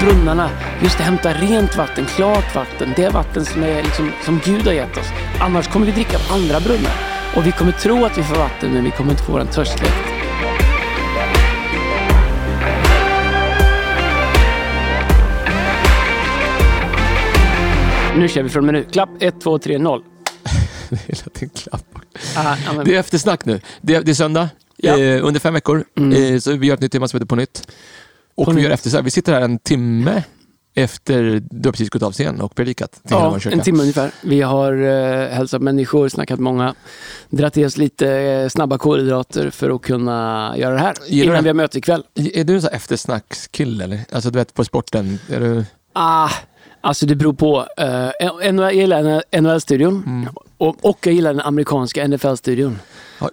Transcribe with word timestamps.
brunnarna, 0.00 0.50
just 0.82 0.94
att 0.96 1.06
hämta 1.06 1.32
rent 1.32 1.76
vatten, 1.76 2.04
klart 2.06 2.54
vatten, 2.54 2.92
det 2.96 3.08
vatten 3.08 3.44
som, 3.44 3.62
är 3.62 3.82
liksom, 3.82 4.12
som 4.24 4.40
Gud 4.44 4.66
har 4.66 4.72
gett 4.72 4.96
oss. 4.96 5.06
Annars 5.40 5.68
kommer 5.68 5.86
vi 5.86 5.92
dricka 5.92 6.16
av 6.16 6.22
andra 6.32 6.60
brunnar. 6.60 6.92
Och 7.36 7.46
vi 7.46 7.52
kommer 7.52 7.72
tro 7.72 8.04
att 8.04 8.18
vi 8.18 8.22
får 8.22 8.36
vatten, 8.36 8.70
men 8.72 8.84
vi 8.84 8.90
kommer 8.90 9.10
inte 9.10 9.22
få 9.22 9.32
vår 9.32 9.44
törst 9.44 9.78
släckt. 9.78 9.94
Nu 18.16 18.28
kör 18.28 18.42
vi 18.42 18.48
från 18.48 18.66
menu. 18.66 18.84
Klapp 18.92 19.08
1, 19.20 19.40
2, 19.40 19.58
3, 19.58 19.78
0. 19.78 20.02
Hela 20.90 21.22
tiden 21.32 21.50
klapp. 21.54 21.84
Ah, 22.36 22.56
ja, 22.66 22.72
men- 22.72 22.84
Det 22.84 22.94
är 22.94 23.00
eftersnack 23.00 23.44
nu. 23.44 23.60
Det 23.80 23.94
är, 23.94 24.02
det 24.02 24.10
är 24.10 24.14
söndag, 24.14 24.48
Ja. 24.76 24.94
Mm. 24.94 25.16
eh, 25.18 25.24
under 25.26 25.40
fem 25.40 25.54
veckor. 25.54 25.84
Eh, 26.32 26.38
så 26.38 26.52
vi 26.56 26.66
gör 26.66 26.74
ett 26.74 26.80
nytt 26.80 26.92
tema 26.92 27.08
som 27.08 27.16
heter 27.16 27.26
På 27.26 27.36
nytt. 27.36 27.68
Och 28.46 28.56
vi 28.58 28.62
gör 28.62 28.70
eftersnack. 28.70 29.06
Vi 29.06 29.10
sitter 29.10 29.32
här 29.32 29.40
en 29.40 29.58
timme 29.58 30.22
efter 30.74 31.42
du 31.50 31.68
har 31.68 31.72
precis 31.72 31.90
gått 31.90 32.02
av 32.02 32.12
scen 32.12 32.40
och 32.40 32.54
predikat 32.54 33.00
Ja, 33.08 33.38
en 33.50 33.60
timme 33.60 33.80
ungefär. 33.80 34.10
Vi 34.22 34.40
har 34.42 34.72
uh, 34.72 35.28
hälsat 35.28 35.62
människor, 35.62 36.08
snackat 36.08 36.40
många, 36.40 36.74
dratt 37.30 37.56
i 37.56 37.64
oss 37.64 37.76
lite 37.76 38.12
eh, 38.12 38.48
snabba 38.48 38.78
kolhydrater 38.78 39.50
för 39.50 39.70
att 39.70 39.82
kunna 39.82 40.54
göra 40.56 40.74
det 40.74 40.80
här 40.80 40.94
Gillar 41.08 41.24
innan 41.24 41.36
det? 41.36 41.42
vi 41.42 41.48
har 41.48 41.54
möte 41.54 41.78
ikväll. 41.78 42.02
Är 42.14 42.44
du 42.44 42.54
en 42.54 42.62
sån 42.62 42.70
eftersnackskille 42.72 43.84
eller? 43.84 44.00
Alltså 44.12 44.30
du 44.30 44.38
vet 44.38 44.54
på 44.54 44.64
sporten. 44.64 45.18
Är 45.30 45.40
du... 45.40 45.64
Ah, 45.92 46.30
alltså 46.80 47.06
det 47.06 47.14
beror 47.14 47.32
på. 47.32 47.66
Uh, 47.80 48.10
jag 48.42 48.74
gillar 48.74 49.22
NHL-studion 49.40 50.02
Mm. 50.06 50.28
och, 50.58 50.76
och 50.84 50.98
jag 51.06 51.14
gillar 51.14 51.32
den 51.34 51.42
amerikanska 51.42 52.08
NFL-studion. 52.08 52.78
Eh, 53.20 53.28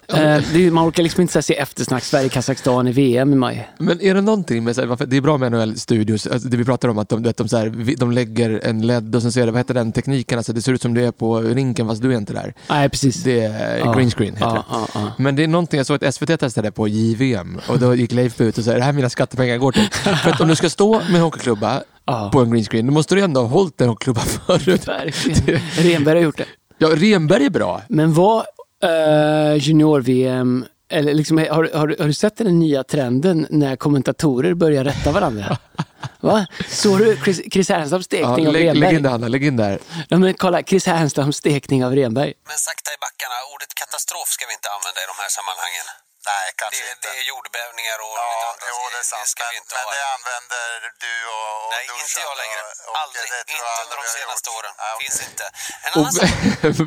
det 0.53 0.65
är- 0.65 0.71
man 0.71 0.87
orkar 0.89 1.03
liksom 1.03 1.21
inte 1.21 1.41
se 1.41 1.55
eftersnack 1.57 2.03
Sverige-Kazakstan 2.03 2.87
i 2.87 2.91
VM 2.91 3.33
i 3.33 3.35
maj. 3.35 3.69
Men 3.77 4.01
är 4.01 4.13
det 4.15 4.21
någonting 4.21 4.63
med, 4.63 4.75
så 4.75 4.81
här, 4.81 4.87
varför- 4.87 5.05
det 5.05 5.17
är 5.17 5.21
bra 5.21 5.37
med 5.37 5.51
NHL-studios, 5.51 6.27
alltså 6.27 6.47
det 6.47 6.57
vi 6.57 6.65
pratar 6.65 6.87
om 6.89 6.97
att 6.97 7.09
de, 7.09 7.23
vet, 7.23 7.37
de, 7.37 7.47
så 7.47 7.57
här, 7.57 7.95
de 7.97 8.11
lägger 8.11 8.59
en 8.63 8.87
LED 8.87 9.15
och 9.15 9.21
sen 9.21 9.31
så 9.31 9.39
är 9.39 9.45
det, 9.45 9.51
vad 9.51 9.59
heter 9.59 9.73
den 9.73 9.91
tekniken, 9.91 10.37
alltså 10.39 10.53
det 10.53 10.61
ser 10.61 10.73
ut 10.73 10.81
som 10.81 10.93
du 10.93 11.05
är 11.05 11.11
på 11.11 11.39
rinken 11.39 11.87
fast 11.87 12.01
du 12.01 12.13
är 12.13 12.17
inte 12.17 12.33
där. 12.33 12.53
Nej, 12.69 12.89
precis. 12.89 13.23
Det 13.23 13.39
är 13.41 13.77
Ja. 13.77 13.93
green 13.93 14.11
screen 14.11 14.33
heter 14.33 14.63
ja, 14.71 14.87
det. 14.93 15.23
Men 15.23 15.35
det 15.35 15.43
är 15.43 15.47
någonting, 15.47 15.77
jag 15.77 15.85
såg 15.87 15.95
att 16.05 16.15
SVT 16.15 16.37
testade 16.39 16.71
på 16.71 16.87
JVM 16.87 17.59
och 17.67 17.79
då 17.79 17.95
gick 17.95 18.11
Leif 18.11 18.41
ut 18.41 18.57
och 18.57 18.63
sa 18.63 18.73
det 18.73 18.81
här 18.81 18.89
är 18.89 18.93
mina 18.93 19.09
skattepengar 19.09 19.57
går 19.57 19.71
till. 19.71 19.89
För 20.23 20.29
att 20.29 20.41
om 20.41 20.47
du 20.47 20.55
ska 20.55 20.69
stå 20.69 20.93
med 20.93 21.15
en 21.15 21.21
hockeyklubba 21.21 21.81
Ja. 22.05 22.29
på 22.33 22.39
en 22.41 22.51
green 22.51 22.63
screen, 22.63 22.85
då 22.87 22.93
måste 22.93 23.15
du 23.15 23.21
ändå 23.21 23.41
ha 23.41 23.47
hållit 23.47 23.81
en 23.81 23.89
hockeyklubba 23.89 24.21
förut. 24.47 24.87
Verkligen. 24.87 25.59
Renberg 25.77 26.15
har 26.17 26.23
gjort 26.23 26.37
det. 26.37 26.45
Ja, 26.77 26.87
Renberg 26.95 27.45
är 27.45 27.49
bra. 27.49 27.81
Men 27.89 28.13
vad 28.13 28.43
eh, 28.83 29.55
junior-VM, 29.57 30.65
eller 30.89 31.13
liksom, 31.13 31.37
har, 31.37 31.47
har, 31.73 31.95
har 31.99 32.07
du 32.07 32.13
sett 32.13 32.37
den 32.37 32.59
nya 32.59 32.83
trenden 32.83 33.47
när 33.49 33.75
kommentatorer 33.75 34.53
börjar 34.53 34.83
rätta 34.83 35.11
varandra? 35.11 35.57
Va? 36.19 36.47
Såg 36.69 36.99
du 36.99 37.17
Chris, 37.23 37.41
Chris 37.53 37.69
Härnstams 37.69 38.07
Ja, 38.09 38.17
stekning 38.17 38.47
av 38.47 38.53
lägg, 38.53 38.63
lägg 38.63 38.69
Renberg? 38.75 38.95
in 38.95 39.03
det 39.03 39.09
Hanna, 39.09 39.27
lägg 39.27 39.43
in 39.45 39.57
där. 39.57 39.79
Ja, 40.09 40.17
men 40.17 40.33
kolla, 40.33 40.63
Chris 40.63 40.85
Härnstams 40.85 41.37
stekning 41.37 41.85
av 41.85 41.95
Renberg. 41.95 42.33
Men 42.49 42.57
sakta 42.57 42.89
i 42.95 42.97
backarna, 43.05 43.37
ordet 43.53 43.71
katastrof 43.81 44.27
ska 44.35 44.43
vi 44.49 44.53
inte 44.59 44.69
använda 44.75 44.99
i 45.05 45.07
de 45.13 45.17
här 45.23 45.29
sammanhangen. 45.37 45.85
Nej, 46.31 46.45
kanske 46.61 46.81
Det, 46.85 46.91
inte. 46.95 47.07
det 47.07 47.17
är 47.21 47.25
jordbävningar 47.33 47.97
och 48.05 48.13
Ja, 48.21 48.25
lite 48.31 48.47
andra 48.53 48.67
jo, 48.73 48.79
det 48.93 48.99
är 49.03 49.07
sant. 49.13 49.29
vi 49.39 49.43
men, 49.45 49.53
inte 49.61 49.73
men 49.79 49.87
det 49.95 50.05
använder 50.17 50.69
du 51.05 51.13
och, 51.35 51.47
och 51.63 51.71
Nej, 51.75 51.83
inte 52.03 52.19
jag 52.29 52.35
längre. 52.43 52.61
och- 52.69 52.89
och 52.89 52.95
Aldrig. 53.03 53.27
det 53.35 53.41
tror 53.49 53.65
Inte 53.65 53.81
under 53.85 53.97
de 54.01 54.05
senaste 54.19 54.47
gjort. 54.49 54.57
åren. 54.59 54.73
Ja, 54.83 54.87
okej. 54.95 55.03
Finns 55.03 55.19
inte. 55.29 55.45
En 55.85 55.91
Och 55.97 56.03
annan 56.03 56.13
sak. 56.19 56.31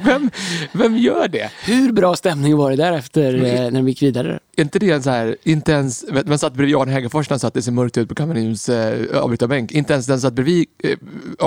vem, 0.08 0.22
vem 0.80 0.92
gör 1.08 1.26
det? 1.36 1.46
Hur 1.70 1.88
bra 2.00 2.10
stämning 2.22 2.52
var 2.60 2.68
det 2.72 2.78
där 2.84 2.92
efter 3.02 3.28
eh, 3.48 3.70
när 3.74 3.82
vi 3.86 3.90
gick 3.92 4.02
vidare? 4.08 4.32
Inte 4.62 4.76
det 4.82 4.90
en 4.96 5.02
så 5.06 5.10
här, 5.18 5.36
inte 5.54 5.70
ens, 5.78 5.92
man 6.32 6.38
satt 6.44 6.52
bredvid 6.58 6.72
Jan 6.76 6.88
Hägerfors 6.94 7.26
när 7.28 7.34
han 7.34 7.40
satt, 7.44 7.54
det 7.54 7.62
ser 7.62 7.72
mörkt 7.80 7.96
ut 8.00 8.08
på 8.08 8.14
Kammarnews 8.20 8.62
eh, 8.68 9.18
avbrytarbänk. 9.22 9.70
Inte 9.72 9.92
ens 9.92 10.06
den 10.06 10.20
satt 10.20 10.32
bredvid 10.32 10.66
eh, 10.84 10.96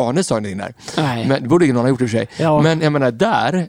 Arne 0.01 0.23
sa 0.23 0.37
in 0.37 0.57
där. 0.57 0.73
Nej. 0.97 1.25
Men 1.27 1.41
det 1.43 1.47
borde 1.49 1.65
ingen 1.65 1.77
ha 1.77 1.87
gjort 1.89 2.01
i 2.01 2.05
och 2.05 2.09
för 2.09 2.17
sig. 2.17 2.27
Ja. 2.37 2.61
Men 2.61 2.81
jag 2.81 2.91
menar 2.93 3.11
där, 3.11 3.67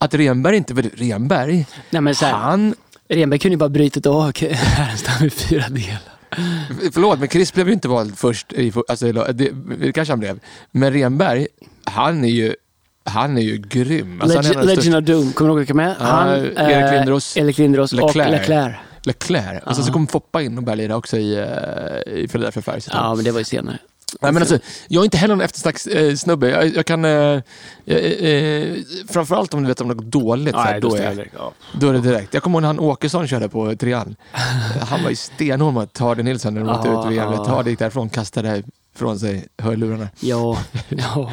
att 0.00 0.14
Renberg 0.14 0.56
inte, 0.56 0.74
för 0.74 0.82
Renberg, 0.82 1.66
Nej, 1.90 2.02
men 2.02 2.14
så 2.14 2.24
här, 2.26 2.32
han, 2.32 2.74
Renberg 3.08 3.38
kunde 3.38 3.52
ju 3.52 3.58
bara 3.58 3.68
brytit 3.68 4.06
av 4.06 4.32
Härnstam 4.50 5.26
i 5.26 5.30
fyra 5.30 5.68
delar. 5.68 6.92
förlåt 6.92 7.18
men 7.18 7.28
Chris 7.28 7.52
blev 7.52 7.66
ju 7.66 7.72
inte 7.72 7.88
vald 7.88 8.18
först, 8.18 8.52
i, 8.52 8.72
alltså, 8.88 9.12
det, 9.12 9.50
det 9.80 9.92
kanske 9.92 10.12
han 10.12 10.20
blev. 10.20 10.40
Men 10.70 10.92
Renberg, 10.92 11.46
han 11.84 12.24
är 12.24 12.28
ju, 12.28 12.54
han 13.04 13.38
är 13.38 13.42
ju 13.42 13.56
grym. 13.56 14.20
Alltså, 14.22 14.58
en 14.58 14.66
Legend, 14.66 14.96
of 14.96 15.04
Doom, 15.04 15.32
kommer 15.32 15.48
du 15.48 15.52
ihåg 15.52 15.58
vilka 15.58 15.74
med? 15.74 15.96
Ja, 16.00 16.04
Han, 16.04 16.28
Erik 16.28 16.58
eh, 16.58 16.92
Lindros. 16.92 17.36
Erik 17.36 17.58
Lindros 17.58 17.92
och 17.92 17.98
Leclerc. 17.98 18.30
Leclerc. 18.30 18.76
Leclerc. 19.02 19.62
Och 19.66 19.76
sen 19.76 19.84
så 19.84 19.92
kom 19.92 20.06
Foppa 20.06 20.42
in 20.42 20.58
och 20.58 20.64
började 20.64 20.82
lira 20.82 20.96
också 20.96 21.16
i, 21.16 21.36
uh, 21.36 22.14
i 22.14 22.28
Philadelphia 22.28 22.62
Flyers. 22.62 22.88
Ja, 22.92 23.14
men 23.14 23.24
det 23.24 23.30
var 23.30 23.38
ju 23.38 23.44
senare. 23.44 23.78
Nej, 24.20 24.32
men 24.32 24.42
alltså, 24.42 24.58
jag 24.88 25.00
är 25.00 25.04
inte 25.04 25.16
heller 25.16 25.34
någon 25.34 25.44
eftersnackssnubbe. 25.44 26.48
Jag, 26.50 26.76
jag 26.76 26.86
kan... 26.86 27.04
Eh, 27.04 27.10
eh, 27.86 27.96
eh, 27.96 28.76
framförallt 29.08 29.54
om 29.54 29.62
du 29.62 29.68
vet 29.68 29.80
om 29.80 29.88
något 29.88 30.04
dåligt. 30.04 30.54
så 30.54 30.60
här, 30.60 30.80
då, 30.80 30.94
är, 30.96 31.02
jag- 31.02 31.28
Ja. 31.38 31.52
då 31.80 31.88
är 31.88 31.92
det 31.92 32.00
direkt. 32.00 32.34
Jag 32.34 32.42
kommer 32.42 32.56
ihåg 32.56 32.62
när 32.62 32.66
han 32.66 32.78
Åkesson 32.80 33.28
körde 33.28 33.48
på 33.48 33.76
trean. 33.76 34.16
Han 34.88 35.02
var 35.02 35.10
ju 35.10 35.16
stenhård 35.16 35.74
mot 35.74 35.98
Hardy 35.98 36.22
Nilsson 36.22 36.54
när 36.54 36.60
de 36.60 36.70
åkte 36.70 36.88
ut 36.88 37.12
ur 37.12 37.16
ja. 37.16 37.44
Hardy 37.48 37.70
gick 37.70 37.78
därifrån 37.78 38.08
kastade 38.08 38.62
från 38.98 39.18
sig 39.18 39.46
hörlurarna. 39.58 40.08
Ja, 40.20 40.58
ja, 40.88 40.96
ja. 41.18 41.30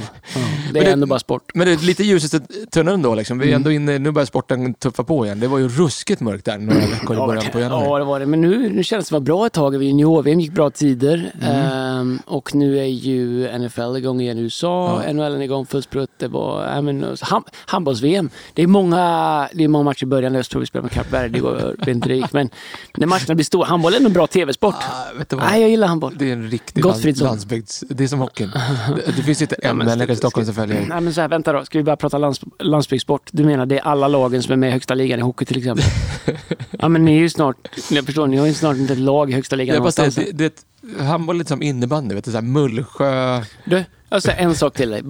Det 0.73 0.79
är 0.79 0.83
det- 0.83 0.91
ändå 0.91 1.07
bara 1.07 1.19
sport. 1.19 1.51
Men 1.53 1.67
det 1.67 1.73
är 1.73 1.77
lite 1.77 2.03
ljuset 2.03 2.33
i 2.51 2.65
tunneln 2.65 3.01
då. 3.01 3.15
Liksom. 3.15 3.37
Mm. 3.37 3.47
Vi 3.47 3.51
är 3.51 3.55
ändå 3.55 3.71
inne, 3.71 3.99
nu 3.99 4.11
börjar 4.11 4.25
sporten 4.25 4.73
tuffa 4.73 5.03
på 5.03 5.25
igen. 5.25 5.39
Det 5.39 5.47
var 5.47 5.57
ju 5.57 5.67
ruskigt 5.67 6.21
mörkt 6.21 6.45
där 6.45 6.57
några 6.57 6.79
veckor 6.79 7.15
i 7.15 7.19
början 7.27 7.43
på 7.51 7.59
januari. 7.59 7.85
Ja, 7.85 7.97
det 7.99 8.05
var 8.05 8.19
det. 8.19 8.25
Men 8.25 8.41
nu, 8.41 8.69
nu 8.69 8.83
känns 8.83 9.05
det 9.05 9.09
som 9.09 9.17
att 9.17 9.23
bra 9.23 9.45
ett 9.45 9.53
tag. 9.53 9.83
Junior-VM 9.83 10.39
gick 10.39 10.51
bra 10.51 10.69
tider. 10.69 11.31
Ehm, 11.41 12.19
och 12.25 12.55
nu 12.55 12.79
är 12.79 12.85
ju 12.85 13.49
NFL 13.59 13.97
igång 13.97 14.21
igen 14.21 14.37
i 14.37 14.41
USA. 14.41 15.01
Ja. 15.07 15.13
NHL 15.13 15.35
är 15.35 15.41
igång 15.41 15.65
full 15.65 15.83
sprutt. 15.83 16.11
Det 16.17 16.27
var 16.27 16.81
men, 16.81 17.15
ham, 17.21 17.43
handbolls-VM. 17.65 18.29
Det 18.53 18.63
är, 18.63 18.67
många, 18.67 18.99
det 19.53 19.63
är 19.63 19.67
många 19.67 19.83
matcher 19.83 20.03
i 20.03 20.05
början. 20.05 20.33
Jag 20.33 20.45
tror 20.45 20.59
vi 20.59 20.65
spelar 20.65 20.83
med 20.83 20.91
Kapberg. 20.91 21.29
Det 21.29 21.39
går 21.39 21.75
det 21.85 21.91
är 21.91 21.95
inte 21.95 22.09
rikt. 22.09 22.33
Men 22.33 22.49
när 22.97 23.07
matcherna 23.07 23.35
blir 23.35 23.45
stora. 23.45 23.65
Handboll 23.65 23.93
är 23.93 24.05
en 24.05 24.13
bra 24.13 24.27
tv-sport. 24.27 24.75
Ah, 24.79 25.17
vet 25.17 25.29
du 25.29 25.35
vad? 25.35 25.45
Nej, 25.45 25.61
jag 25.61 25.69
gillar 25.69 25.87
handboll. 25.87 26.15
Det 26.19 26.29
är 26.29 26.33
en 26.33 26.49
riktig 26.49 26.83
Gottfridsson. 26.83 27.39
Lands, 27.55 27.81
landsbygds... 27.81 27.83
Det 27.97 28.03
är 28.03 28.07
som 28.07 28.19
hockeyn. 28.19 28.51
Det, 28.95 29.11
det 29.17 29.23
finns 29.23 29.41
inte 29.41 29.55
en 29.55 29.77
men 29.77 29.87
människa 29.87 30.13
i 30.13 30.15
Stockholm 30.15 30.45
som 30.45 30.55
följer. 30.55 30.85
Nej 30.89 31.01
men 31.01 31.13
så 31.13 31.21
här, 31.21 31.27
vänta 31.27 31.53
då. 31.53 31.65
Ska 31.65 31.77
vi 31.77 31.83
bara 31.83 31.95
prata 31.95 32.17
lands, 32.17 32.41
landsbygdssport? 32.59 33.29
Du 33.31 33.43
menar 33.43 33.65
det 33.65 33.77
är 33.77 33.81
alla 33.81 34.07
lagen 34.07 34.43
som 34.43 34.53
är 34.53 34.57
med 34.57 34.69
i 34.69 34.71
högsta 34.71 34.93
ligan 34.93 35.19
i 35.19 35.21
hockey 35.21 35.45
till 35.45 35.57
exempel? 35.57 35.85
ja 36.71 36.89
men 36.89 37.05
ni 37.05 37.15
är 37.15 37.19
ju 37.19 37.29
snart, 37.29 37.67
jag 37.91 38.05
förstår, 38.05 38.27
ni 38.27 38.37
har 38.37 38.47
ju 38.47 38.53
snart 38.53 38.77
inte 38.77 38.93
ett 38.93 38.99
lag 38.99 39.29
i 39.29 39.33
högsta 39.33 39.55
ligan 39.55 39.73
Jag 39.73 39.83
bara 39.83 39.91
någonstans. 39.97 40.15
det, 40.33 40.53
det, 40.81 41.03
handboll 41.03 41.35
är 41.35 41.37
lite 41.37 41.49
som 41.49 41.61
innebandy, 41.61 42.15
vet 42.15 42.25
du, 42.25 42.31
så 42.31 42.37
här 42.37 42.41
Mullsjö... 42.41 43.41
Du, 43.65 43.83
jag 44.09 44.21
säger 44.21 44.43
en 44.43 44.55
sak 44.55 44.73
till 44.73 44.89
dig. 44.89 45.03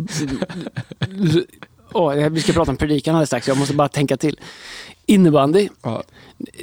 Åh, 1.94 2.14
vi 2.14 2.42
ska 2.42 2.54
prata 2.54 2.72
om 2.72 2.78
predikan 2.78 3.16
alldeles 3.16 3.30
strax, 3.30 3.48
jag 3.48 3.58
måste 3.58 3.74
bara 3.74 3.88
tänka 3.88 4.18
till. 4.18 4.40
Innebandy. 5.06 5.70
Ja. 5.82 6.04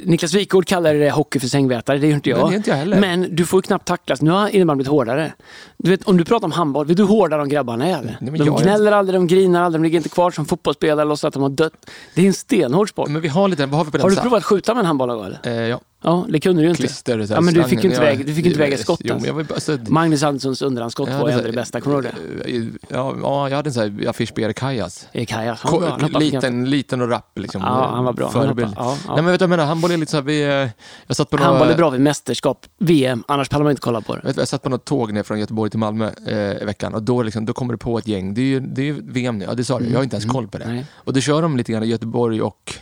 Niklas 0.03 0.33
Wikgård 0.33 0.67
kallar 0.67 0.93
det 0.93 1.11
hockey 1.11 1.39
för 1.39 1.47
sängvätare, 1.47 1.97
det 1.97 2.07
gör 2.07 2.15
inte 2.15 2.29
jag. 2.29 2.53
Inte 2.53 2.69
jag 2.69 2.77
heller. 2.77 2.99
Men 2.99 3.35
du 3.35 3.45
får 3.45 3.57
ju 3.57 3.61
knappt 3.61 3.87
tacklas. 3.87 4.21
Nu 4.21 4.31
har 4.31 4.47
innebandyn 4.47 4.77
blivit 4.77 4.91
hårdare. 4.91 5.33
Du 5.77 5.91
vet, 5.91 6.03
om 6.03 6.17
du 6.17 6.25
pratar 6.25 6.45
om 6.45 6.51
handboll, 6.51 6.85
vet 6.85 6.97
du 6.97 7.03
hur 7.03 7.09
hårda 7.09 7.37
de 7.37 7.49
grabbarna 7.49 7.87
är? 7.87 8.01
Nej, 8.01 8.17
de 8.19 8.35
jag 8.35 8.61
gnäller 8.61 8.91
aldrig, 8.91 9.19
de 9.19 9.27
grinar 9.27 9.63
aldrig, 9.63 9.81
de 9.81 9.83
ligger 9.83 9.97
inte 9.97 10.09
kvar 10.09 10.31
som 10.31 10.45
fotbollsspelare 10.45 11.01
och 11.01 11.09
låtsas 11.09 11.27
att 11.27 11.33
de 11.33 11.43
har 11.43 11.49
dött. 11.49 11.73
Det 12.15 12.21
är 12.21 12.27
en 12.27 12.33
stenhård 12.33 12.89
sport. 12.89 13.09
Men 13.09 13.21
vi 13.21 13.27
har 13.27 13.47
lite, 13.47 13.65
vad 13.65 13.77
har 13.77 13.85
vi 13.85 13.91
på 13.91 13.97
den? 13.97 14.03
Har 14.03 14.09
du 14.09 14.15
provat 14.15 14.43
skjuta 14.43 14.73
med 14.73 14.79
en 14.81 14.85
handboll 14.85 15.07
någon 15.07 15.17
gång? 15.17 15.33
Eh, 15.43 15.53
ja, 15.53 15.79
Ja, 16.05 16.25
det 16.29 16.39
kunde 16.39 16.61
du 16.61 16.63
ju 16.65 16.69
inte. 16.69 16.81
klister 16.81 17.19
här 17.19 17.27
ja, 17.29 17.41
men 17.41 17.53
du 17.53 17.63
fick 17.63 17.69
slangen. 17.69 17.81
ju 17.83 17.89
inte 17.89 17.95
Ja, 18.05 18.11
väga, 18.11 18.23
du 18.23 18.33
fick 18.33 18.45
inte 18.45 18.59
väga 18.59 18.77
skott 18.77 19.01
Jo, 19.03 19.13
alltså. 19.13 19.33
var, 19.33 19.45
alltså, 19.53 19.77
Magnus 19.87 20.23
Anderssons 20.23 20.61
underhandskott 20.61 21.09
jag 21.09 21.19
var 21.19 21.31
så- 21.31 21.41
det 21.41 21.51
bästa, 21.51 21.81
kommer 21.81 22.01
du 22.01 22.07
ihåg 22.07 22.15
det? 22.45 22.51
eh, 22.57 22.63
Ja, 22.89 23.15
ja, 23.21 23.49
jag 23.49 23.55
hade 23.55 23.69
en 23.69 23.73
sån 23.73 23.83
här 24.01 24.09
affisch 24.09 24.33
på 24.35 24.41
Erik 24.41 24.59
Hajas. 24.59 25.07
Erik 25.11 25.31
Hajas, 25.31 25.59
han 25.61 25.71
var 25.73 25.79
bra. 25.79 25.97
Han 26.01 26.21
Liten, 26.21 26.69
liten 26.69 27.01
och 27.01 27.09
rapp 27.09 27.39
liksom. 27.39 27.61
Ja, 27.61 27.91
han 27.95 28.03
var 28.05 28.13
bra. 28.13 28.25
Han 28.25 28.33
Förebild. 28.33 28.67
hoppade- 28.67 28.87
ja, 28.89 28.97
ja. 29.07 29.13
Nej 29.15 29.23
men 29.23 29.31
vet 29.31 29.39
du 29.39 29.43
vad 29.45 29.51
jag 29.53 29.57
menar, 29.57 29.65
handboll 29.65 29.91
är 29.91 29.97
lite 29.97 30.11
så 30.11 30.17
här, 30.17 30.23
vi, 30.23 30.41
eh, 30.43 30.69
jag 31.07 31.15
satt 31.17 31.29
på 31.29 31.37
några, 31.37 31.49
Handboll 31.49 31.69
är 31.69 31.77
bra 31.77 31.89
vid 31.89 32.01
mästerskap, 32.01 32.65
VM, 32.77 33.23
annars 33.27 33.49
pallar 33.49 33.63
man 33.63 33.71
inte 33.71 33.81
kolla 33.81 34.01
på 34.01 34.15
det. 34.15 34.21
Vet 34.23 34.35
du, 34.35 34.41
jag 34.41 34.47
satt 34.47 34.61
på 34.61 34.69
något 34.69 34.85
tåg 34.85 35.13
ner 35.13 35.23
från 35.23 35.39
Göteborg 35.39 35.69
till 35.69 35.79
Malmö 35.79 36.09
eh, 36.27 36.61
i 36.61 36.65
veckan 36.65 36.93
och 36.93 37.03
då, 37.03 37.23
liksom, 37.23 37.45
då 37.45 37.53
kommer 37.53 37.73
det 37.73 37.77
på 37.77 37.97
ett 37.97 38.07
gäng. 38.07 38.33
Det 38.33 38.41
är 38.41 38.45
ju 38.45 38.59
det 38.59 38.89
är 38.89 38.93
VM 38.93 39.37
nu, 39.39 39.45
ja 39.45 39.53
det 39.53 39.63
sa 39.63 39.79
du, 39.79 39.85
jag 39.89 39.97
har 39.97 40.03
inte 40.03 40.15
ens 40.15 40.31
koll 40.31 40.47
på 40.47 40.57
det. 40.57 40.63
Mm. 40.63 40.75
Nej. 40.75 40.85
Och 40.95 41.13
då 41.13 41.19
kör 41.19 41.41
de 41.41 41.57
lite 41.57 41.71
grann 41.71 41.83
i 41.83 41.87
Göteborg 41.87 42.41
och? 42.41 42.73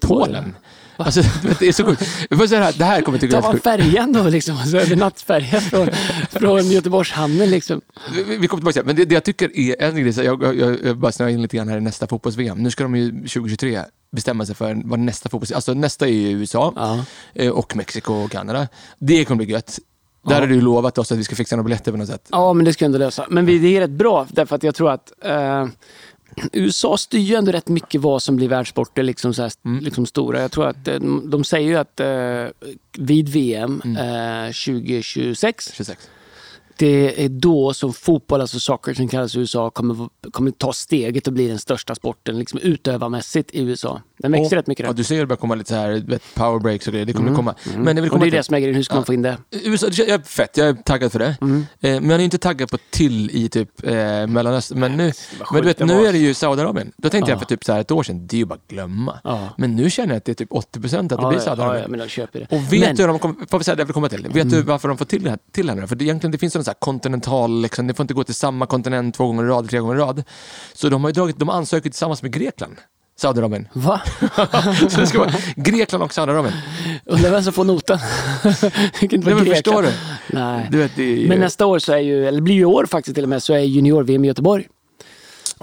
Polen. 0.00 0.54
Alltså, 0.98 1.20
det 1.58 1.68
är 1.68 1.72
så 1.72 1.84
sjukt. 1.84 2.02
Jag 2.30 2.38
får 2.38 2.46
säga 2.46 2.60
det 2.60 2.64
här, 2.66 2.74
det 2.78 2.84
här 2.84 3.02
kommer 3.02 3.18
jag 3.18 3.20
tycka 3.20 3.36
är 3.38 3.42
sjukt. 3.52 3.64
färjan 3.64 4.12
då 4.12 4.22
liksom? 4.28 4.56
Alltså, 4.56 4.76
övernattfärja 4.76 5.60
från, 5.60 5.88
från 6.30 6.70
Göteborgshamnen 6.70 7.50
liksom? 7.50 7.80
Vi, 8.14 8.22
vi- 8.36 8.48
kommer 8.48 8.60
tillbaka. 8.60 8.82
Men 8.86 8.96
det, 8.96 9.04
det 9.04 9.14
jag 9.14 9.24
tycker 9.24 9.56
är 9.58 9.82
en 9.82 9.96
grej, 9.96 10.24
jag, 10.24 10.42
jag, 10.42 10.76
jag, 10.84 10.96
bara 10.98 11.12
snöar 11.12 11.30
in 11.30 11.42
lite 11.42 11.56
grann 11.56 11.68
här 11.68 11.76
i 11.78 11.80
nästa 11.80 12.06
fotbolls-VM. 12.06 12.62
Nu 12.62 12.70
ska 12.70 12.82
de 12.82 12.96
ju 12.96 13.10
2023 13.10 13.80
bestämma 14.12 14.46
sig 14.46 14.54
för 14.54 14.80
vad 14.84 14.98
nästa 14.98 15.28
fotbolls... 15.28 15.52
Alltså 15.52 15.74
nästa 15.74 16.06
är 16.06 16.12
ju 16.12 16.30
USA 16.30 16.72
Ja. 16.76 17.04
eh, 17.34 17.50
och 17.52 17.76
Mexiko 17.76 18.14
och 18.14 18.30
Kanada. 18.30 18.68
Det 18.98 19.24
kommer 19.24 19.44
bli 19.44 19.52
gött. 19.52 19.78
Där 20.28 20.34
Ja. 20.34 20.40
har 20.40 20.46
du 20.46 20.60
lovat 20.60 20.98
oss 20.98 21.12
att 21.12 21.18
vi 21.18 21.24
ska 21.24 21.36
fixa 21.36 21.56
några 21.56 21.64
biljetter 21.64 21.92
på 21.92 21.98
något 21.98 22.08
sätt. 22.08 22.26
Ja, 22.30 22.52
men 22.52 22.64
det 22.64 22.72
ska 22.72 22.84
jag 22.84 22.86
ändå 22.88 22.98
lösa. 22.98 23.26
Men 23.30 23.46
det 23.46 23.52
är 23.76 23.80
rätt 23.80 23.90
bra, 23.90 24.26
därför 24.30 24.56
att 24.56 24.62
jag 24.62 24.74
tror 24.74 24.90
att 24.90 25.12
eh, 25.24 25.66
USA 26.52 26.96
styr 26.96 27.18
ju 27.18 27.34
ändå 27.34 27.52
rätt 27.52 27.68
mycket 27.68 28.00
vad 28.00 28.22
som 28.22 28.36
blir 28.36 28.48
världssporter 28.48 29.02
liksom, 29.02 29.34
så 29.34 29.42
här, 29.42 29.52
Mm. 29.64 29.84
liksom 29.84 30.06
stora. 30.06 30.40
Jag 30.40 30.50
tror 30.52 30.68
att 30.68 30.88
eh, 30.88 30.94
de, 30.94 31.30
de 31.30 31.44
säger 31.44 31.68
ju 31.68 31.76
att 31.76 32.00
eh, 32.00 32.44
vid 32.98 33.28
VM 33.28 33.82
Mm. 33.84 33.96
eh, 34.46 34.52
2026 34.52 35.72
26. 35.74 36.08
Det 36.78 37.24
är 37.24 37.28
då 37.28 37.74
som 37.74 37.92
fotboll, 37.92 38.40
alltså 38.40 38.60
soccer 38.60 38.94
som 38.94 39.08
kallas 39.08 39.34
i 39.34 39.38
USA, 39.38 39.70
kommer, 39.70 40.08
kommer 40.30 40.50
ta 40.50 40.72
steget 40.72 41.26
och 41.26 41.32
bli 41.32 41.48
den 41.48 41.58
största 41.58 41.94
sporten 41.94 42.38
liksom 42.38 42.60
utövarmässigt 42.60 43.50
i 43.50 43.60
USA. 43.62 44.02
Den 44.18 44.32
växer 44.32 44.56
rätt 44.56 44.66
mycket 44.66 44.84
Ja, 44.86 44.90
där. 44.92 44.96
du 44.96 45.04
ser 45.04 45.18
det 45.18 45.26
börjar 45.26 45.38
komma 45.40 45.54
lite 45.54 45.68
så 45.68 45.74
här, 45.74 46.02
vet, 46.06 46.22
power 46.34 46.58
breaks 46.60 46.86
och 46.86 46.92
grejer. 46.92 47.06
Det 47.06 47.12
kommer 47.12 47.34
komma. 47.34 47.54
Men 47.76 47.86
jag 47.96 48.02
vill 48.02 48.04
Och 48.04 48.10
komma 48.10 48.24
det 48.24 48.28
är 48.28 48.30
till- 48.30 48.36
det 48.36 48.42
som 48.42 48.54
är 48.54 48.58
grejen, 48.60 48.74
hur 48.76 48.82
ska 48.82 48.94
man 48.94 49.04
få 49.04 49.14
in 49.14 49.22
det? 49.22 49.36
USA, 49.50 49.86
jag 49.92 50.08
är 50.08 50.18
fett, 50.18 50.56
jag 50.56 50.68
är 50.68 50.72
taggad 50.74 51.12
för 51.12 51.18
det. 51.18 51.36
Mm. 51.40 51.66
Eh, 51.80 52.00
men 52.00 52.10
jag 52.10 52.20
är 52.20 52.24
inte 52.24 52.38
taggad 52.38 52.70
på 52.70 52.78
till 52.90 53.30
i 53.30 53.48
typ 53.48 53.86
eh, 53.86 53.92
Mellanöstern. 54.26 54.80
Men, 54.80 54.96
nu, 54.96 55.12
men 55.52 55.60
du 55.62 55.66
vet, 55.68 55.78
det 55.78 55.84
nu 55.84 56.06
är 56.06 56.12
det 56.12 56.18
ju 56.18 56.34
Saudiarabien. 56.34 56.92
Då 56.96 57.08
tänkte 57.10 57.30
jag 57.30 57.36
Ja. 57.36 57.40
för 57.40 57.46
typ 57.46 57.64
så 57.64 57.72
här 57.72 57.80
ett 57.80 57.90
år 57.90 58.02
sedan, 58.02 58.26
det 58.26 58.36
är 58.36 58.38
ju 58.38 58.44
bara 58.44 58.54
att 58.54 58.68
glömma. 58.68 59.20
Ja. 59.24 59.48
Men 59.56 59.76
nu 59.76 59.90
känner 59.90 60.08
jag 60.08 60.16
att 60.16 60.24
det 60.24 60.32
är 60.32 60.34
typ 60.34 60.50
80% 60.52 60.98
att 61.02 61.08
det 61.08 61.14
Ja, 61.22 61.28
blir 61.28 61.38
ja, 61.38 61.44
Saudiarabien. 61.44 61.82
ja, 61.82 61.88
men 61.88 62.00
jag 62.00 62.10
köper 62.10 62.40
det. 62.40 62.46
Och 62.56 62.72
vet 62.72 62.80
men, 62.80 62.96
du 62.96 63.02
hur 63.02 63.08
de 63.08 63.18
kommer, 63.18 63.46
får 63.50 63.58
vi 63.58 63.64
säga 63.64 63.74
det 63.74 63.80
jag 63.80 63.86
vill 63.86 63.94
komma 63.94 64.08
till? 64.08 64.26
Vet 64.28 64.50
du 64.50 64.62
varför 64.62 64.88
de 64.88 64.98
får 64.98 65.04
till 65.04 65.22
det 65.22 65.30
här? 65.30 65.38
Till 65.52 65.66
det 65.66 65.72
här? 65.74 65.86
För 65.86 65.96
det, 65.96 66.04
egentligen, 66.04 66.32
det 66.32 66.38
finns 66.38 66.56
en 66.56 66.64
här 66.70 66.74
kontinental, 66.78 67.62
liksom, 67.62 67.86
det 67.86 67.94
får 67.94 68.04
inte 68.04 68.14
gå 68.14 68.24
till 68.24 68.34
samma 68.34 68.66
kontinent 68.66 69.14
två 69.14 69.26
gånger 69.26 69.44
i 69.44 69.46
rad, 69.46 69.68
tre 69.70 69.78
gånger 69.78 69.94
i 69.94 69.98
rad. 69.98 70.22
Så 70.74 70.88
de 70.88 71.02
har 71.04 71.10
ju 71.10 71.12
dragit, 71.14 71.38
de 71.38 71.48
ansöker 71.48 71.90
tillsammans 71.90 72.22
med 72.22 72.32
Grekland. 72.32 72.76
Saudiarabien. 73.20 73.68
Va? 73.72 74.00
Så 74.88 75.00
det 75.00 75.06
ska 75.06 75.18
vara 75.18 75.32
Grekland 75.56 76.04
och 76.04 76.14
Saudiarabien. 76.14 76.54
Undrar 77.04 77.30
vem 77.30 77.42
som 77.42 77.52
får 77.52 77.64
notan? 77.64 77.98
Nej, 78.44 79.34
men 79.34 79.46
förstår 79.46 79.82
du? 79.82 79.92
Nej. 80.26 80.68
Du 80.70 80.78
vet, 80.78 80.98
är 80.98 81.28
Men 81.28 81.40
nästa 81.40 81.66
år 81.66 81.78
så 81.78 81.92
är 81.92 81.98
ju, 81.98 82.28
eller 82.28 82.40
blir 82.40 82.54
ju 82.54 82.64
år 82.64 82.86
faktiskt 82.86 83.14
till 83.14 83.24
och 83.24 83.28
med, 83.28 83.42
så 83.42 83.54
är 83.54 83.58
junior-VM 83.58 84.24
i 84.24 84.28
Göteborg. 84.28 84.66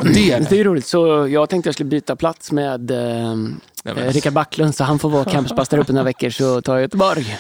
det 0.02 0.10
är 0.10 0.14
Det 0.14 0.46
är 0.46 0.50
det. 0.50 0.56
ju 0.56 0.64
roligt, 0.64 0.86
så 0.88 1.28
jag 1.28 1.50
tänkte 1.50 1.68
jag 1.68 1.74
skulle 1.74 1.90
byta 1.90 2.16
plats 2.16 2.52
med 2.52 2.92
eh, 2.92 3.32
eh, 3.86 3.96
Rickard 4.12 4.34
Backlund, 4.34 4.76
så 4.76 4.84
han 4.84 5.00
får 5.00 5.10
vara 5.10 5.26
campuspass 5.32 5.70
där 5.70 5.78
uppe 5.78 5.94
några 5.94 6.04
veckor, 6.06 6.30
så 6.30 6.62
tar 6.62 6.74
jag 6.74 6.82
Göteborg. 6.82 7.38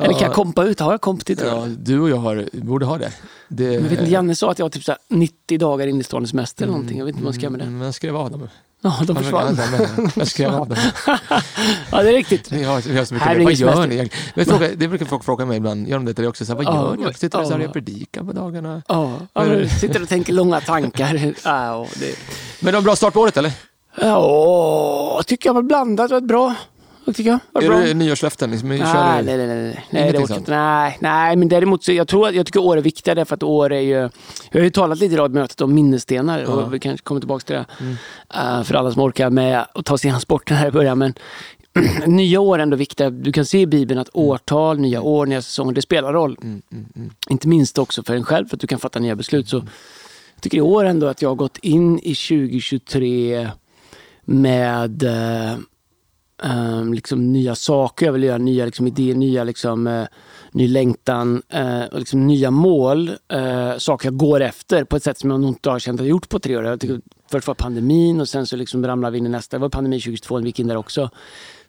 Eller 0.00 0.12
kan 0.12 0.22
jag 0.22 0.32
kompa 0.32 0.64
ut? 0.64 0.80
Har 0.80 0.92
jag 0.92 1.00
komp 1.00 1.26
dit? 1.26 1.40
Ja, 1.44 1.66
du 1.78 2.00
och 2.00 2.10
jag 2.10 2.16
har, 2.16 2.48
borde 2.52 2.86
ha 2.86 2.98
det. 2.98 3.12
det 3.48 3.64
Men 3.64 3.82
vet 3.82 3.92
inte, 3.92 4.10
Janne 4.10 4.34
sa 4.34 4.50
att 4.50 4.58
jag 4.58 4.64
har 4.64 4.70
typ 4.70 4.84
så 4.84 4.92
här 4.92 4.98
90 5.08 5.58
dagar 5.58 5.86
innestående 5.86 6.28
semester 6.28 6.62
eller 6.64 6.72
någonting. 6.72 6.98
Jag 6.98 7.04
vet 7.04 7.12
inte 7.12 7.22
vad 7.22 7.24
man 7.24 7.34
ska 7.34 7.42
göra 7.42 7.50
med 7.50 7.60
det. 7.60 7.70
Men 7.70 7.80
jag 7.80 7.94
skrev 7.94 8.16
av 8.16 8.30
dem. 8.30 8.48
Ja, 8.80 8.98
de 9.06 9.16
försvann. 9.16 9.58
Jag 10.16 10.28
skrev 10.28 10.54
av 10.54 10.68
dem. 10.68 10.78
Ja, 11.90 12.02
det 12.02 12.08
är 12.08 12.12
riktigt. 12.12 12.52
Vi 12.52 12.64
har, 12.64 12.80
vi 12.80 12.98
har 12.98 13.04
så 13.04 13.14
mycket 13.14 13.28
Här 13.28 13.44
Vad 13.44 13.52
gör 13.52 13.86
ni? 13.86 14.10
Men 14.34 14.44
fråga, 14.44 14.68
det 14.76 14.88
brukar 14.88 15.06
folk 15.06 15.24
fråga 15.24 15.46
mig 15.46 15.56
ibland. 15.56 15.88
Gör 15.88 15.96
de 15.96 16.04
det 16.04 16.14
till 16.14 16.22
dig 16.22 16.28
också? 16.28 16.44
Så 16.44 16.52
här, 16.52 16.56
vad 16.56 16.74
Ja, 16.74 16.90
gör 16.90 16.96
ni? 16.96 17.02
Jag 17.02 17.18
sitter 17.18 17.38
här 17.38 17.60
ja. 17.60 17.66
och 17.66 17.72
predikar 17.72 18.24
på 18.24 18.32
dagarna. 18.32 18.82
Ja, 18.88 19.12
ja 19.34 19.68
sitter 19.68 20.02
och 20.02 20.08
tänker 20.08 20.32
långa 20.32 20.60
tankar. 20.60 21.34
Ja, 21.44 21.86
det... 22.00 22.18
Men 22.60 22.66
det 22.66 22.72
var 22.72 22.78
en 22.78 22.84
bra 22.84 22.96
start 22.96 23.14
på 23.14 23.20
året 23.20 23.36
eller? 23.36 23.52
ja 24.00 25.14
jag 25.16 25.26
tycker 25.26 25.48
jag 25.48 25.54
var 25.54 25.62
blandat 25.62 26.10
rätt 26.10 26.24
bra. 26.24 26.54
Tycker 27.14 27.30
jag 27.30 27.38
var 27.52 27.62
Är 27.62 27.68
bra. 27.68 27.78
det 27.78 27.94
nyårslöften? 27.94 28.50
Liksom, 28.50 28.68
Nej, 28.68 28.78
nej, 28.78 29.24
nej, 29.24 29.46
nej, 29.46 29.86
nej, 29.90 30.12
det 30.12 30.18
orkar. 30.18 30.42
Nej, 30.46 30.98
nej, 31.00 31.36
men 31.36 31.48
däremot 31.48 31.84
så 31.84 31.92
jag 31.92 32.08
tror 32.08 32.28
att 32.28 32.34
jag 32.34 32.46
tycker 32.46 32.60
år 32.60 32.76
är 32.76 32.82
viktigare 32.82 33.24
för 33.24 33.34
att 33.34 33.42
år 33.42 33.72
är 33.72 33.80
ju, 33.80 33.94
jag 34.50 34.60
har 34.60 34.60
ju 34.60 34.70
talat 34.70 34.98
lite 34.98 35.14
i 35.14 35.18
radmötet 35.18 35.60
om 35.60 35.74
minnesstenar 35.74 36.44
och 36.44 36.74
vi 36.74 36.78
kanske 36.78 37.04
kommer 37.04 37.20
tillbaka 37.20 37.44
till 37.44 37.54
det. 37.54 37.66
Mm. 37.80 37.96
Eh, 38.34 38.62
för 38.62 38.74
alla 38.74 38.92
som 38.92 39.02
orkar 39.02 39.30
med 39.30 39.66
att 39.74 39.84
ta 39.84 39.98
sig 39.98 40.10
an 40.10 40.20
sporten 40.20 40.56
här 40.56 40.68
i 40.68 40.70
början. 40.70 40.98
Men 40.98 41.14
nya 42.06 42.40
år 42.40 42.58
är 42.58 42.62
ändå 42.62 42.76
viktiga. 42.76 43.10
Du 43.10 43.32
kan 43.32 43.44
se 43.44 43.60
i 43.60 43.66
Bibeln 43.66 44.00
att 44.00 44.10
årtal, 44.12 44.78
nya 44.78 45.00
år, 45.00 45.26
nya 45.26 45.42
säsonger, 45.42 45.72
det 45.72 45.82
spelar 45.82 46.12
roll. 46.12 46.38
Mm, 46.42 46.62
mm, 46.72 46.86
mm. 46.96 47.10
Inte 47.30 47.48
minst 47.48 47.78
också 47.78 48.02
för 48.02 48.14
en 48.14 48.24
själv 48.24 48.46
för 48.46 48.56
att 48.56 48.60
du 48.60 48.66
kan 48.66 48.78
fatta 48.78 48.98
nya 48.98 49.16
beslut. 49.16 49.48
Så 49.48 49.56
jag 50.34 50.42
tycker 50.42 50.58
i 50.58 50.60
år 50.60 50.84
ändå 50.84 51.06
att 51.06 51.22
jag 51.22 51.28
har 51.28 51.36
gått 51.36 51.58
in 51.58 51.98
i 51.98 52.14
2023 52.14 53.50
med 54.24 55.02
eh, 55.02 55.58
eh, 56.42 56.84
liksom 56.84 57.32
nya 57.32 57.54
saker 57.54 58.06
jag 58.06 58.12
vill 58.12 58.22
göra, 58.22 58.38
nya 58.38 58.64
liksom 58.64 58.86
idéer, 58.86 59.14
nya 59.14 59.44
liksom, 59.44 59.86
eh, 59.86 60.06
ny 60.52 60.68
längtan 60.68 61.42
eh, 61.48 61.84
och 61.84 61.98
liksom 61.98 62.26
nya 62.26 62.50
mål. 62.50 63.08
Eh, 63.28 63.78
saker 63.78 64.06
jag 64.06 64.16
går 64.16 64.40
efter 64.40 64.84
på 64.84 64.96
ett 64.96 65.02
sätt 65.02 65.18
som 65.18 65.30
jag 65.30 65.40
nog 65.40 65.50
inte 65.50 65.70
har 65.70 65.78
känt 65.78 66.00
att 66.00 66.06
jag 66.06 66.10
gjort 66.10 66.28
på 66.28 66.38
tre 66.38 66.56
år. 66.56 66.64
Jag 66.64 66.80
tycker, 66.80 67.00
först 67.30 67.46
var 67.46 67.54
pandemin 67.54 68.20
och 68.20 68.28
sen 68.28 68.46
så 68.46 68.56
liksom 68.56 68.86
ramlade 68.86 69.12
vi 69.12 69.18
in 69.18 69.26
i 69.26 69.28
nästa. 69.28 69.56
Det 69.56 69.60
var 69.60 69.68
pandemi 69.68 70.00
2022, 70.00 70.38
vi 70.38 70.46
gick 70.46 70.60
in 70.60 70.66
där 70.66 70.76
också. 70.76 71.10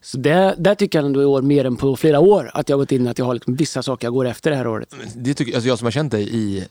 Så 0.02 0.18
det, 0.18 0.56
där 0.58 0.76
tycker 0.76 1.00
jag 1.00 1.06
ändå 1.06 1.22
i 1.22 1.26
år 1.26 1.42
mer 1.42 1.66
än 1.66 1.76
på 1.76 1.96
flera 1.96 2.20
år 2.20 2.52
att 2.54 2.70
jag 2.70 2.78
har 2.78 2.80
gått 2.80 2.92
in 2.92 3.08
att 3.08 3.20
jag 3.20 3.26
har 3.26 3.34
liksom 3.34 3.56
vissa 3.56 3.84
saker 3.84 4.08
jag 4.08 4.14
går 4.14 4.28
efter 4.28 4.52
det 4.52 4.58
här 4.58 4.68
året. 4.68 4.96
Det 5.16 5.34
tycker, 5.34 5.54
alltså 5.54 5.68
jag 5.68 5.78
som 5.78 5.86
har 5.86 5.92
känt 5.92 6.12
dig 6.12 6.36
i 6.36 6.66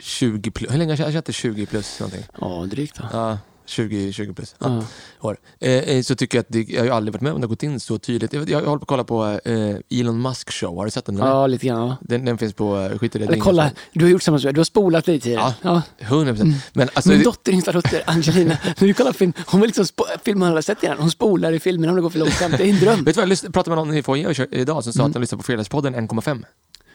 20 0.00 0.50
plus, 0.50 0.72
hur 0.72 0.78
länge 0.78 0.96
har 0.96 1.04
jag 1.04 1.12
känt 1.12 1.26
dig? 1.26 1.34
20 1.34 1.66
plus 1.66 2.00
någonting? 2.00 2.24
Ja, 2.40 2.66
drygt 2.70 3.00
va? 3.00 3.08
Ja, 3.12 3.38
20, 3.68 4.12
20 4.12 4.34
plus. 4.34 4.54
Ja. 4.58 4.84
År. 5.20 5.36
Eh, 5.60 5.72
eh, 5.72 6.02
så 6.02 6.14
tycker 6.16 6.38
jag 6.38 6.42
att 6.42 6.48
det, 6.48 6.62
jag 6.68 6.84
har 6.84 6.90
aldrig 6.90 7.12
varit 7.14 7.20
med 7.22 7.32
om 7.32 7.40
det 7.40 7.44
har 7.46 7.48
gått 7.48 7.62
in 7.62 7.80
så 7.80 7.98
tydligt. 7.98 8.32
Jag, 8.32 8.50
jag, 8.50 8.60
håller 8.62 8.78
på 8.78 8.82
att 8.82 8.88
kolla 8.88 9.04
på 9.04 9.40
eh, 9.44 10.00
Elon 10.00 10.22
Musk 10.22 10.52
show, 10.52 10.76
har 10.76 10.84
du 10.84 10.90
sett 10.90 11.04
den? 11.06 11.16
eller? 11.16 11.26
Ja, 11.26 11.46
lite 11.46 11.66
grann. 11.66 11.88
Ja. 11.88 11.96
Den, 12.00 12.24
den 12.24 12.38
finns 12.38 12.52
på, 12.52 12.76
eh, 12.78 12.98
skit 12.98 13.16
i 13.16 13.18
det. 13.18 13.24
det 13.26 13.32
Eller 13.32 13.42
kolla, 13.42 13.70
du 13.92 14.04
har 14.04 14.10
gjort 14.10 14.22
samma 14.22 14.38
sak. 14.38 14.54
Du 14.54 14.60
har 14.60 14.64
spolat 14.64 15.06
lite 15.06 15.24
tidigare. 15.24 15.54
Ja. 15.62 15.82
Ja. 15.98 16.06
100 16.06 16.32
procent. 16.32 16.54
Men 16.72 16.88
alltså, 16.94 17.10
Min 17.10 17.18
det- 17.18 17.24
dotter, 17.24 17.52
yngsta 17.52 17.72
dotter, 17.72 18.02
Angelina, 18.06 18.58
när 18.80 18.86
vi 18.86 18.94
kollar 18.94 19.12
film, 19.12 19.32
hon 19.46 19.60
vill 19.60 19.68
liksom 19.68 19.86
filma, 20.24 20.48
har 20.50 20.60
sett 20.62 20.80
den, 20.80 20.98
hon 20.98 21.10
spolar 21.10 21.52
i 21.52 21.60
filmen 21.60 21.90
om 21.90 21.96
det 21.96 22.02
går 22.02 22.10
för 22.10 22.18
långsamt. 22.18 22.58
Det 22.58 22.64
är 22.64 22.68
en 22.70 22.78
dröm. 22.80 23.04
vet 23.04 23.14
du 23.14 23.20
vad, 23.20 23.30
jag 23.30 23.52
pratade 23.52 23.76
med 23.76 23.86
någon 23.86 23.96
i 23.96 24.02
foajén 24.02 24.34
idag 24.50 24.84
som 24.84 24.92
sa 24.92 25.00
Mm. 25.00 25.06
att 25.10 25.12
de 25.14 25.20
lyssnar 25.20 25.36
på 25.36 25.42
Fredagspodden 25.42 25.94
1,5. 25.94 26.44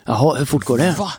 Jaha, 0.06 0.36
hur 0.36 0.46
fort 0.46 0.66
går 0.66 0.78
det? 0.78 0.96
Va? 1.00 1.12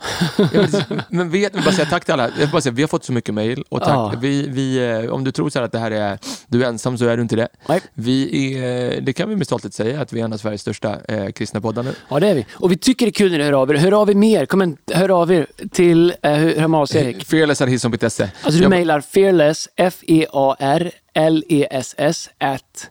Vill- 0.52 1.02
Men 1.08 1.30
vet, 1.30 1.42
jag 1.42 1.50
vill 1.52 1.64
bara 1.64 1.74
säga 1.74 1.86
tack 1.90 2.04
till 2.04 2.14
alla. 2.14 2.22
Jag 2.28 2.36
vill 2.36 2.48
bara 2.50 2.60
säga, 2.60 2.72
vi 2.72 2.82
har 2.82 2.88
fått 2.88 3.04
så 3.04 3.12
mycket 3.12 3.34
mail 3.34 3.64
och 3.68 3.80
tack. 3.80 3.88
Ja. 3.90 4.12
Vi, 4.20 4.48
vi, 4.48 4.90
eh, 5.04 5.10
om 5.12 5.24
du 5.24 5.32
tror 5.32 5.50
så 5.50 5.58
här 5.58 5.66
att 5.66 5.72
det 5.72 5.78
här 5.78 5.90
är, 5.90 6.18
du 6.46 6.64
är 6.64 6.68
ensam 6.68 6.98
så 6.98 7.06
är 7.06 7.16
du 7.16 7.22
inte 7.22 7.36
det. 7.36 7.48
Nej. 7.68 7.80
Vi 7.94 8.54
är, 8.64 9.00
det 9.00 9.12
kan 9.12 9.28
vi 9.28 9.36
med 9.36 9.46
stolthet 9.46 9.74
säga 9.74 10.00
att 10.00 10.12
vi 10.12 10.20
är 10.20 10.24
en 10.24 10.32
av 10.32 10.36
Sveriges 10.36 10.60
största 10.60 10.96
eh, 11.08 11.30
kristna 11.30 11.60
poddar 11.60 11.82
nu. 11.82 11.94
Ja, 12.08 12.20
det 12.20 12.28
är 12.28 12.34
vi. 12.34 12.46
Och 12.52 12.72
vi 12.72 12.76
tycker 12.76 13.06
det 13.06 13.10
är 13.10 13.12
kul 13.12 13.30
när 13.30 13.38
ni 13.38 13.44
hör 13.44 13.52
av 13.52 13.70
er. 13.70 13.74
Hör 13.74 13.92
av 14.02 14.10
er 14.10 14.14
mer. 14.14 14.46
Kom 14.46 14.62
igen, 14.62 14.76
hör 14.92 15.08
av 15.22 15.32
er 15.32 15.46
till, 15.72 16.14
eh, 16.22 16.30
hör 16.32 16.68
man 16.68 16.80
av 16.80 16.86
sig 16.86 17.04
Erik? 17.04 17.24
Fearless.hisson.se. 17.24 18.04
Alltså 18.42 18.58
du 18.58 18.62
Jag- 18.62 18.70
mejlar 18.70 19.00
fearless, 19.00 19.68
F-E-A-R-L-E-S-S, 19.76 20.94
E 21.16 21.66
at 21.70 22.90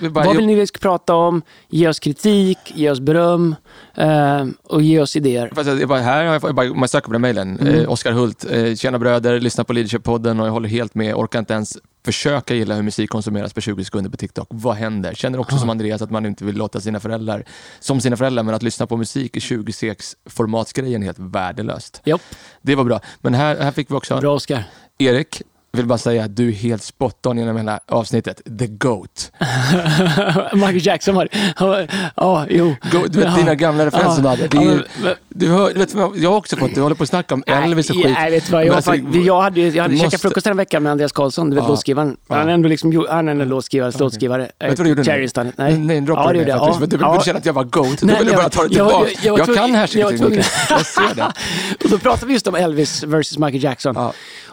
bara- 0.00 0.24
Vad 0.24 0.36
vill 0.36 0.46
ni 0.46 0.54
vi 0.54 0.66
ska 0.66 0.78
prata 0.78 1.14
om? 1.14 1.42
Ge 1.68 1.88
oss 1.88 1.98
kritik, 1.98 2.58
ge 2.74 2.90
oss 2.90 3.00
beröm 3.00 3.54
eh, 3.94 4.44
och 4.64 4.82
ge 4.82 5.00
oss 5.00 5.16
idéer. 5.16 5.52
Jag, 5.56 5.88
bara, 5.88 6.00
här 6.00 6.24
har 6.24 6.32
jag, 6.42 6.54
bara, 6.54 6.74
man 6.74 6.88
söker 6.88 7.06
på 7.06 7.12
den 7.12 7.20
mejlen. 7.20 7.58
Mm. 7.60 7.74
Eh, 7.74 7.90
Oskar 7.92 8.12
Hult, 8.12 8.44
eh, 8.50 8.74
tjena 8.74 8.98
bröder, 8.98 9.40
lyssna 9.40 9.64
på 9.64 9.72
Leadership-podden 9.72 10.40
och 10.40 10.46
jag 10.46 10.52
håller 10.52 10.68
helt 10.68 10.94
med. 10.94 11.14
Orkar 11.14 11.38
inte 11.38 11.54
ens 11.54 11.78
försöka 12.04 12.54
gilla 12.54 12.74
hur 12.74 12.82
musik 12.82 13.10
konsumeras 13.10 13.52
på 13.52 13.60
20 13.60 13.84
sekunder 13.84 14.10
på 14.10 14.16
TikTok. 14.16 14.48
Vad 14.50 14.76
händer? 14.76 15.14
Känner 15.14 15.38
också 15.40 15.58
som 15.58 15.70
Andreas 15.70 16.02
att 16.02 16.10
man 16.10 16.26
inte 16.26 16.44
vill 16.44 16.56
låta 16.56 16.80
sina 16.80 17.00
föräldrar 17.00 17.44
som 17.80 18.00
sina 18.00 18.16
föräldrar, 18.16 18.42
men 18.42 18.54
att 18.54 18.62
lyssna 18.62 18.86
på 18.86 18.96
musik 18.96 19.36
i 19.36 19.40
20 19.40 19.72
sex 19.72 20.16
formatsgrejen 20.26 21.02
är 21.02 21.06
helt 21.06 21.18
värdelöst. 21.18 22.00
Japp, 22.04 22.20
Det 22.62 22.74
var 22.74 22.84
bra. 22.84 23.00
Men 23.20 23.34
här, 23.34 23.56
här 23.56 23.70
fick 23.72 23.90
vi 23.90 23.94
också 23.94 24.20
bra 24.20 24.34
Oskar. 24.34 24.64
Erik. 24.98 25.42
Vill 25.76 25.86
bara 25.86 25.98
säga 25.98 26.24
att 26.24 26.36
du 26.36 26.48
är 26.48 26.52
helt 26.52 26.82
spot 26.82 27.26
on 27.26 27.38
genom 27.38 27.56
hela 27.56 27.80
avsnittet. 27.88 28.40
The 28.58 28.66
GOAT. 28.66 29.32
Michael 30.52 30.86
Jackson 30.86 31.14
var 31.14 31.28
det. 31.32 31.88
Ja, 32.16 32.46
jo. 32.50 32.74
Go, 32.92 32.98
du 33.08 33.18
vet 33.18 33.28
Ja. 33.28 33.36
dina 33.36 33.54
gamla 33.54 33.86
referenser 33.86 34.22
du 34.22 34.28
hade. 34.28 34.46
Det 34.48 34.56
är, 34.56 34.62
Ja, 34.62 34.74
men- 35.02 35.14
du 35.28 35.48
hör, 35.48 35.74
vet, 35.74 35.94
jag 36.22 36.30
har 36.30 36.36
också 36.36 36.56
fått, 36.56 36.74
du 36.74 36.80
håller 36.80 36.96
på 36.96 37.02
att 37.02 37.08
snacka 37.08 37.34
om 37.34 37.42
Elvis 37.46 37.90
och 37.90 37.96
skit. 37.96 38.06
Nej, 38.14 38.30
vet 38.30 38.50
vad, 38.50 38.66
jag, 38.66 38.74
alltså, 38.76 38.94
jag 38.94 39.40
hade, 39.42 39.60
jag 39.60 39.82
hade 39.82 39.94
måste- 39.94 40.06
käkat 40.10 40.20
frukost 40.20 40.44
den 40.46 40.56
veckan 40.56 40.82
med 40.82 40.92
Andreas 40.92 41.12
Karlsson, 41.12 41.50
du 41.50 41.56
vet 41.56 41.64
Ja. 41.64 41.68
låtskrivaren. 41.68 42.16
Ja. 42.28 42.34
Han 42.36 42.48
är 42.48 42.52
ändå 42.52 42.68
liksom, 42.68 43.06
han 43.10 43.28
är 43.28 43.32
ändå 43.32 43.44
låtskrivare, 43.44 43.92
låtskrivare. 43.98 44.42
Vet 44.42 44.52
du 44.58 44.66
vad 44.68 44.76
du 44.78 44.88
gjorde 44.88 45.00
nu? 45.00 45.04
Cherrystan. 45.04 45.52
Nej, 45.56 45.78
Nej, 45.78 46.00
droppade 46.00 46.28
ja, 46.28 46.32
det 46.32 46.44
det 46.44 46.50
jag. 46.50 46.58
faktiskt. 46.58 46.80
Men 46.80 46.88
du 46.88 46.96
Ja. 47.00 47.12
vill 47.12 47.20
känna 47.22 47.38
att 47.38 47.46
jag 47.46 47.52
var 47.52 47.64
GOAT. 47.64 48.00
Då 48.00 48.06
Nej, 48.06 48.16
vill 48.18 48.26
jag 48.26 48.34
jag- 48.34 48.42
bara 48.42 48.48
ta 48.48 48.62
det 48.62 48.74
jag- 48.74 48.88
tillbaka. 48.88 49.10
jag- 49.10 49.24
Jag, 49.24 49.38
jag 49.38 49.46
var 49.46 49.54
kan 49.54 49.74
härskartekniken. 49.74 50.44
jag 50.68 50.78
Jag 50.78 50.86
ser 50.86 51.14
det. 51.14 51.32
Och 51.84 51.90
då 51.90 51.98
pratade 51.98 52.26
vi 52.26 52.32
just 52.32 52.46
om 52.46 52.54
Elvis 52.54 53.02
versus 53.02 53.38
Michael 53.38 53.62
Jackson. 53.64 53.96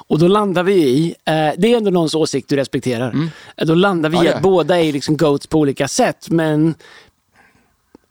Ja. 0.07 0.13
Och 0.13 0.19
då 0.19 0.27
landar 0.27 0.63
vi 0.63 0.74
i, 0.74 1.15
eh, 1.25 1.33
det 1.57 1.74
är 1.74 1.77
ändå 1.77 1.91
någons 1.91 2.15
åsikt 2.15 2.50
du 2.50 2.55
respekterar. 2.55 3.29
Eh, 3.57 3.65
Då 3.65 3.75
landar 3.75 4.10
vi 4.10 4.17
Mm. 4.17 4.25
Ja, 4.25 4.31
i 4.31 4.33
att 4.33 4.39
är. 4.39 4.43
båda 4.43 4.79
är 4.79 4.93
liksom 4.93 5.17
GOATs 5.17 5.48
på 5.48 5.60
olika 5.60 5.88
sätt. 5.88 6.29
Men 6.29 6.75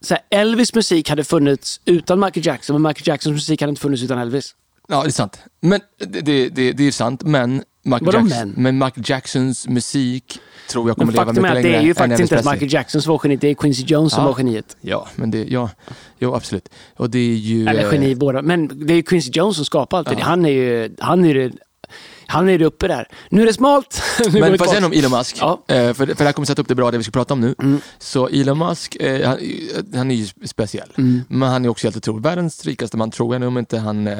så 0.01 0.15
här, 0.15 0.23
Elvis 0.41 0.75
musik 0.75 1.09
hade 1.11 1.25
funnits 1.25 1.81
utan 1.85 2.21
Michael 2.21 2.47
Jackson, 2.47 2.75
men 2.83 2.89
Michael 2.91 3.09
Jacksons 3.09 3.35
musik 3.35 3.61
hade 3.61 3.71
inte 3.71 3.81
funnits 3.83 4.03
utan 4.03 4.19
Elvis. 4.19 4.55
Ja, 4.89 5.03
det 5.03 5.09
är 5.09 5.11
sant. 5.11 5.39
Men 5.61 5.81
det, 5.99 6.49
det, 6.49 6.73
det, 6.73 6.87
är 6.87 6.91
sant, 6.91 7.23
men 7.23 7.63
Michael, 7.83 8.05
Vadå 8.05 8.19
Jackson, 8.29 8.53
men? 8.57 8.79
Michael 8.79 9.05
Jacksons 9.07 9.69
musik 9.69 10.39
tror 10.71 10.89
jag 10.89 10.99
Men 10.99 11.07
kommer 11.07 11.13
leva 11.13 11.25
faktum 11.25 11.43
mycket 11.43 11.55
är 11.55 11.59
att 11.59 11.65
längre 11.65 11.79
det 11.79 11.83
är 11.83 11.87
ju 11.87 11.95
faktiskt 11.95 12.21
inte 12.21 12.35
Presley. 12.35 12.53
Michael 12.55 12.73
Jackson 12.73 13.03
som 13.03 13.11
var 13.13 13.21
geniet, 13.23 13.41
det 13.41 13.49
är 13.49 13.55
Quincy 13.55 13.83
Jones 13.83 14.13
som 14.13 14.23
Ja. 14.25 14.29
var 14.31 14.39
geniet. 14.39 14.77
Ja, 14.81 15.09
men 15.17 15.31
det, 15.31 15.45
ja, 15.45 15.71
jo, 16.19 16.35
absolut. 16.35 16.69
Och 16.97 17.11
det 17.11 17.19
är 17.19 17.35
ju... 17.37 17.67
Eller 17.69 17.85
eh, 17.85 17.93
geni 17.93 18.15
båda. 18.15 18.43
Men 18.43 18.87
det 18.87 18.93
är 18.93 18.97
ju 18.97 19.03
Quincy 19.03 19.31
Jones 19.35 19.57
som 19.57 19.65
skapar 19.65 19.99
allt 19.99 20.09
det. 20.09 20.23
Han 20.23 20.45
är 20.47 20.51
ju, 20.51 20.95
han 20.99 21.25
är 21.25 21.35
ju, 21.35 21.53
han 22.33 22.49
är 22.49 22.63
uppe 22.63 22.89
där. 22.89 23.09
Nu 23.31 23.43
är 23.43 23.47
det 23.47 23.53
smalt. 23.53 24.03
Nu 24.19 24.41
Men 24.41 24.59
får 24.59 24.67
jag 24.67 24.69
säga 24.69 24.81
något 24.81 24.93
om 24.93 24.99
Elon 24.99 25.11
Musk? 25.11 25.37
Ja. 25.41 25.63
Mm. 25.67 25.89
Eh, 25.89 25.95
för, 25.95 26.07
för 26.07 26.15
det 26.15 26.25
här 26.25 26.33
kommer 26.33 26.47
sätta 26.47 26.63
upp 26.63 26.69
det 26.69 26.75
bra, 26.75 26.91
det 26.91 26.99
vi 26.99 27.05
ska 27.05 27.11
prata 27.11 27.35
om 27.35 27.41
nu. 27.41 27.55
Så 27.99 28.29
Elon 28.29 28.59
Musk, 28.59 28.97
eh, 28.97 29.29
han, 29.29 29.39
han 29.95 30.11
är 30.11 30.15
ju 30.15 30.27
speciell. 30.47 30.89
Mm. 30.99 31.21
Men 31.29 31.49
han 31.49 31.65
är 31.65 31.69
också 31.69 31.87
helt 31.87 31.97
otrolig. 31.97 32.23
Världens 32.23 32.67
rikaste 32.67 32.97
man 32.97 33.11
tror 33.11 33.35
jag 33.35 33.41
nu, 33.41 33.47
om 33.47 33.59
inte 33.59 33.79
han 33.79 34.07
eh, 34.07 34.17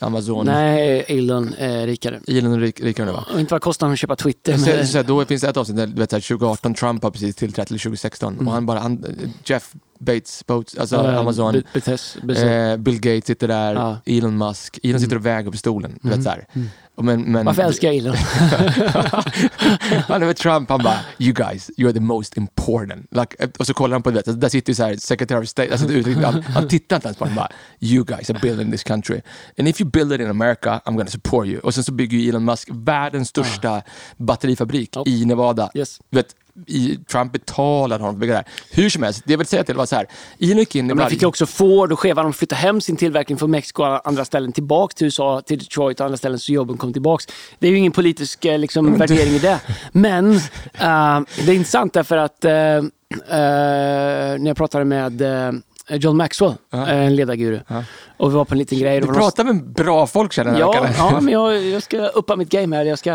Amazon... 0.00 0.46
Nej, 0.46 1.04
Elon 1.08 1.54
är 1.58 1.86
rikare. 1.86 2.20
Elon 2.28 2.52
är 2.52 2.58
rik, 2.60 2.80
rikare 2.80 3.06
nu 3.06 3.12
va? 3.12 3.24
Och 3.32 3.40
inte 3.40 3.54
vad 3.54 3.62
kostar 3.62 3.86
han 3.86 3.92
att 3.92 3.98
köpa 3.98 4.16
Twitter? 4.16 4.52
Men, 4.52 4.86
så, 4.86 4.92
så, 4.92 5.02
då 5.02 5.24
finns 5.24 5.42
det 5.42 5.48
ett 5.48 5.56
avsnitt 5.56 5.76
där 5.76 5.86
du 5.86 6.00
vet, 6.00 6.10
så 6.10 6.16
här, 6.16 6.20
2018, 6.20 6.74
Trump 6.74 7.02
har 7.02 7.10
precis 7.10 7.36
tillträtt, 7.36 7.70
eller 7.70 7.78
2016. 7.78 8.32
Mm. 8.32 8.48
Och 8.48 8.54
han 8.54 8.66
bara, 8.66 8.78
han, 8.78 9.04
Jeff 9.44 9.72
Bates, 10.00 10.46
Boats, 10.46 10.78
alltså 10.78 10.96
Eh, 10.96 11.18
Amazon. 11.18 11.52
Be- 11.52 11.62
Bethes, 11.74 12.16
Bezos. 12.22 12.42
Eh, 12.44 12.76
Bill 12.76 13.00
Gates 13.00 13.26
sitter 13.26 13.48
där, 13.48 13.74
Ja. 13.74 13.98
Elon 14.06 14.38
Musk. 14.38 14.78
Elon 14.82 15.00
sitter 15.00 15.16
och 15.16 15.26
väger 15.26 15.48
upp 15.48 15.54
i 15.54 15.58
stolen. 15.58 15.98
Du 16.02 16.08
vet, 16.08 16.22
så. 16.22 16.32
Och 16.94 17.04
Men, 17.04 17.22
men, 17.22 17.46
Varför 17.46 17.62
älskar 17.62 17.88
jag 17.88 17.96
Elon? 17.96 18.16
han 20.08 20.22
är 20.22 20.26
med 20.26 20.36
Trump, 20.36 20.68
han 20.70 20.82
bara 20.82 20.98
“You 21.18 21.32
guys, 21.34 21.70
you 21.76 21.88
are 21.88 21.92
the 21.94 22.00
most 22.00 22.36
important”. 22.36 23.06
Like, 23.10 23.48
och 23.58 23.66
så 23.66 23.74
kollar 23.74 23.92
han 23.94 24.02
på 24.02 24.10
det, 24.10 24.22
där 24.40 24.48
sitter 24.48 24.74
så 24.74 24.84
här 24.84 24.96
Secretary 24.96 25.42
of 25.42 25.48
State, 25.48 25.72
alltså, 25.72 25.88
han, 26.26 26.42
han 26.42 26.68
tittar 26.68 26.96
inte 26.96 27.08
ens 27.08 27.18
på 27.18 27.24
honom, 27.24 27.36
bara 27.36 27.48
“You 27.80 28.04
guys 28.04 28.30
are 28.30 28.38
building 28.42 28.70
this 28.72 28.82
country. 28.84 29.20
And 29.58 29.68
if 29.68 29.80
you 29.80 29.90
build 29.90 30.12
it 30.12 30.20
in 30.20 30.26
America, 30.30 30.80
I'm 30.84 30.96
gonna 30.96 31.06
support 31.10 31.46
you”. 31.46 31.60
Och 31.60 31.74
sen 31.74 31.84
så 31.84 31.92
bygger 31.92 32.18
ju 32.18 32.28
Elon 32.28 32.44
Musk 32.44 32.68
världens 32.72 33.28
största 33.28 33.82
batterifabrik 34.16 34.90
Ja. 34.96 35.04
i 35.06 35.24
Nevada. 35.24 35.70
Yes. 35.74 36.00
Vet, 36.10 36.26
i, 36.66 36.96
Trump 36.96 37.32
betalade 37.32 38.02
honom 38.04 38.14
för 38.14 38.16
att 38.16 38.20
bygga 38.20 38.32
det 38.32 38.36
här. 38.38 38.46
Hur 38.82 38.90
som 38.90 39.02
helst, 39.02 39.22
det 39.24 39.32
jag 39.32 39.38
vill 39.38 39.46
säga 39.46 39.64
till 39.64 39.76
var 39.76 39.86
så 39.86 39.96
här. 39.96 40.06
Elon 40.40 40.58
gick 40.58 40.76
in 40.76 40.84
i 40.84 40.88
Men 40.88 40.96
varje... 40.96 41.04
han 41.04 41.10
fick 41.10 41.22
ju 41.22 41.28
också 41.28 41.46
Ford 41.46 41.92
och 41.92 42.00
Chevron 42.00 42.26
att 42.30 42.36
flytta 42.36 42.54
hem 42.56 42.80
sin 42.80 42.96
tillverkning 42.96 43.38
från 43.38 43.50
Mexiko 43.50 43.82
och 43.82 44.08
andra 44.08 44.24
ställen 44.24 44.52
tillbaka 44.52 44.94
till 44.94 45.04
USA, 45.04 45.40
till 45.46 45.58
Detroit 45.58 46.00
och 46.00 46.06
andra 46.06 46.16
ställen 46.18 46.38
så 46.38 46.52
jobben 46.52 46.76
kom 46.76 46.92
tillbaks. 46.92 47.26
Det 47.58 47.66
är 47.66 47.70
ju 47.70 47.78
ingen 47.78 47.92
politisk 47.92 48.44
eh, 48.44 48.58
liksom, 48.58 48.98
värdering 48.98 49.32
i 49.34 49.38
det. 49.38 49.60
Men 49.92 50.32
eh, 50.34 50.40
det 51.44 51.48
är 51.48 51.54
intressant 51.54 51.92
därför 51.92 52.16
att 52.16 52.44
eh, 52.44 52.52
eh, 52.52 52.82
när 54.38 54.46
jag 54.46 54.56
pratade 54.56 54.84
med 54.84 55.22
John 55.92 56.16
Maxwell, 56.16 56.52
Ja. 56.70 56.86
en 56.86 57.16
ledarguru, 57.16 57.60
Ja. 57.68 57.84
och 58.16 58.30
vi 58.30 58.34
var 58.34 58.44
på 58.44 58.54
en 58.54 58.58
liten 58.58 58.78
grej. 58.78 59.00
Du 59.00 59.06
var 59.06 59.12
någon- 59.12 59.20
pratar 59.22 59.44
med 59.44 59.64
bra 59.72 60.06
folk 60.06 60.32
känner 60.32 60.58
jag. 60.58 60.88
Ja, 60.98 61.20
men 61.20 61.28
jag, 61.32 61.62
jag 61.66 61.82
ska 61.82 62.06
uppa 62.06 62.36
mitt 62.36 62.48
game 62.48 62.76
här. 62.76 62.84
Jag 62.84 62.98
ska, 62.98 63.12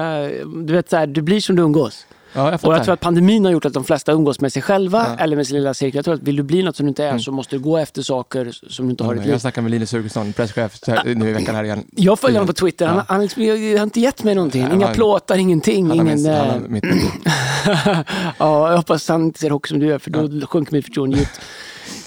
du 0.65 0.73
vet, 0.73 0.89
så 0.89 0.97
här, 0.97 1.07
du 1.07 1.21
blir 1.21 1.39
som 1.41 1.55
du 1.55 1.63
umgås. 1.63 2.05
Ja, 2.35 2.51
jag 2.51 2.65
Och 2.65 2.73
jag 2.75 2.83
tror 2.83 2.93
att 2.93 2.99
pandemin 2.99 3.45
har 3.45 3.51
gjort 3.51 3.65
att 3.65 3.73
de 3.73 3.83
flesta 3.83 4.11
umgås 4.11 4.39
med 4.39 4.53
sig 4.53 4.61
själva 4.61 4.97
Ja. 4.99 5.05
Mm. 5.05 5.19
eller 5.19 5.35
med 5.35 5.47
sin 5.47 5.55
lilla 5.57 5.73
cirkel. 5.73 5.95
Jag 5.95 6.05
tror 6.05 6.13
att 6.15 6.21
vill 6.21 6.35
du 6.35 6.43
bli 6.43 6.63
något 6.63 6.75
som 6.75 6.85
du 6.85 6.87
inte 6.89 7.03
är 7.05 7.17
så 7.17 7.31
måste 7.31 7.55
du 7.55 7.59
gå 7.59 7.77
efter 7.77 8.01
saker 8.01 8.51
som 8.69 8.85
du 8.85 8.91
inte 8.91 9.03
har 9.03 9.13
i 9.13 9.17
ditt 9.17 9.25
liv. 9.25 9.33
jag 9.33 9.41
snackade 9.41 9.63
med 9.63 9.71
Linus 9.71 9.93
Hugosson, 9.93 10.33
presschef, 10.33 10.79
här, 10.87 11.15
nu 11.15 11.29
i 11.29 11.33
veckan 11.33 11.55
här 11.55 11.63
igen. 11.63 11.83
Jag 11.95 12.19
följer 12.19 12.35
honom 12.39 12.47
på 12.47 12.53
Twitter. 12.53 12.85
Han, 12.87 12.97
Ja. 12.97 13.03
han, 13.07 13.21
liksom, 13.21 13.43
har 13.77 13.83
inte 13.83 13.99
gett 13.99 14.23
mig 14.23 14.35
någonting. 14.35 14.63
Nej, 14.63 14.73
Inga 14.75 14.85
han- 14.85 14.95
plåtar, 14.95 15.37
ingenting. 15.37 15.87
Han 15.87 15.95
ingen, 16.07 16.25
han 16.35 16.49
eh, 16.49 16.69
mitt 16.69 16.83
ja, 18.37 18.69
jag 18.69 18.77
hoppas 18.77 19.07
han 19.09 19.23
inte 19.23 19.39
ser 19.39 19.49
hockey 19.49 19.69
som 19.69 19.79
du 19.79 19.85
gör, 19.87 19.99
för 19.99 20.09
då 20.11 20.47
sjunker 20.47 20.73
mitt 20.73 20.85
förtroende 20.85 21.17
djupt. 21.17 21.41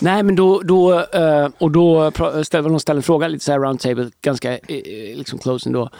Nej, 0.00 0.22
men 0.22 0.34
då, 0.36 0.60
då, 0.64 1.00
eh, 1.00 1.48
och 1.58 1.70
då 1.70 2.12
ställde 2.44 2.70
någon 2.70 2.80
ställde 2.80 2.98
en 2.98 3.02
fråga, 3.02 3.28
lite 3.28 3.44
så 3.44 3.52
här 3.52 3.58
round 3.58 3.80
table, 3.80 4.10
ganska 4.22 4.52
eh, 4.52 4.58
liksom 5.16 5.38
close 5.38 5.68
ändå. 5.68 5.90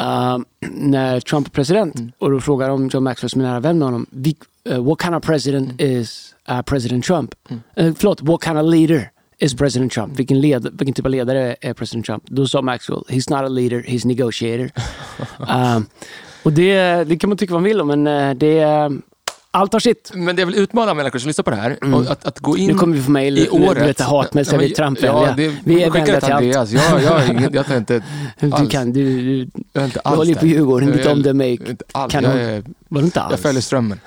Uh, 0.00 0.38
när 0.70 1.20
Trump 1.20 1.46
är 1.46 1.50
president 1.50 1.94
Mm. 1.98 2.12
och 2.18 2.30
då 2.30 2.40
frågar 2.40 2.68
de 2.68 2.88
John 2.88 3.04
Maxwell 3.04 3.30
som 3.30 3.40
är 3.40 3.44
nära 3.44 3.60
vän 3.60 3.78
med 3.78 3.86
honom, 3.88 4.06
"Vi- 4.10 4.36
eh, 4.68 4.84
what 4.84 5.02
kind 5.02 5.14
of 5.14 5.22
president 5.24 5.80
Mm. 5.80 6.00
is 6.00 6.34
uh, 6.50 6.62
President 6.62 7.04
Trump? 7.04 7.34
Uh, 7.50 7.92
förlåt, 7.96 8.22
what 8.22 8.44
kind 8.44 8.58
of 8.58 8.64
leader 8.74 9.10
is 9.38 9.54
President 9.54 9.92
Trump? 9.92 10.18
Vilken, 10.18 10.40
led, 10.40 10.68
vilken 10.72 10.94
typ 10.94 11.04
av 11.04 11.10
ledare 11.10 11.56
är 11.60 11.74
President 11.74 12.06
Trump? 12.06 12.22
Då 12.26 12.46
sa 12.46 12.62
Maxwell, 12.62 13.02
he's 13.08 13.30
not 13.30 13.46
a 13.46 13.48
leader, 13.48 13.82
he's 13.82 14.06
negotiator. 14.06 14.70
Um, 15.38 15.86
och 16.42 16.52
det, 16.52 17.04
det 17.04 17.16
kan 17.16 17.28
man 17.30 17.36
tycka 17.36 17.52
vad 17.52 17.62
man 17.62 17.68
vill 17.68 17.80
om, 17.80 17.88
men 17.88 18.38
det 18.38 18.58
är 18.58 18.92
allt 19.54 19.72
har 19.72 19.80
sitt. 19.80 20.10
Men 20.14 20.36
det 20.36 20.42
jag 20.42 20.46
vill 20.46 20.58
utmana 20.58 20.94
människor 20.94 21.18
som 21.18 21.26
lyssnar 21.28 21.42
på 21.42 21.50
det 21.50 21.56
här, 21.56 21.94
och 21.94 22.10
att, 22.10 22.24
att 22.24 22.38
gå 22.40 22.56
in 22.56 22.66
Nu 22.66 22.74
kommer 22.74 22.96
vi 22.96 23.02
få 23.02 23.10
mejl, 23.10 23.38
i 23.38 23.48
året. 23.48 23.78
du 23.78 23.86
vet, 23.86 24.00
är 24.00 24.58
vi 24.58 24.66
men- 24.66 24.74
Trumpvänliga. 24.74 25.26
Ja, 25.28 25.34
det, 25.36 25.56
Vi 25.64 25.82
är 25.82 25.90
vänliga 25.90 26.20
till 26.20 26.32
allt. 26.32 26.42
Andreas. 26.44 26.70
Ja, 26.72 27.00
jag, 27.00 27.10
har 27.10 27.30
ingen, 27.32 27.52
jag 27.54 27.66
tar 27.66 27.76
inte 27.76 28.02
Du, 28.40 28.52
alls. 28.52 28.70
kan, 28.70 28.92
du, 28.92 29.04
du, 29.44 29.50
Jag 29.72 29.80
är 29.82 29.84
inte 29.84 29.98
du 29.98 30.08
alls 30.08 30.16
håller 30.16 30.30
ju 30.30 30.36
på. 30.38 30.46
Djurgården, 30.46 30.88
ditt 30.92 30.96
Jag 30.98 31.06
är- 31.06 31.12
omdöme 31.12 31.44
är 31.52 31.56
kanon. 32.08 32.30
Jag, 32.30 32.40
är, 32.40 32.62
var 32.88 33.00
det 33.00 33.04
inte 33.04 33.20
alls. 33.20 33.30
jag 33.30 33.40
följer 33.40 33.60
strömmen. 33.62 34.00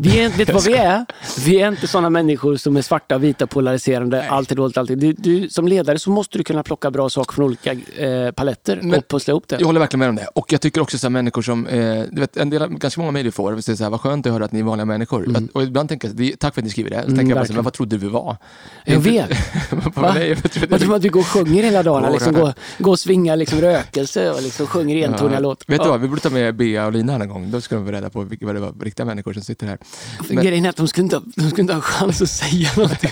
Vi 0.00 0.20
är, 0.20 0.28
vet 0.28 0.46
du 0.46 0.52
vad 0.52 0.64
vi 0.64 0.74
är? 0.74 1.04
Vi 1.44 1.60
är 1.60 1.68
inte 1.68 1.86
sådana 1.88 2.10
människor 2.10 2.56
som 2.56 2.76
är 2.76 2.82
svarta, 2.82 3.18
vita, 3.18 3.46
polariserande, 3.46 4.28
allt 4.30 4.52
är 4.52 4.56
dåligt, 4.56 4.76
allt. 4.76 4.88
Du, 4.88 5.12
du, 5.12 5.48
som 5.48 5.68
ledare 5.68 5.98
så 5.98 6.10
måste 6.10 6.38
du 6.38 6.44
kunna 6.44 6.62
plocka 6.62 6.90
bra 6.90 7.08
saker 7.10 7.32
från 7.34 7.44
olika 7.44 7.72
eh, 7.72 8.30
paletter 8.30 8.80
Men- 8.82 8.98
och 8.98 9.08
pussla 9.08 9.30
ihop 9.32 9.48
det. 9.48 9.56
Jag 9.60 9.66
håller 9.66 9.80
verkligen 9.80 9.98
med 10.00 10.08
om 10.08 10.16
det. 10.16 10.26
Och 10.34 10.52
jag 10.52 10.60
tycker 10.60 10.80
också 10.80 10.98
så 10.98 11.06
här, 11.06 11.10
människor 11.10 11.42
som, 11.42 11.66
eh, 11.66 12.02
du 12.10 12.20
vet, 12.20 12.36
en 12.36 12.50
del, 12.50 12.68
ganska 12.68 13.00
många 13.00 13.10
mejl 13.12 13.32
får, 13.32 13.52
det 13.52 13.62
så 13.62 13.82
här, 13.84 13.90
vad 13.90 14.00
skönt 14.00 14.26
att 14.26 14.32
höra 14.32 14.44
att 14.44 14.52
ni 14.52 14.60
är 14.60 14.64
vanliga 14.64 14.84
människor. 14.84 15.36
Att, 15.36 15.50
och 15.52 15.62
ibland 15.62 15.88
tänker 15.88 16.08
jag, 16.22 16.38
tack 16.38 16.54
för 16.54 16.60
att 16.60 16.64
ni 16.64 16.70
skriver 16.70 16.90
det. 16.90 17.02
Så 17.02 17.06
tänker 17.06 17.26
jag 17.26 17.38
bara, 17.38 17.44
så, 17.46 17.52
Mm. 17.52 17.64
vad 17.64 17.72
trodde 17.72 17.96
du 17.96 18.00
vi 18.06 18.08
var? 18.12 18.36
Jag 18.84 19.00
vet. 19.00 19.30
Vad- 19.70 19.94
Va? 19.94 20.12
nej, 20.14 20.36
jag 20.70 20.80
tror 20.80 20.96
att 20.96 21.02
vi 21.04 21.08
går 21.08 21.20
och 21.20 21.26
sjunger 21.26 21.62
hela 21.62 21.82
dagen, 21.82 22.04
Åh, 22.04 22.12
liksom 22.12 22.32
går, 22.34 22.52
går 22.78 22.90
och 22.92 22.98
svingar 22.98 23.36
liksom 23.36 23.60
rökelse 23.60 24.30
och 24.32 24.42
liksom 24.42 24.66
sjunger 24.66 25.06
entoniga 25.08 25.34
Ja. 25.36 25.40
låtar. 25.40 25.64
Vet 25.68 25.80
du 25.80 25.86
Ja. 25.86 25.90
vad, 25.90 26.00
vi 26.00 26.08
borde 26.08 26.20
ta 26.20 26.30
med 26.30 26.56
Bea 26.56 26.86
och 26.86 26.92
Lina 26.92 27.14
en 27.14 27.28
gång. 27.28 27.50
Då 27.50 27.60
ska 27.60 27.74
de 27.74 27.84
vara 27.84 27.96
reda 27.96 28.10
på 28.10 28.22
vilka, 28.22 28.46
vad 28.46 28.54
det 28.54 28.60
var 28.60 28.72
riktiga 28.80 29.06
människor 29.06 29.32
som 29.32 29.42
sitter 29.42 29.66
här. 29.66 29.78
Men- 30.28 30.44
Grejen 30.44 30.64
är 30.64 30.68
att 30.68 30.76
de 30.76 30.88
skulle 30.88 31.04
inte, 31.04 31.16
ha- 31.16 31.22
de 31.36 31.42
skulle 31.50 31.60
inte 31.62 31.74
ha 31.74 31.80
chans 31.80 32.22
att 32.22 32.30
säga 32.30 32.70
någonting. 32.76 33.10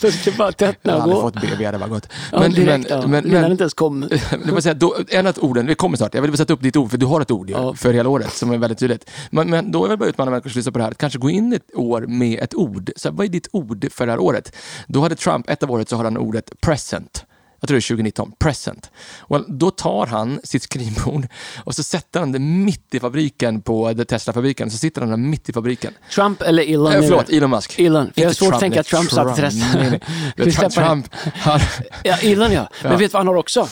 De 0.00 0.12
skulle, 0.12 0.36
bara 0.36 0.48
Jag 0.48 0.56
tröttna 0.56 0.94
och 0.94 1.00
hade 1.00 1.14
gå. 1.14 1.20
fått 1.20 1.40
Bea, 1.40 1.56
Bea 1.58 1.68
hade 1.68 1.78
bara 1.78 1.88
gått. 1.88 2.08
Ja, 2.32 2.48
direkt, 2.48 2.90
ja. 2.90 3.06
men, 3.06 3.26
Innan 3.26 3.40
men, 3.42 3.50
inte 3.50 3.62
ens 3.62 3.74
kom. 3.74 4.00
det 4.46 4.52
var 4.52 4.60
säga, 4.60 4.74
då, 4.74 4.96
en 5.08 5.26
av 5.26 5.34
orden, 5.40 5.66
vi 5.66 5.74
kommer 5.74 5.96
snart, 5.96 6.14
jag 6.14 6.22
vill 6.22 6.30
bara 6.30 6.36
sätta 6.36 6.52
upp 6.52 6.62
ditt 6.62 6.76
ord, 6.76 6.90
för 6.90 6.98
du 6.98 7.06
har 7.06 7.20
ett 7.20 7.30
ord 7.30 7.50
ju, 7.50 7.56
Ja. 7.56 7.74
för 7.74 7.92
hela 7.92 8.08
året 8.08 8.32
som 8.32 8.50
är 8.50 8.58
väldigt 8.58 8.78
tydligt. 8.78 9.10
Men, 9.30 9.50
men 9.50 9.70
då 9.72 9.82
vill 9.82 9.90
jag 9.90 9.98
bara 9.98 10.08
utmana 10.08 10.30
människor 10.30 10.50
som 10.50 10.58
lyssnar 10.58 10.72
på 10.72 10.78
det 10.78 10.84
här, 10.84 10.90
att 10.90 10.98
kanske 10.98 11.18
gå 11.18 11.30
in 11.30 11.52
ett 11.52 11.74
år 11.74 12.00
med 12.00 12.38
ett 12.42 12.54
ord. 12.54 12.90
Så 12.96 13.08
här, 13.08 13.16
vad 13.16 13.26
är 13.26 13.30
ditt 13.30 13.48
ord 13.52 13.86
för 13.92 14.06
det 14.06 14.12
här 14.12 14.18
året? 14.20 14.52
Då 14.86 15.00
hade 15.00 15.14
Trump, 15.16 15.50
ett 15.50 15.62
av 15.62 15.70
året 15.70 15.88
så 15.88 15.96
har 15.96 16.04
han 16.04 16.16
ordet 16.16 16.60
present. 16.60 17.24
Jag 17.64 17.68
tror 17.68 17.76
det 17.76 17.78
är 17.78 17.88
2019, 17.88 18.32
present. 18.38 18.90
Och 19.18 19.44
då 19.48 19.70
tar 19.70 20.06
han 20.06 20.40
sitt 20.44 20.62
skrivbord 20.62 21.26
och 21.64 21.74
så 21.74 21.82
sätter 21.82 22.20
han 22.20 22.32
det 22.32 22.38
mitt 22.38 22.94
i 22.94 23.00
fabriken 23.00 23.60
på 23.62 23.92
det 23.92 24.04
Tesla-fabriken. 24.04 24.70
Så 24.70 24.78
sitter 24.78 25.00
han 25.00 25.10
där 25.10 25.16
mitt 25.16 25.48
i 25.48 25.52
fabriken. 25.52 25.92
Trump 26.10 26.42
eller 26.42 26.72
Elon? 26.74 26.92
Eh, 26.92 27.02
förlåt, 27.02 27.28
Elon 27.30 27.50
Musk. 27.50 27.78
Elon. 27.78 28.12
För 28.14 28.20
jag 28.22 28.28
har 28.28 28.34
svårt 28.34 28.54
att 28.54 28.60
Trump, 28.60 28.74
tänka 28.74 28.80
att 28.80 28.92
nej, 28.92 29.00
Trump 29.00 29.10
satt 30.54 30.72
vi 30.72 30.74
Trump? 30.74 31.10
Trump 31.44 31.62
Ja, 32.04 32.16
Elon 32.16 32.52
ja. 32.52 32.68
Men 32.82 32.92
Ja. 32.92 32.98
vet 32.98 33.10
du 33.10 33.12
vad 33.12 33.20
han 33.20 33.28
har 33.28 33.34
också? 33.34 33.68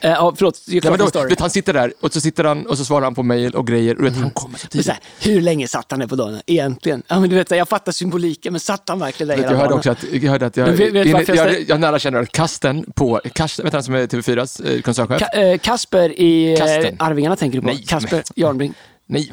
Eh, 0.00 0.10
ja, 0.10 0.34
förlåt, 0.36 0.60
jag 0.66 0.84
men 0.84 0.92
en 0.92 0.98
då, 1.12 1.22
vet, 1.28 1.40
han 1.40 1.50
sitter 1.50 1.72
där 1.72 1.92
och 2.00 2.12
så 2.12 2.20
sitter 2.20 2.44
han 2.44 2.66
och 2.66 2.78
så 2.78 2.84
svarar 2.84 3.04
han 3.04 3.14
på 3.14 3.22
mejl 3.22 3.54
och 3.54 3.66
grejer. 3.66 3.98
Och 3.98 4.04
vet, 4.04 4.08
Mm. 4.12 4.22
Han 4.22 4.30
kommer 4.30 4.58
så 4.58 4.66
tidigt. 4.66 4.86
så 4.86 4.92
här, 4.92 5.00
hur 5.22 5.40
länge 5.40 5.68
satt 5.68 5.90
han 5.90 6.00
där 6.00 6.06
på 6.06 6.16
dagen 6.16 6.40
egentligen? 6.46 7.02
Ja, 7.08 7.20
men 7.20 7.30
du 7.30 7.36
vet, 7.36 7.50
jag 7.50 7.68
fattar 7.68 7.92
symboliken, 7.92 8.52
men 8.52 8.60
satt 8.60 8.88
han 8.88 8.98
verkligen 8.98 9.28
där 9.28 9.36
Vet, 9.36 9.44
hela 9.44 9.52
jag 9.52 9.58
hörde 9.58 9.68
dagen? 9.70 9.78
också 9.78 9.90
att, 9.90 10.22
jag 10.22 10.30
hörde 10.30 10.46
att 10.46 10.56
jag, 10.56 10.66
vet- 10.66 10.92
vet 10.92 11.26
du 11.26 11.34
jag, 11.34 11.52
jag, 11.52 11.60
jag 11.68 11.80
nära 11.80 11.98
känner 11.98 12.24
kasten 12.24 12.84
på, 12.94 13.20
Kast, 13.34 13.58
vet 13.60 13.72
han 13.72 13.82
som 13.82 13.94
är 13.94 14.06
TV4s 14.06 14.74
eh, 14.76 14.80
koncernchef? 14.82 15.22
Ka- 15.22 15.52
eh, 15.52 15.58
Kasper 15.58 16.20
i 16.20 16.52
eh, 16.52 16.58
Kasten. 16.58 16.96
Arvingarna 16.98 17.36
tänker 17.36 17.58
du 17.58 17.62
på? 17.62 17.72
Nej, 17.72 17.84
Kasper 17.88 18.22
Jarnbring. 18.36 18.74
Nej. 19.10 19.30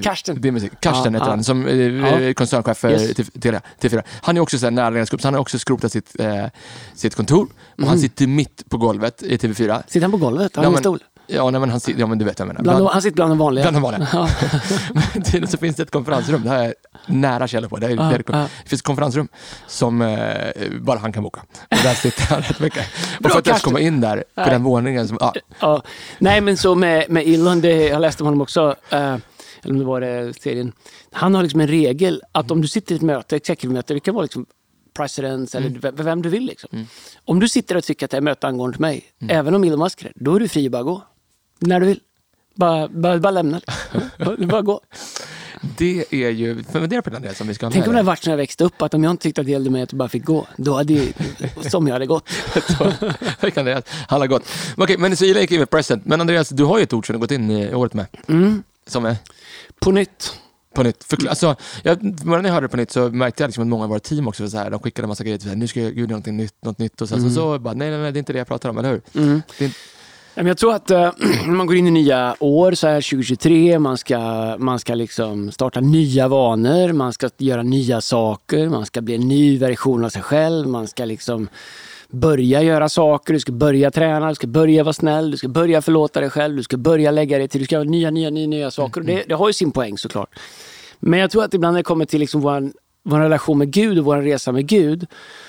Karsten. 0.02 0.40
Det 0.40 0.52
musik. 0.52 0.72
Karsten 0.80 1.12
Ja, 1.14 1.18
heter 1.20 1.26
ja. 1.26 1.34
han, 1.34 1.44
som 1.44 1.66
eh, 1.66 1.76
Ja. 1.76 2.34
koncernchef 2.34 2.78
för 2.78 2.90
Yes. 2.90 3.16
Telia- 3.16 3.60
TV4. 3.80 4.02
Han 4.22 4.36
är 4.36 4.40
också 4.40 4.58
så 4.58 4.66
här 4.66 4.70
nära 4.70 4.90
ledningsgrupp, 4.90 5.20
så 5.20 5.26
han 5.26 5.34
har 5.34 5.40
också 5.40 5.58
skrotat 5.58 5.92
sitt, 5.92 6.20
eh, 6.20 6.46
sitt 6.94 7.14
kontor. 7.14 7.48
Och 7.78 7.86
han 7.86 7.98
sitter 7.98 8.26
mitt 8.26 8.68
på 8.68 8.76
golvet 8.78 9.22
i 9.22 9.36
TV4. 9.36 9.82
Sitter 9.86 10.00
han 10.00 10.10
på 10.10 10.16
golvet? 10.16 10.56
Har 10.56 10.62
Ja, 10.62 10.66
han 10.66 10.66
en 10.66 10.72
men- 10.72 10.82
stol? 10.82 11.02
Ja, 11.32 11.50
nej, 11.50 11.60
men 11.60 11.70
han, 11.70 11.80
ja, 11.96 12.06
men 12.06 12.18
du 12.18 12.24
vet 12.24 12.38
vad 12.38 12.48
jag 12.48 12.52
menar. 12.54 12.62
Bland, 12.62 12.78
Bland- 12.78 12.92
han 12.92 13.02
sitter 13.02 13.14
bland 13.14 13.30
de 13.30 13.38
vanliga? 13.38 13.62
Bland 13.64 13.76
de 13.76 13.82
vanliga. 13.82 14.08
Ja. 14.12 14.28
Men 15.14 15.22
tydligen 15.22 15.48
så 15.48 15.58
finns 15.58 15.76
det 15.76 15.82
ett 15.82 15.90
konferensrum, 15.90 16.42
det 16.42 16.48
här 16.50 16.64
är 16.64 16.74
nära 17.06 17.48
källor 17.48 17.68
på. 17.68 17.76
Det, 17.76 17.86
är, 17.86 17.90
Ja, 17.90 17.96
det, 17.96 18.14
är, 18.14 18.32
det 18.32 18.48
finns 18.68 18.80
ett 18.80 18.86
konferensrum 18.86 19.28
som 19.66 20.02
eh, 20.02 20.52
bara 20.80 20.98
han 20.98 21.12
kan 21.12 21.22
boka. 21.22 21.40
Och 21.70 21.76
där 21.82 21.94
sitter 21.94 22.22
han 22.26 22.42
rätt 22.42 22.60
mycket. 22.60 22.86
Och 23.24 23.30
för 23.30 23.38
att 23.38 23.46
ens 23.46 23.62
komma 23.62 23.80
in 23.80 24.00
där 24.00 24.16
på 24.16 24.40
Nej. 24.40 24.50
den 24.50 24.62
våningen. 24.62 25.08
Som, 25.08 25.16
ja, 25.20 25.34
Ja. 25.60 25.82
Nej, 26.18 26.40
men 26.40 26.56
så 26.56 26.74
med, 26.74 27.10
med 27.10 27.26
Elon, 27.28 27.60
det, 27.60 27.88
jag 27.88 28.00
läste 28.00 28.22
om 28.22 28.26
honom 28.26 28.40
också, 28.40 28.74
eh, 28.90 28.98
eller 29.62 29.70
om 29.74 29.78
det 29.78 29.84
var 29.84 30.00
det 30.00 30.40
serien. 30.42 30.72
Han 31.12 31.34
har 31.34 31.42
liksom 31.42 31.60
en 31.60 31.68
regel 31.68 32.22
att 32.32 32.50
om 32.50 32.60
du 32.62 32.68
sitter 32.68 32.92
i 32.92 32.96
ett 32.96 33.02
möte, 33.02 33.36
ett 33.36 33.42
executive-möte, 33.42 33.94
det 33.94 34.00
kan 34.00 34.14
vara 34.14 34.22
liksom 34.22 34.46
presidents 34.96 35.54
eller 35.54 35.66
Mm. 35.68 35.80
vem, 35.80 35.94
vem 35.96 36.22
du 36.22 36.28
vill. 36.28 36.46
Liksom. 36.46 36.86
Om 37.24 37.40
du 37.40 37.48
sitter 37.48 37.76
och 37.76 37.84
tycker 37.84 38.04
att 38.06 38.10
det 38.10 38.16
är 38.16 38.20
möte 38.20 38.46
angående 38.48 38.78
mig, 38.78 39.02
Mm. 39.22 39.36
även 39.36 39.54
om 39.54 39.64
Elon 39.64 39.78
Musk 39.78 40.02
är 40.04 40.12
då 40.14 40.34
är 40.36 40.40
du 40.40 40.48
fri 40.48 40.66
att 40.66 40.72
bara 40.72 40.82
gå. 40.82 41.02
När 41.60 41.80
du 41.80 41.86
vill. 41.86 42.00
Bara, 42.54 42.88
bara, 42.88 43.18
bara 43.18 43.30
lämna. 43.30 43.60
Du 44.38 44.46
bara 44.46 44.62
gå. 44.62 44.80
det 45.60 46.04
är 46.10 46.30
ju, 46.30 46.62
fundera 46.64 47.02
på 47.02 47.10
den 47.10 47.22
där 47.22 47.34
som 47.34 47.48
vi 47.48 47.54
ska 47.54 47.66
ha 47.66 47.70
Tänk 47.72 47.86
om 47.86 47.92
det 47.92 47.98
hade 47.98 48.06
varit 48.06 48.26
när 48.26 48.32
jag 48.32 48.36
växte 48.36 48.64
upp, 48.64 48.82
att 48.82 48.94
om 48.94 49.04
jag 49.04 49.10
inte 49.10 49.22
tyckte 49.22 49.40
att 49.40 49.46
det 49.46 49.50
gällde 49.52 49.70
mig 49.70 49.82
att 49.82 49.92
jag 49.92 49.98
bara 49.98 50.08
fick 50.08 50.24
gå, 50.24 50.46
då 50.56 50.74
hade 50.74 50.92
ju, 50.92 51.12
som 51.60 51.86
jag 51.86 51.94
hade 51.94 52.06
gått. 52.06 52.28
Det 53.40 53.50
det, 53.62 53.82
han 54.08 54.20
har 54.20 54.26
gått. 54.26 54.42
Men 54.76 54.84
Okej, 54.84 54.98
men 54.98 55.16
så 55.16 55.24
gick 55.24 55.50
in 55.52 55.58
med 55.58 55.70
present. 55.70 56.04
Men 56.06 56.20
Andreas, 56.20 56.48
du 56.48 56.64
har 56.64 56.78
ju 56.78 56.82
ett 56.82 56.92
ord 56.92 57.06
som 57.06 57.12
du 57.12 57.20
gått 57.20 57.30
in 57.30 57.50
i 57.50 57.74
året 57.74 57.94
med. 57.94 58.06
Mm. 58.28 58.62
Som 58.86 59.04
är 59.06 59.16
På 59.80 59.90
nytt. 59.90 60.32
på 60.74 60.82
nytt. 60.82 61.04
Förkla- 61.04 61.28
alltså, 61.28 61.56
jag, 61.82 62.24
när 62.26 62.42
jag 62.42 62.52
hörde 62.52 62.64
det 62.66 62.70
på 62.70 62.76
nytt 62.76 62.90
så 62.90 63.08
märkte 63.08 63.42
jag 63.42 63.48
liksom 63.48 63.62
att 63.62 63.68
många 63.68 63.82
av 63.84 63.90
våra 63.90 64.00
team 64.00 64.28
också 64.28 64.42
var 64.42 64.50
så 64.50 64.58
här, 64.58 64.70
de 64.70 64.80
skickade 64.80 65.04
en 65.04 65.08
massa 65.08 65.24
grejer, 65.24 65.38
så 65.38 65.48
här, 65.48 65.56
nu 65.56 65.66
ska 65.66 65.80
jag 65.80 65.98
göra 65.98 66.08
någonting 66.08 66.36
nytt, 66.36 66.64
något 66.64 66.78
nytt 66.78 67.00
och 67.00 67.08
sen 67.08 67.22
så, 67.22 67.30
så 67.30 67.58
bara, 67.58 67.74
nej, 67.74 67.90
nej, 67.90 68.00
nej, 68.00 68.12
det 68.12 68.16
är 68.16 68.20
inte 68.20 68.32
det 68.32 68.38
jag 68.38 68.48
pratar 68.48 68.68
om, 68.68 68.78
eller 68.78 68.90
hur? 68.90 69.02
Mm. 69.22 69.42
Det 69.58 69.64
är 69.64 69.70
Jag 70.44 70.58
tror 70.58 70.74
att 70.74 70.90
eh, 70.90 71.12
när 71.46 71.54
man 71.54 71.66
går 71.66 71.76
in 71.76 71.86
i 71.86 71.90
nya 71.90 72.36
år, 72.40 72.72
så 72.72 72.86
här 72.86 73.00
2023, 73.00 73.78
man 73.78 73.98
ska, 73.98 74.18
man 74.58 74.78
ska 74.78 74.94
liksom 74.94 75.52
starta 75.52 75.80
nya 75.80 76.28
vanor, 76.28 76.92
man 76.92 77.12
ska 77.12 77.30
göra 77.38 77.62
nya 77.62 78.00
saker, 78.00 78.68
man 78.68 78.86
ska 78.86 79.00
bli 79.00 79.14
en 79.14 79.28
ny 79.28 79.58
version 79.58 80.04
av 80.04 80.08
sig 80.08 80.22
själv, 80.22 80.68
man 80.68 80.86
ska 80.86 81.04
liksom 81.04 81.48
börja 82.10 82.62
göra 82.62 82.88
saker, 82.88 83.32
du 83.32 83.40
ska 83.40 83.52
börja 83.52 83.90
träna, 83.90 84.28
du 84.28 84.34
ska 84.34 84.46
börja 84.46 84.84
vara 84.84 84.92
snäll, 84.92 85.30
du 85.30 85.36
ska 85.36 85.48
börja 85.48 85.82
förlåta 85.82 86.20
dig 86.20 86.30
själv, 86.30 86.56
du 86.56 86.62
ska 86.62 86.76
börja 86.76 87.10
lägga 87.10 87.38
dig 87.38 87.48
till, 87.48 87.60
du 87.60 87.64
ska 87.64 87.74
göra 87.74 87.84
nya, 87.84 88.10
nya, 88.10 88.30
nya, 88.30 88.46
nya 88.46 88.70
saker. 88.70 89.00
Och 89.00 89.06
det, 89.06 89.24
det 89.28 89.34
har 89.34 89.48
ju 89.48 89.52
sin 89.52 89.70
poäng 89.70 89.98
såklart. 89.98 90.38
Men 91.00 91.20
jag 91.20 91.30
tror 91.30 91.44
att 91.44 91.54
ibland 91.54 91.74
när 91.74 91.78
det 91.78 91.84
kommer 91.84 92.04
till 92.04 92.20
liksom 92.20 92.40
vår, 92.40 92.70
vår 93.10 93.20
relation 93.20 93.58
med 93.58 93.70
Gud 93.70 93.98
och 93.98 94.04
vår 94.04 94.16
resa 94.16 94.52
med 94.52 94.66
Gud 94.66 95.06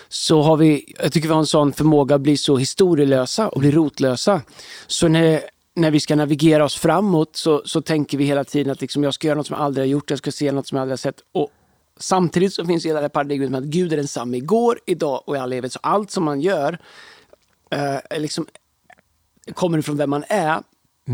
så 0.10 0.42
har 0.42 0.58
vi, 0.58 0.94
jag 1.00 1.14
tycker 1.14 1.28
vi 1.28 1.34
har 1.34 1.40
en 1.40 1.46
sån 1.46 1.74
förmåga 1.74 2.16
att 2.16 2.22
bli 2.22 2.38
så 2.38 2.58
historielösa 2.58 3.50
och 3.50 3.60
bli 3.60 3.72
rotlösa. 3.72 4.42
Så 4.88 5.08
när, 5.08 5.42
när 5.76 5.92
vi 5.92 6.00
ska 6.00 6.16
navigera 6.16 6.66
oss 6.66 6.76
framåt 6.76 7.36
så, 7.36 7.62
så 7.66 7.82
tänker 7.82 8.18
vi 8.18 8.24
hela 8.24 8.44
tiden 8.44 8.72
att 8.72 8.82
liksom, 8.82 9.04
jag 9.04 9.14
ska 9.14 9.28
göra 9.28 9.38
något 9.38 9.48
som 9.48 9.54
jag 9.54 9.66
aldrig 9.66 9.86
har 9.86 9.90
gjort, 9.90 10.10
jag 10.10 10.20
ska 10.20 10.32
se 10.32 10.52
något 10.52 10.68
som 10.68 10.76
jag 10.76 10.82
aldrig 10.82 10.94
har 10.94 10.98
sett. 10.98 11.22
Och 11.32 11.50
samtidigt 12.00 12.54
så 12.54 12.66
finns 12.66 12.86
hela 12.86 13.00
det 13.00 13.04
här 13.04 13.10
paradigmet 13.10 13.52
med 13.52 13.58
att 13.58 13.66
Gud 13.68 13.94
är 13.94 13.98
densamme 13.98 14.38
igår, 14.38 14.80
idag 14.86 15.24
och 15.26 15.36
i 15.36 15.40
all 15.40 15.54
evighet. 15.54 15.74
Så 15.74 15.80
allt 15.84 16.12
som 16.12 16.24
man 16.24 16.42
gör 16.42 16.78
eh, 17.72 18.20
liksom, 18.20 18.48
kommer 19.54 19.78
ifrån 19.78 19.98
vem 19.98 20.10
man 20.10 20.24
är. 20.28 20.62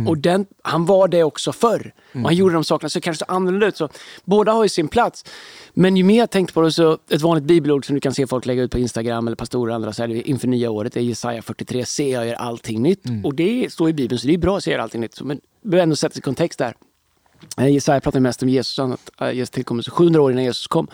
Och 0.07 0.17
den, 0.17 0.45
han 0.63 0.85
var 0.85 1.07
det 1.07 1.23
också 1.23 1.51
förr. 1.51 1.93
Och 2.13 2.21
han 2.21 2.35
gjorde 2.35 2.53
de 2.53 2.63
sakerna 2.63 2.89
så 2.89 3.01
kanske 3.01 3.25
det 3.25 3.31
annorlunda 3.33 3.67
ut. 3.67 3.77
Så 3.77 3.89
båda 4.23 4.51
har 4.51 4.63
ju 4.63 4.69
sin 4.69 4.87
plats. 4.87 5.25
Men 5.73 5.97
ju 5.97 6.03
mer 6.03 6.17
jag 6.17 6.29
tänkte 6.29 6.53
på 6.53 6.61
det 6.61 6.71
så, 6.71 6.97
ett 7.09 7.21
vanligt 7.21 7.43
bibelord 7.43 7.85
som 7.85 7.95
du 7.95 8.01
kan 8.01 8.13
se 8.13 8.27
folk 8.27 8.45
lägga 8.45 8.63
ut 8.63 8.71
på 8.71 8.79
Instagram 8.79 9.27
eller 9.27 9.35
pastorer 9.35 9.69
och 9.69 9.75
andra 9.75 9.93
så 9.93 10.03
är 10.03 10.07
det 10.07 10.29
inför 10.29 10.47
nya 10.47 10.71
året, 10.71 10.93
det 10.93 10.99
är 10.99 11.03
Jesaja 11.03 11.41
43, 11.41 11.85
se 11.85 12.09
jag 12.09 12.27
gör 12.27 12.33
allting 12.33 12.81
nytt. 12.81 13.03
Och 13.23 13.35
det 13.35 13.73
står 13.73 13.89
i 13.89 13.93
Bibeln, 13.93 14.19
så 14.19 14.27
det 14.27 14.33
är 14.33 14.37
bra 14.37 14.57
att 14.57 14.63
se 14.63 14.71
jag 14.71 14.77
gör 14.77 14.83
allting 14.83 15.01
nytt. 15.01 15.15
Så, 15.15 15.25
men 15.25 15.37
det 15.37 15.69
behöver 15.69 15.83
ändå 15.83 15.95
sätta 15.95 16.17
i 16.17 16.21
kontext 16.21 16.59
där. 16.59 16.75
Eh, 17.57 17.67
Jesaja 17.67 18.01
pratar 18.01 18.19
mest 18.19 18.43
om 18.43 18.49
Jesus, 18.49 18.79
att 18.79 19.21
eh, 19.21 19.31
Jesus 19.31 19.49
tillkom 19.49 19.83
så 19.83 19.91
700 19.91 20.21
år 20.21 20.31
innan 20.31 20.43
Jesus 20.43 20.67
kom. 20.67 20.87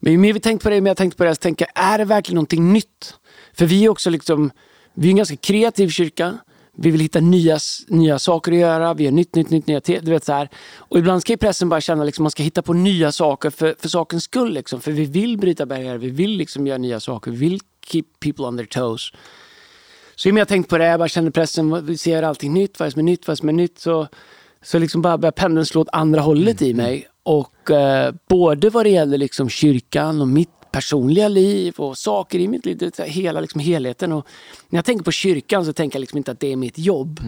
Men 0.00 0.12
ju 0.12 0.18
mer 0.18 0.32
vi 0.32 0.40
tänkt 0.40 0.62
på 0.62 0.68
det, 0.68 0.74
ju 0.74 0.80
mer 0.80 0.90
jag 0.90 0.96
tänkt 0.96 1.16
på 1.16 1.24
det, 1.24 1.34
så 1.34 1.38
tänker 1.38 1.66
jag, 1.74 1.84
är 1.84 1.98
det 1.98 2.04
verkligen 2.04 2.34
någonting 2.34 2.72
nytt? 2.72 3.14
För 3.52 3.66
vi 3.66 3.84
är 3.84 3.88
också 3.88 4.10
liksom, 4.10 4.50
vi 4.94 5.08
är 5.08 5.10
en 5.10 5.16
ganska 5.16 5.36
kreativ 5.36 5.88
kyrka. 5.88 6.38
Vi 6.80 6.90
vill 6.90 7.00
hitta 7.00 7.20
nya, 7.20 7.58
nya 7.86 8.18
saker 8.18 8.52
att 8.52 8.58
göra, 8.58 8.94
vi 8.94 9.04
gör 9.04 9.10
nytt, 9.10 9.34
nytt, 9.34 9.50
nytt, 9.50 9.66
nya 9.66 9.80
du 9.80 10.10
vet 10.10 10.24
så 10.24 10.32
här. 10.32 10.48
Och 10.76 10.98
ibland 10.98 11.20
ska 11.20 11.32
ju 11.32 11.36
pressen 11.36 11.68
bara 11.68 11.80
känna 11.80 12.04
liksom 12.04 12.22
man 12.22 12.30
ska 12.30 12.42
hitta 12.42 12.62
på 12.62 12.72
nya 12.72 13.12
saker 13.12 13.50
för, 13.50 13.74
för 13.78 13.88
sakens 13.88 14.24
skull. 14.24 14.52
Liksom. 14.52 14.80
För 14.80 14.92
vi 14.92 15.04
vill 15.04 15.38
bryta 15.38 15.66
barriärer, 15.66 15.98
vi 15.98 16.10
vill 16.10 16.30
liksom 16.30 16.66
göra 16.66 16.78
nya 16.78 17.00
saker, 17.00 17.30
vi 17.30 17.36
vill 17.36 17.60
keep 17.86 18.04
people 18.20 18.44
on 18.44 18.56
their 18.56 18.66
toes. 18.66 19.12
Så 20.14 20.28
ju 20.28 20.32
mer 20.32 20.40
jag 20.40 20.48
tänkt 20.48 20.70
på 20.70 20.78
det, 20.78 20.84
jag 20.84 21.00
bara 21.00 21.08
kände 21.08 21.30
pressen, 21.30 21.86
vi 21.86 21.96
ser 21.96 22.22
allting 22.22 22.54
nytt, 22.54 22.78
vad 22.78 22.86
är 22.86 22.90
det 22.90 22.92
som 22.92 23.00
är 23.00 23.04
nytt, 23.04 23.26
vad 23.26 23.32
är 23.32 23.36
det 23.36 23.40
som 23.40 23.48
är 23.48 23.52
nytt. 23.52 23.78
Så, 23.78 24.08
så 24.62 24.78
liksom 24.78 25.02
bara 25.02 25.18
börjar 25.18 25.32
pendeln 25.32 25.66
slå 25.66 25.80
åt 25.80 25.88
andra 25.92 26.20
hållet 26.20 26.62
i 26.62 26.74
mig. 26.74 27.08
Och 27.22 27.70
eh, 27.70 28.14
både 28.28 28.70
vad 28.70 28.86
det 28.86 28.90
gäller 28.90 29.18
liksom 29.18 29.48
kyrkan 29.48 30.20
och 30.20 30.28
mitt 30.28 30.57
personliga 30.72 31.28
liv 31.28 31.74
och 31.76 31.98
saker 31.98 32.38
i 32.38 32.48
mitt 32.48 32.66
liv, 32.66 32.90
hela 32.98 33.40
liksom 33.40 33.60
helheten. 33.60 34.12
Och 34.12 34.26
när 34.68 34.78
jag 34.78 34.84
tänker 34.84 35.04
på 35.04 35.12
kyrkan 35.12 35.64
så 35.64 35.72
tänker 35.72 35.96
jag 35.96 36.00
liksom 36.00 36.18
inte 36.18 36.30
att 36.30 36.40
det 36.40 36.52
är 36.52 36.56
mitt 36.56 36.78
jobb. 36.78 37.20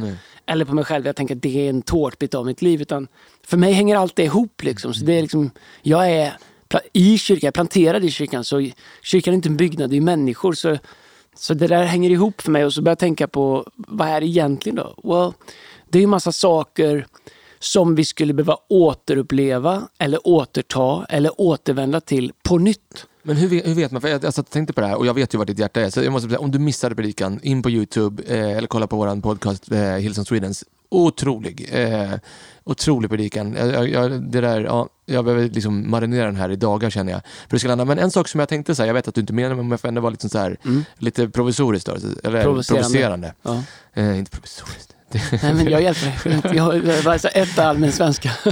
Eller 0.46 0.64
på 0.64 0.74
mig 0.74 0.84
själv, 0.84 1.06
jag 1.06 1.16
tänker 1.16 1.36
att 1.36 1.42
det 1.42 1.66
är 1.66 1.70
en 1.70 1.82
tårtbit 1.82 2.34
av 2.34 2.46
mitt 2.46 2.62
liv. 2.62 2.80
Utan 2.82 3.08
för 3.46 3.56
mig 3.56 3.72
hänger 3.72 3.96
allt 3.96 4.16
det 4.16 4.24
ihop. 4.24 4.62
Liksom. 4.62 4.94
Så 4.94 5.04
det 5.04 5.12
är 5.12 5.22
liksom, 5.22 5.50
jag 5.82 6.10
är 6.10 6.32
i 6.92 7.18
kyrkan, 7.18 7.40
jag 7.42 7.48
är 7.48 7.52
planterad 7.52 8.04
i 8.04 8.10
kyrkan. 8.10 8.44
Så 8.44 8.70
kyrkan 9.02 9.34
är 9.34 9.36
inte 9.36 9.48
en 9.48 9.56
byggnad, 9.56 9.90
det 9.90 9.96
är 9.96 10.00
människor. 10.00 10.52
Så 10.52 10.78
så 11.40 11.54
det 11.54 11.66
där 11.66 11.84
hänger 11.84 12.10
ihop 12.10 12.40
för 12.40 12.50
mig 12.50 12.64
och 12.64 12.72
så 12.72 12.82
börjar 12.82 12.92
jag 12.92 12.98
tänka 12.98 13.28
på 13.28 13.70
vad 13.74 14.08
är 14.08 14.20
det 14.20 14.26
egentligen 14.26 14.76
då? 14.76 14.94
Well, 15.04 15.32
det 15.88 15.98
är 15.98 16.00
ju 16.00 16.06
massa 16.06 16.32
saker 16.32 17.06
som 17.58 17.94
vi 17.94 18.04
skulle 18.04 18.32
behöva 18.32 18.56
återuppleva 18.68 19.88
eller 19.98 20.26
återta 20.26 21.06
eller 21.08 21.40
återvända 21.40 22.00
till 22.00 22.32
på 22.42 22.58
nytt. 22.58 23.06
Men 23.22 23.36
hur, 23.36 23.48
vet- 23.48 23.66
hur 23.66 23.74
vet 23.74 23.92
man? 23.92 24.00
För 24.00 24.08
jag, 24.08 24.24
och 24.38 24.50
tänkte 24.50 24.72
på 24.72 24.80
det 24.80 24.86
här 24.86 24.96
och 24.96 25.06
jag 25.06 25.14
vet 25.14 25.34
ju 25.34 25.38
vad 25.38 25.46
ditt 25.46 25.58
hjärta 25.58 25.80
är. 25.80 25.90
Så 25.90 26.02
jag 26.02 26.12
måste 26.12 26.28
säga, 26.28 26.38
om 26.38 26.50
du 26.50 26.58
missade 26.58 26.94
predikan, 26.94 27.40
in 27.42 27.62
på 27.62 27.70
Youtube 27.70 28.22
eh, 28.26 28.56
eller 28.56 28.68
kolla 28.68 28.86
på 28.86 28.96
vår 28.96 29.20
podcast 29.20 29.72
eh, 29.72 29.80
Hillsong 29.80 30.24
Swedens. 30.24 30.64
Otrolig. 30.88 31.68
Eh, 31.72 32.10
otrolig 32.64 33.10
predikan. 33.10 33.54
Jag, 33.58 33.88
jag, 33.88 34.22
det 34.22 34.40
där, 34.40 34.60
ja, 34.60 34.88
jag 35.06 35.24
behöver 35.24 35.48
liksom 35.48 35.90
marinera 35.90 36.26
den 36.26 36.36
här 36.36 36.50
i 36.50 36.56
dagar 36.56 36.90
känner 36.90 37.12
jag. 37.12 37.20
För 37.24 37.56
det 37.56 37.58
ska 37.58 37.68
landa. 37.68 37.84
Men 37.84 37.98
en 37.98 38.10
sak 38.10 38.28
som 38.28 38.40
jag 38.40 38.48
tänkte 38.48 38.74
så 38.74 38.82
här, 38.82 38.86
jag 38.86 38.94
vet 38.94 39.08
att 39.08 39.14
du 39.14 39.20
inte 39.20 39.32
menar 39.32 39.54
men 39.54 39.70
jag 39.70 39.80
får 39.80 39.88
ändå 39.88 40.00
vara 40.00 40.10
lite, 40.10 40.28
så 40.28 40.38
här, 40.38 40.56
lite 40.98 41.28
provisoriskt 41.28 41.86
då, 41.86 41.92
eller 42.24 42.42
Provocerande. 42.42 42.82
provocerande. 42.88 43.34
Ja. 43.42 43.62
Eh, 43.94 44.18
inte 44.18 44.30
provisoriskt. 44.30 44.94
Nej, 45.42 45.54
men 45.54 45.68
jag 45.70 45.82
hjälper 45.82 46.06
dig. 46.30 46.56
Jag 46.56 47.20
så 47.20 47.28
ett 47.34 47.58
allmän 47.58 47.92
svenska. 47.92 48.30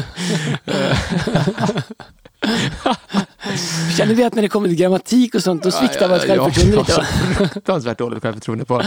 Känner 3.97 4.15
vi 4.15 4.25
att 4.25 4.35
när 4.35 4.43
det 4.43 4.49
kommer 4.49 4.69
till 4.69 4.77
grammatik 4.77 5.35
och 5.35 5.43
sånt, 5.43 5.63
då 5.63 5.71
sviktar 5.71 6.09
vårt 6.09 6.21
självförtroende 6.27 6.77
Ja, 6.77 6.81
lite? 6.81 6.93
jag 6.93 7.37
så 7.49 7.49
fruktansvärt 7.55 7.99
dåligt 7.99 8.23
självförtroende 8.23 8.65
på, 8.65 8.83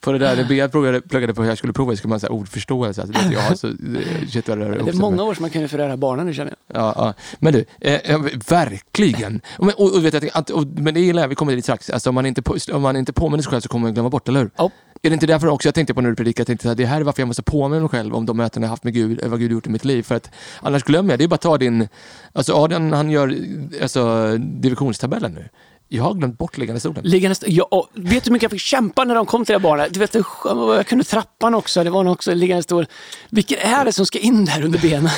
på 0.00 0.12
det 0.12 0.18
där. 0.18 0.36
När 0.36 0.44
Bea 0.44 0.68
pluggade, 0.68 1.00
pluggade 1.00 1.34
på 1.34 1.44
högskoleprovet 1.44 1.98
skulle 1.98 2.08
man 2.10 2.20
säga 2.20 2.30
ordförståelse. 2.32 3.02
Alltså, 3.02 3.18
det, 3.28 3.34
ja, 3.34 3.54
så, 3.56 3.66
det- 3.66 4.30
shit 4.30 4.48
vad 4.48 4.58
det, 4.58 4.64
Det 4.68 4.90
är 4.90 4.94
många 4.94 5.22
år 5.22 5.34
som 5.34 5.42
man 5.42 5.50
kan 5.50 5.62
referera 5.62 5.96
barnen 5.96 6.26
nu 6.26 6.34
känner 6.34 6.54
jag. 6.72 6.82
Ja, 6.82 6.92
ja. 6.96 7.14
Men 7.38 7.52
du, 7.52 7.64
eh, 7.80 7.94
eh, 7.94 8.18
verkligen. 8.48 9.40
Men- 9.58 9.74
och, 9.76 9.94
och, 9.94 10.04
vet 10.04 10.14
jag, 10.14 10.30
att, 10.32 10.50
och, 10.50 10.66
men 10.66 10.94
det 10.94 11.00
gillar 11.00 11.22
jag, 11.22 11.28
vi 11.28 11.34
kommer 11.34 11.56
dit 11.56 11.64
strax. 11.64 11.90
Alltså, 11.90 12.08
om, 12.08 12.14
man 12.14 12.26
inte, 12.26 12.42
på- 12.42 12.56
om 12.72 12.82
man 12.82 12.96
inte 12.96 13.12
påminner 13.12 13.42
sig 13.42 13.50
själv 13.50 13.60
så 13.60 13.68
kommer 13.68 13.86
man 13.86 13.94
glömma 13.94 14.08
bort, 14.10 14.28
eller 14.28 14.40
hur? 14.40 14.50
Ja. 14.56 14.70
Är 15.02 15.10
det 15.10 15.14
inte 15.14 15.26
därför 15.26 15.46
också 15.46 15.68
jag 15.68 15.74
tänkte 15.74 15.94
på 15.94 16.00
när 16.00 16.10
du 16.10 16.16
predikade, 16.16 16.40
jag 16.40 16.46
tänkte 16.46 16.70
att 16.70 16.76
det 16.76 16.86
här 16.86 17.00
är 17.00 17.04
varför 17.04 17.22
jag 17.22 17.26
måste 17.26 17.42
påminna 17.42 17.80
mig 17.80 17.88
själv 17.88 18.14
om 18.14 18.26
de 18.26 18.36
möten 18.36 18.62
jag 18.62 18.70
haft 18.70 18.84
med 18.84 18.94
Gud, 18.94 19.24
vad 19.24 19.38
Gud 19.40 19.52
gjort 19.52 19.66
i 19.66 19.70
mitt 19.70 19.84
liv. 19.84 20.02
För 20.02 20.14
att 20.14 20.30
annars 20.60 20.84
glömmer 20.84 21.12
jag. 21.12 21.18
Det 21.18 21.24
är 21.24 21.28
bara 21.28 21.34
att 21.34 21.40
ta 21.40 21.58
din, 21.58 21.88
alltså 22.32 22.54
Adrian 22.54 22.92
han 22.92 23.10
gör 23.10 23.36
alltså, 23.82 24.36
divisionstabellen 24.38 25.32
nu. 25.32 25.48
Jag 25.88 26.02
har 26.04 26.14
glömt 26.14 26.38
bort 26.38 26.58
liggande 26.58 26.80
stolen. 26.80 27.04
Liggande 27.04 27.32
st- 27.32 27.46
ja, 27.52 27.88
vet 27.94 28.24
du 28.24 28.28
hur 28.28 28.32
mycket 28.32 28.42
jag 28.42 28.50
fick 28.50 28.60
kämpa 28.60 29.04
när 29.04 29.14
de 29.14 29.26
kom 29.26 29.44
till 29.44 29.52
det 29.52 29.58
barnet? 29.58 29.94
Du 29.94 30.00
vet, 30.00 30.14
jag 30.14 30.86
kunde 30.86 31.04
trappan 31.04 31.54
också. 31.54 31.84
Det 31.84 31.90
var 31.90 32.04
nog 32.04 32.12
också 32.12 32.34
liggande 32.34 32.62
stol. 32.62 32.86
Vilken 33.30 33.58
är 33.58 33.84
det 33.84 33.92
som 33.92 34.06
ska 34.06 34.18
in 34.18 34.44
där 34.44 34.64
under 34.64 34.78
benen? 34.78 35.08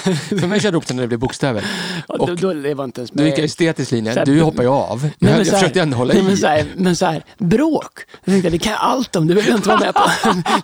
För 0.40 0.46
mig 0.46 0.60
körde 0.60 0.76
upp 0.76 0.88
när 0.94 1.02
det 1.02 1.08
blev 1.08 1.20
bokstäver. 1.20 1.64
Ja, 2.08 2.16
då, 2.16 2.34
då, 2.34 2.52
det 2.52 2.74
var 2.74 2.84
inte 2.84 3.00
ens 3.00 3.10
då 3.10 3.24
gick 3.24 3.38
estetisk 3.38 3.90
linje, 3.90 4.12
här- 4.12 4.24
du 4.26 4.40
hoppar 4.40 4.62
ju 4.62 4.68
av. 4.68 5.02
Nej, 5.02 5.12
jag 5.18 5.28
men 5.30 5.38
jag 5.38 5.52
här- 5.52 5.52
försökte 5.58 5.80
ändå 5.80 5.96
hålla 5.96 6.14
nej, 6.14 6.22
i. 6.22 6.26
Men 6.26 6.36
så, 6.36 6.46
här, 6.46 6.66
men 6.76 6.96
så 6.96 7.06
här, 7.06 7.24
bråk. 7.38 8.00
Jag 8.24 8.32
tänkte, 8.32 8.50
det 8.50 8.58
kan 8.58 8.72
jag 8.72 8.80
allt 8.80 9.16
om, 9.16 9.26
det 9.26 9.34
behöver 9.34 9.50
jag 9.50 9.58
inte 9.58 9.68
vara 9.68 9.80
med 9.80 9.94
på. 9.94 10.02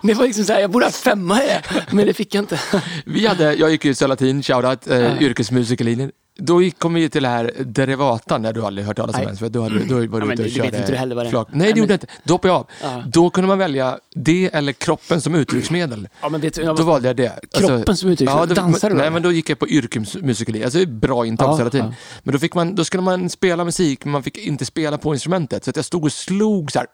Det 0.07 0.13
var 0.13 0.25
liksom 0.25 0.43
så 0.43 0.53
här, 0.53 0.59
jag 0.59 0.71
borde 0.71 0.85
ha 0.85 0.91
femma 0.91 1.43
i 1.43 1.47
det, 1.47 1.61
men 1.91 2.05
det 2.07 2.13
fick 2.13 2.35
jag 2.35 2.41
inte. 2.41 2.59
Vi 3.05 3.27
hade, 3.27 3.53
jag 3.53 3.71
gick 3.71 3.85
ju 3.85 3.93
Salatin, 3.93 4.43
shoutout, 4.43 4.87
eh, 4.87 5.21
yrkesmusikerlinjen. 5.21 6.11
Då 6.37 6.61
gick, 6.61 6.79
kom 6.79 6.93
vi 6.93 7.09
till 7.09 7.23
det 7.23 7.29
här 7.29 7.51
derivatan, 7.65 8.41
där 8.41 8.53
du 8.53 8.65
aldrig 8.65 8.87
hört 8.87 8.97
talas 8.97 9.15
om 9.15 9.21
ens, 9.21 9.39
för 9.39 9.49
då, 9.49 9.61
hade, 9.63 9.79
då 9.85 9.95
var 9.95 10.01
du 10.01 10.07
men 10.07 10.31
ute 10.31 10.31
och 10.31 10.37
det 10.37 10.43
vet 10.43 10.53
körde 10.53 10.77
inte 10.77 10.91
du 10.91 10.97
heller 10.97 11.15
vad 11.15 11.25
det 11.25 11.29
flak. 11.29 11.47
Nej, 11.51 11.73
det 11.73 11.79
gjorde 11.79 11.93
jag 11.93 11.95
inte. 11.97 12.07
Då 12.23 12.33
hoppade 12.33 12.53
jag 12.53 12.57
av. 12.59 12.67
Ja. 12.83 13.03
Då 13.07 13.29
kunde 13.29 13.47
man 13.47 13.57
välja 13.57 13.99
det 14.15 14.49
eller 14.53 14.71
kroppen 14.71 15.21
som 15.21 15.35
uttrycksmedel. 15.35 16.07
Ja, 16.21 16.29
men 16.29 16.41
vet 16.41 16.57
jag 16.57 16.75
Då 16.75 16.83
valde 16.83 17.07
jag 17.07 17.15
det. 17.15 17.39
Kroppen 17.53 17.97
som 17.97 18.09
uttrycksmedel? 18.09 18.47
då, 18.49 18.55
Dansade 18.55 18.93
du 18.93 18.97
Nej, 18.97 19.09
men 19.11 19.21
då 19.21 19.31
gick 19.31 19.49
jag 19.49 19.59
på 19.59 19.67
yrkesmusikerlinjen. 19.67 20.65
Alltså 20.67 20.85
bra 20.85 21.25
intag 21.25 21.45
Ja, 21.45 21.51
på 21.51 21.57
Salatin. 21.57 21.79
ja. 21.85 21.93
Men 22.23 22.33
då, 22.33 22.39
fick 22.39 22.53
man, 22.55 22.75
då 22.75 22.83
skulle 22.85 23.03
man 23.03 23.29
spela 23.29 23.63
musik, 23.65 24.05
men 24.05 24.11
man 24.11 24.23
fick 24.23 24.37
inte 24.37 24.65
spela 24.65 24.97
på 24.97 25.13
instrumentet. 25.13 25.63
Så 25.63 25.69
att 25.69 25.75
jag 25.75 25.85
stod 25.85 26.03
och 26.03 26.11
slog 26.11 26.71
så 26.71 26.79
här 26.79 26.87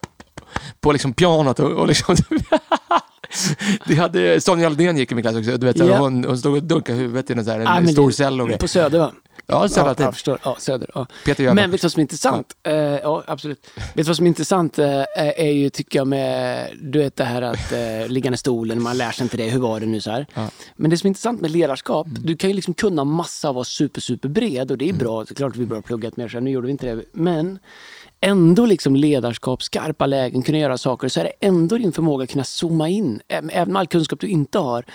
på 0.81 0.91
liksom 0.91 1.13
pianot 1.13 1.59
och, 1.59 1.71
och 1.71 1.87
liksom... 1.87 2.15
Det 3.87 3.95
hade, 3.95 4.41
Sonja 4.41 4.67
Aldén 4.67 4.97
gick 4.97 5.11
i 5.11 5.15
min 5.15 5.23
klass 5.23 5.35
också. 5.35 5.57
Du 5.57 5.65
vet, 5.65 5.77
Ja. 5.77 5.97
hon, 5.97 6.23
hon 6.23 6.37
stod 6.37 6.55
och 6.55 6.63
dunkade 6.63 6.97
huvudet 6.97 7.29
i 7.29 7.33
en, 7.33 7.45
så 7.45 7.51
här, 7.51 7.59
en 7.59 7.65
Ja, 7.65 7.79
men 7.79 7.93
stor 7.93 8.07
det- 8.07 8.13
cell 8.15 8.41
och 8.41 8.47
grejer. 8.47 8.59
på 8.59 8.67
Söder 8.67 8.99
va? 8.99 9.11
Ja, 9.51 9.61
Ja, 9.63 9.69
Salatin. 9.69 10.03
jag 10.05 10.13
förstår. 10.13 10.39
Ja, 10.43 10.55
Söder. 10.59 10.89
Ja. 10.95 11.07
Peter 11.25 11.43
Jöback. 11.43 11.55
Men 11.55 11.71
vet 11.71 11.81
du 11.81 11.85
vad 11.85 11.91
som 11.91 11.99
är 11.99 12.01
intressant? 12.01 12.55
Ja, 12.63 12.71
ja 12.99 13.23
absolut. 13.27 13.67
Vet 13.75 13.95
du 13.95 14.03
vad 14.03 14.15
som 14.15 14.25
är 14.25 14.27
intressant 14.27 14.79
eh, 14.79 15.03
är 15.15 15.51
ju, 15.51 15.69
tycker 15.69 15.99
jag, 15.99 16.07
med 16.07 16.67
du 16.81 16.99
vet 16.99 17.15
det 17.15 17.23
här 17.23 17.41
att 17.41 17.71
eh, 17.71 18.07
liggande 18.07 18.37
stolen, 18.37 18.81
man 18.81 18.97
lär 18.97 19.11
sig 19.11 19.23
inte 19.23 19.37
det, 19.37 19.49
hur 19.49 19.59
var 19.59 19.79
det 19.79 19.85
nu 19.85 20.01
så 20.01 20.11
här. 20.11 20.25
Ja. 20.33 20.47
Men 20.75 20.89
det 20.91 20.97
som 20.97 21.07
är 21.07 21.09
intressant 21.09 21.41
med 21.41 21.51
ledarskap, 21.51 22.07
Mm. 22.07 22.21
du 22.25 22.35
kan 22.35 22.49
ju 22.49 22.55
liksom 22.55 22.73
kunna 22.73 23.03
massa 23.03 23.49
och 23.49 23.55
vara 23.55 23.65
super, 23.65 24.01
super 24.01 24.29
bred 24.29 24.71
och 24.71 24.77
det 24.77 24.89
är 24.89 24.93
bra, 24.93 25.23
det 25.23 25.31
är 25.31 25.35
klart 25.35 25.51
att 25.51 25.57
vi 25.57 25.65
bör 25.65 25.75
ha 25.75 25.81
pluggat 25.83 26.17
mer, 26.17 26.27
så 26.27 26.33
här, 26.33 26.41
nu 26.41 26.51
gjorde 26.51 26.65
vi 26.67 26.71
inte 26.71 26.95
det. 26.95 27.03
Men 27.13 27.59
ändå 28.21 28.65
liksom 28.65 28.95
ledarskap, 28.95 29.63
skarpa 29.63 30.05
lägen, 30.05 30.41
kunna 30.43 30.57
göra 30.57 30.77
saker, 30.77 31.07
så 31.07 31.19
är 31.19 31.23
det 31.23 31.31
ändå 31.47 31.77
din 31.77 31.91
förmåga 31.91 32.23
att 32.23 32.29
kunna 32.29 32.43
zooma 32.43 32.89
in, 32.89 33.21
även 33.27 33.73
med 33.73 33.79
all 33.79 33.87
kunskap 33.87 34.19
du 34.19 34.27
inte 34.27 34.59
har. 34.59 34.85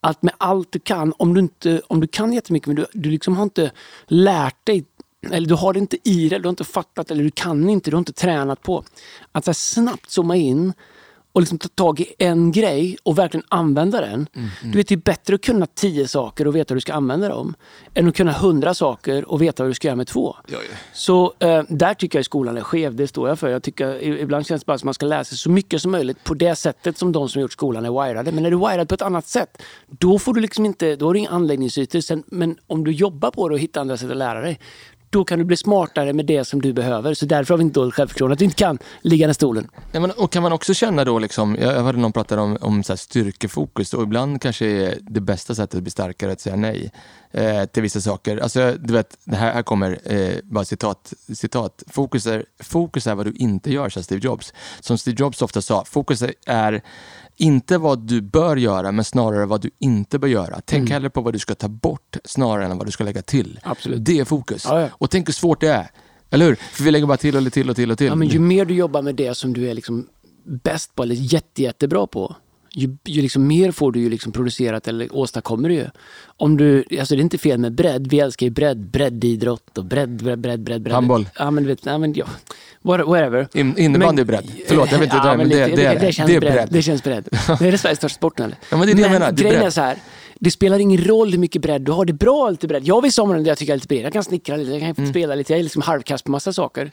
Att 0.00 0.22
med 0.22 0.34
allt 0.38 0.72
du 0.72 0.78
kan, 0.78 1.12
om 1.18 1.34
du, 1.34 1.40
inte, 1.40 1.82
om 1.86 2.00
du 2.00 2.06
kan 2.06 2.32
jättemycket 2.32 2.66
men 2.66 2.76
du, 2.76 2.86
du 2.92 3.10
liksom 3.10 3.36
har 3.36 3.42
inte 3.42 3.70
lärt 4.06 4.66
dig 4.66 4.84
eller 5.30 5.48
du 5.48 5.54
har 5.54 5.72
det 5.72 5.78
inte 5.78 6.08
i 6.08 6.28
dig, 6.28 6.38
du 6.38 6.44
har 6.44 6.50
inte 6.50 6.64
fattat 6.64 7.10
eller 7.10 7.24
du 7.24 7.30
kan 7.30 7.70
inte, 7.70 7.90
du 7.90 7.96
har 7.96 7.98
inte 7.98 8.12
tränat 8.12 8.62
på. 8.62 8.84
Att 9.32 9.44
så 9.44 9.54
snabbt 9.54 10.10
zooma 10.10 10.36
in 10.36 10.72
och 11.36 11.42
liksom 11.42 11.58
ta 11.58 11.68
tag 11.68 12.00
i 12.00 12.06
en 12.18 12.52
grej 12.52 12.96
och 13.02 13.18
verkligen 13.18 13.46
använda 13.48 14.00
den. 14.00 14.28
Du 14.62 14.78
vet, 14.78 14.88
det 14.88 14.94
är 14.94 14.96
bättre 14.96 15.34
att 15.34 15.40
kunna 15.40 15.66
tio 15.66 16.08
saker 16.08 16.46
och 16.46 16.56
veta 16.56 16.74
hur 16.74 16.76
du 16.76 16.80
ska 16.80 16.94
använda 16.94 17.28
dem 17.28 17.54
än 17.94 18.08
att 18.08 18.16
kunna 18.16 18.32
hundra 18.32 18.74
saker 18.74 19.30
och 19.30 19.42
veta 19.42 19.62
vad 19.62 19.70
du 19.70 19.74
ska 19.74 19.88
göra 19.88 19.96
med 19.96 20.06
två. 20.06 20.36
Ja, 20.46 20.58
ja. 20.70 20.76
Så 20.92 21.34
eh, 21.38 21.62
där 21.68 21.94
tycker 21.94 22.18
jag 22.18 22.24
skolan 22.24 22.56
är 22.56 22.60
skev, 22.60 22.94
det 22.94 23.08
står 23.08 23.28
jag 23.28 23.38
för. 23.38 23.48
Jag 23.48 23.62
tycker, 23.62 24.02
ibland 24.02 24.46
känns 24.46 24.62
det 24.62 24.66
bara 24.66 24.78
som 24.78 24.84
att 24.84 24.84
man 24.84 24.94
ska 24.94 25.06
lära 25.06 25.24
sig 25.24 25.38
så 25.38 25.50
mycket 25.50 25.82
som 25.82 25.90
möjligt 25.90 26.24
på 26.24 26.34
det 26.34 26.56
sättet 26.56 26.98
som 26.98 27.12
de 27.12 27.28
som 27.28 27.42
gjort 27.42 27.52
skolan 27.52 27.84
är 27.84 27.90
wirade. 27.90 28.32
Men 28.32 28.42
när 28.42 28.50
du 28.50 28.56
är 28.56 28.70
wirad 28.70 28.88
på 28.88 28.94
ett 28.94 29.02
annat 29.02 29.26
sätt, 29.26 29.62
då 29.86 30.18
får 30.18 30.34
du 30.34 30.40
liksom 30.40 30.64
inte, 30.64 30.96
då 30.96 31.06
har 31.06 31.14
du 31.14 31.18
inga 31.18 31.30
anläggningsytor. 31.30 32.00
Sen, 32.00 32.22
men 32.26 32.58
om 32.66 32.84
du 32.84 32.92
jobbar 32.92 33.30
på 33.30 33.48
det 33.48 33.54
och 33.54 33.60
hittar 33.60 33.80
andra 33.80 33.96
sätt 33.96 34.10
att 34.10 34.16
lära 34.16 34.40
dig, 34.40 34.60
då 35.10 35.24
kan 35.24 35.38
du 35.38 35.44
bli 35.44 35.56
smartare 35.56 36.12
med 36.12 36.26
det 36.26 36.44
som 36.44 36.62
du 36.62 36.72
behöver. 36.72 37.14
Så 37.14 37.26
därför 37.26 37.54
har 37.54 37.58
vi 37.58 37.64
inte 37.64 37.80
dåligt 37.80 37.94
självförtroende, 37.94 38.32
att 38.32 38.38
du 38.38 38.44
inte 38.44 38.56
kan 38.56 38.78
ligga 39.02 39.30
i 39.30 39.34
stolen. 39.34 39.68
Ja, 39.92 40.00
men, 40.00 40.10
och 40.10 40.32
kan 40.32 40.42
man 40.42 40.52
också 40.52 40.74
känna 40.74 41.04
då, 41.04 41.18
liksom, 41.18 41.56
jag 41.60 41.76
jag 41.76 41.82
hörde 41.82 41.98
någon 41.98 42.12
prata 42.12 42.40
om, 42.40 42.58
om 42.60 42.82
så 42.82 42.92
här 42.92 42.96
styrkefokus 42.96 43.94
och 43.94 44.02
ibland 44.02 44.42
kanske 44.42 44.66
är 44.66 44.98
det 45.00 45.20
bästa 45.20 45.54
sättet 45.54 45.74
att 45.74 45.82
bli 45.82 45.90
starkare 45.90 46.32
att 46.32 46.40
säga 46.40 46.56
nej 46.56 46.92
eh, 47.30 47.64
till 47.64 47.82
vissa 47.82 48.00
saker. 48.00 48.36
Alltså, 48.36 48.74
du 48.78 48.92
vet, 48.92 49.18
det 49.24 49.36
här, 49.36 49.52
här 49.52 49.62
kommer 49.62 49.98
eh, 50.04 50.38
bara 50.42 50.64
citat. 50.64 51.12
citat. 51.34 51.82
Fokus, 51.86 52.26
är, 52.26 52.44
fokus 52.62 53.06
är 53.06 53.14
vad 53.14 53.26
du 53.26 53.32
inte 53.32 53.72
gör, 53.72 53.88
sa 53.88 54.02
Steve 54.02 54.20
Jobs. 54.24 54.52
Som 54.80 54.98
Steve 54.98 55.16
Jobs 55.18 55.42
ofta 55.42 55.62
sa, 55.62 55.84
fokus 55.84 56.24
är 56.46 56.82
inte 57.36 57.78
vad 57.78 57.98
du 57.98 58.20
bör 58.20 58.56
göra, 58.56 58.92
men 58.92 59.04
snarare 59.04 59.46
vad 59.46 59.60
du 59.60 59.70
inte 59.78 60.18
bör 60.18 60.28
göra. 60.28 60.60
Tänk 60.64 60.90
hellre 60.90 61.10
på 61.10 61.20
vad 61.20 61.32
du 61.32 61.38
ska 61.38 61.54
ta 61.54 61.68
bort 61.68 62.16
snarare 62.24 62.64
än 62.64 62.78
vad 62.78 62.86
du 62.86 62.90
ska 62.90 63.04
lägga 63.04 63.22
till. 63.22 63.50
Mm. 63.50 63.60
Absolut. 63.62 64.04
Det 64.04 64.18
är 64.18 64.24
fokus. 64.24 64.64
Ja, 64.68 64.80
ja. 64.80 64.88
Och 64.92 65.10
tänk 65.10 65.28
hur 65.28 65.32
svårt 65.32 65.60
det 65.60 65.68
är. 65.68 65.90
Eller 66.30 66.46
hur? 66.46 66.54
För 66.54 66.84
vi 66.84 66.90
lägger 66.90 67.06
bara 67.06 67.16
till 67.16 67.36
och 67.36 67.52
till 67.52 67.70
och 67.70 67.76
till 67.76 67.90
och 67.90 67.98
till. 67.98 68.06
Ja, 68.06 68.14
men 68.14 68.28
ju 68.28 68.38
mer 68.38 68.64
du 68.64 68.74
jobbar 68.74 69.02
med 69.02 69.14
det 69.14 69.34
som 69.34 69.52
du 69.52 69.70
är 69.70 69.74
liksom 69.74 70.08
bäst 70.44 70.94
på, 70.94 71.02
eller 71.02 71.14
jätte, 71.14 71.62
jättebra 71.62 72.06
på, 72.06 72.36
ju, 72.76 72.96
ju 73.04 73.22
liksom 73.22 73.46
mer 73.46 73.70
får 73.72 73.92
du 73.92 74.00
ju 74.00 74.10
liksom 74.10 74.32
producerat 74.32 74.88
eller 74.88 75.16
åstadkommer 75.16 75.68
du 75.68 75.74
ju. 75.74 75.86
Om 76.36 76.56
du, 76.56 76.84
alltså 77.00 77.14
det 77.14 77.20
är 77.20 77.22
inte 77.22 77.38
fel 77.38 77.58
med 77.58 77.72
bredd, 77.74 78.06
vi 78.06 78.20
älskar 78.20 78.46
ju 78.46 78.50
bredd, 78.50 78.90
breddidrott 78.90 79.78
och 79.78 79.84
bredd, 79.84 80.08
bredd, 80.22 80.38
bredd, 80.38 80.60
bredd. 80.60 80.82
bredd. 80.82 80.94
Handboll. 80.94 81.28
Ja, 81.38 81.50
men 81.50 81.62
du 81.64 81.68
vet, 81.68 81.86
ja, 81.86 81.98
men 81.98 82.12
ja, 82.14 82.26
what- 82.82 83.06
whatever. 83.06 83.48
In- 83.54 83.78
innebandy 83.78 84.20
är 84.22 84.24
bredd. 84.26 84.50
Förlåt, 84.68 84.92
jag 84.92 84.98
vet 84.98 85.14
inte, 85.14 85.26
men 85.26 85.38
men 85.38 85.48
det- 85.48 85.66
det 85.76 85.84
är 85.84 86.00
det. 86.00 86.12
känns 86.12 86.30
Det 86.30 86.36
är 86.36 86.40
bredd. 86.40 86.52
bredd. 86.52 86.68
Det 86.70 86.82
känns 86.82 87.02
bredd. 87.02 87.28
Det 87.58 87.66
är 87.68 87.72
det 87.72 87.78
Sveriges 87.78 87.98
största 87.98 88.16
sport 88.16 88.40
eller? 88.40 88.56
Ja, 88.70 88.76
men 88.76 88.86
det 88.86 88.92
är 88.92 88.94
det 88.96 89.02
jag 89.02 89.10
menar, 89.10 89.32
det 89.32 89.40
är 89.40 89.42
grejen 89.42 89.54
bredd. 89.58 89.66
är 89.66 89.70
så 89.70 89.80
här, 89.80 89.96
det 90.40 90.50
spelar 90.50 90.78
ingen 90.78 91.04
roll 91.04 91.30
hur 91.30 91.38
mycket 91.38 91.62
bredd 91.62 91.82
du 91.82 91.92
har. 91.92 92.04
Det 92.04 92.10
är 92.10 92.14
bra 92.14 92.50
lite 92.50 92.66
bredd. 92.68 92.84
Jag 92.84 93.02
vill 93.02 93.12
somrarna 93.12 93.42
där 93.42 93.48
jag 93.50 93.58
tycker 93.58 93.72
jag 93.72 93.74
är 93.74 93.78
lite 93.78 93.88
bred. 93.88 94.04
Jag 94.04 94.12
kan 94.12 94.24
snickra 94.24 94.56
lite, 94.56 94.70
jag 94.70 94.80
kan 94.80 94.94
Mm. 94.98 95.10
spela 95.10 95.34
lite. 95.34 95.52
Jag 95.52 95.58
är 95.58 95.62
liksom 95.62 95.82
halvkass 95.82 96.22
på 96.22 96.30
massa 96.30 96.52
saker. 96.52 96.90